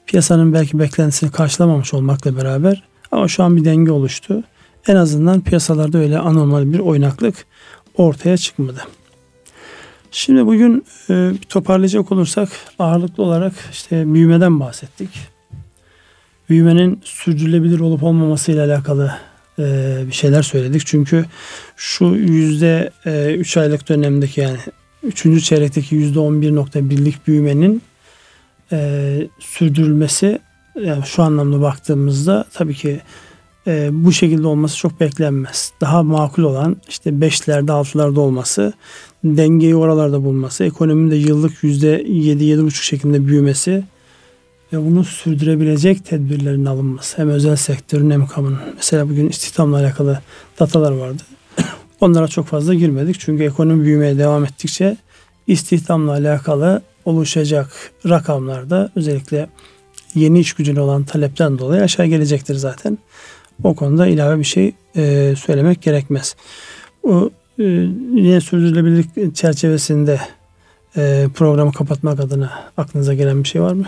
piyasanın 0.07 0.53
belki 0.53 0.79
beklentisini 0.79 1.31
karşılamamış 1.31 1.95
olmakla 1.95 2.37
beraber 2.37 2.83
ama 3.13 3.29
şu 3.29 3.43
an 3.43 3.57
bir 3.57 3.65
denge 3.65 3.91
oluştu. 3.91 4.45
En 4.89 4.97
azından 4.97 5.41
piyasalarda 5.41 5.99
öyle 5.99 6.19
anormal 6.19 6.73
bir 6.73 6.79
oynaklık 6.79 7.47
ortaya 7.97 8.37
çıkmadı. 8.37 8.81
Şimdi 10.11 10.47
bugün 10.47 10.85
e, 11.11 11.33
toparlayacak 11.49 12.13
olursak 12.13 12.49
ağırlıklı 12.79 13.23
olarak 13.23 13.53
işte 13.73 14.15
büyümeden 14.15 14.61
bahsettik. 14.61 15.11
Büyümenin 16.49 17.01
sürdürülebilir 17.05 17.81
olup 17.81 18.03
olmaması 18.03 18.53
ile 18.53 18.63
alakalı 18.63 19.15
bir 19.59 20.13
şeyler 20.13 20.43
söyledik. 20.43 20.83
Çünkü 20.87 21.25
şu 21.77 22.05
yüzde 22.05 22.91
e, 23.07 23.35
3 23.35 23.57
aylık 23.57 23.89
dönemdeki 23.89 24.41
yani 24.41 24.59
3. 25.03 25.45
çeyrekteki 25.45 25.95
yüzde 25.95 26.19
11.1'lik 26.19 27.27
büyümenin 27.27 27.83
e, 28.73 29.29
sürdürülmesi 29.39 30.39
yani 30.81 31.07
şu 31.07 31.23
anlamda 31.23 31.61
baktığımızda 31.61 32.45
tabii 32.53 32.75
ki 32.75 33.01
e, 33.67 33.89
bu 33.93 34.13
şekilde 34.13 34.47
olması 34.47 34.77
çok 34.77 35.01
beklenmez. 35.01 35.73
Daha 35.81 36.03
makul 36.03 36.43
olan 36.43 36.77
işte 36.89 37.11
5'lerde 37.11 37.71
6'larda 37.71 38.19
olması, 38.19 38.73
dengeyi 39.25 39.77
oralarda 39.77 40.25
bulması, 40.25 40.65
ekonominin 40.65 41.11
de 41.11 41.17
yıllık 41.17 41.53
%7-7,5 41.53 42.71
şeklinde 42.71 43.27
büyümesi 43.27 43.85
ve 44.75 44.87
bunu 44.87 45.05
sürdürebilecek 45.05 46.05
tedbirlerin 46.05 46.65
alınması. 46.65 47.19
Hem 47.19 47.29
özel 47.29 47.57
sektörün 47.57 48.11
hem 48.11 48.27
kamunun. 48.27 48.59
Mesela 48.77 49.09
bugün 49.09 49.29
istihdamla 49.29 49.77
alakalı 49.77 50.21
datalar 50.61 50.93
vardı. 50.93 51.23
Onlara 52.01 52.29
çok 52.29 52.47
fazla 52.47 52.75
girmedik. 52.75 53.21
Çünkü 53.21 53.45
ekonomi 53.45 53.85
büyümeye 53.85 54.19
devam 54.19 54.45
ettikçe 54.45 54.97
istihdamla 55.47 56.13
alakalı 56.13 56.83
oluşacak 57.05 57.93
rakamlarda 58.09 58.91
özellikle 58.97 59.49
yeni 60.15 60.41
iş 60.41 60.53
gücüne 60.53 60.81
olan 60.81 61.05
talepten 61.05 61.59
dolayı 61.59 61.83
aşağı 61.83 62.07
gelecektir 62.07 62.55
zaten. 62.55 62.99
O 63.65 63.75
konuda 63.75 64.07
ilave 64.07 64.39
bir 64.39 64.45
şey 64.45 64.73
e, 64.97 65.35
söylemek 65.39 65.83
gerekmez. 65.83 66.37
O 67.03 67.31
e, 67.59 67.65
yine 68.15 68.41
sürdürülebilirlik 68.41 69.37
çerçevesinde 69.37 70.21
e, 70.97 71.27
programı 71.35 71.73
kapatmak 71.73 72.21
adına 72.21 72.53
aklınıza 72.77 73.15
gelen 73.15 73.43
bir 73.43 73.49
şey 73.49 73.63
var 73.63 73.73
mı? 73.73 73.85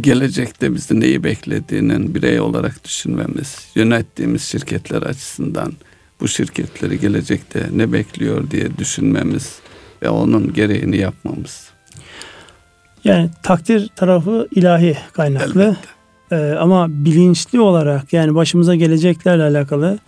Gelecekte 0.00 0.74
bizi 0.74 1.00
neyi 1.00 1.24
beklediğinin 1.24 2.14
birey 2.14 2.40
olarak 2.40 2.84
düşünmemiz, 2.84 3.56
yönettiğimiz 3.74 4.42
şirketler 4.42 5.02
açısından 5.02 5.72
bu 6.20 6.28
şirketleri 6.28 7.00
gelecekte 7.00 7.66
ne 7.72 7.92
bekliyor 7.92 8.50
diye 8.50 8.78
düşünmemiz 8.78 9.58
ve 10.02 10.08
onun 10.08 10.52
gereğini 10.52 10.96
yapmamız. 10.96 11.70
Yani 13.04 13.30
takdir 13.42 13.88
tarafı 13.96 14.48
ilahi 14.50 14.96
kaynaklı. 15.12 15.76
Ee, 16.32 16.36
ama 16.36 16.86
bilinçli 16.88 17.60
olarak 17.60 18.12
yani 18.12 18.34
başımıza 18.34 18.74
geleceklerle 18.74 19.42
alakalı 19.42 19.98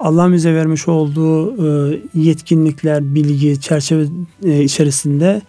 Allah 0.00 0.32
bize 0.32 0.54
vermiş 0.54 0.88
olduğu 0.88 1.66
e, 1.92 2.00
yetkinlikler, 2.14 3.14
bilgi 3.14 3.60
çerçeve 3.60 4.04
e, 4.44 4.62
içerisinde 4.62 5.42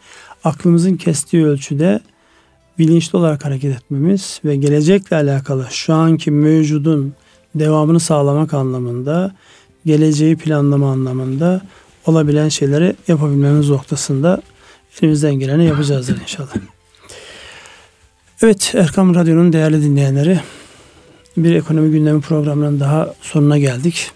aklımızın 0.44 0.96
kestiği 0.96 1.46
ölçüde 1.46 2.00
bilinçli 2.80 3.18
olarak 3.18 3.46
hareket 3.46 3.76
etmemiz 3.76 4.42
ve 4.46 4.56
gelecekle 4.56 5.16
alakalı 5.16 5.68
şu 5.70 5.94
anki 5.94 6.32
mevcudun 6.32 7.14
devamını 7.56 8.00
sağlamak 8.00 8.54
anlamında, 8.54 9.36
geleceği 9.86 10.36
planlama 10.36 10.92
anlamında 10.92 11.62
olabilen 12.06 12.50
şeyleri 12.50 12.96
yapabilmemiz 13.08 13.70
noktasında 13.70 14.42
elimizden 15.02 15.34
geleni 15.34 15.66
yapacağız 15.66 16.10
inşallah. 16.10 16.54
Evet 18.42 18.72
Erkam 18.76 19.16
Radyo'nun 19.16 19.54
değerli 19.54 19.84
dinleyenleri 19.84 20.40
bir 21.38 21.56
ekonomi 21.56 21.92
gündemi 21.92 22.22
programının 22.22 22.80
daha 22.80 23.14
sonuna 23.22 23.58
geldik. 23.58 24.12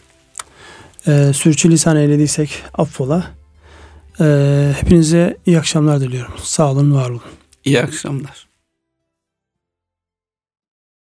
Ee, 1.08 1.32
sürçülisan 1.34 1.98
eylediysek 1.98 2.64
affola. 2.74 3.24
Ee, 4.20 4.74
hepinize 4.80 5.38
iyi 5.46 5.60
akşamlar 5.60 6.02
diliyorum. 6.02 6.34
Sağ 6.44 6.72
olun, 6.72 6.96
var 6.96 7.10
olun. 7.10 7.22
İyi 7.66 7.82
akşamlar. 7.82 8.47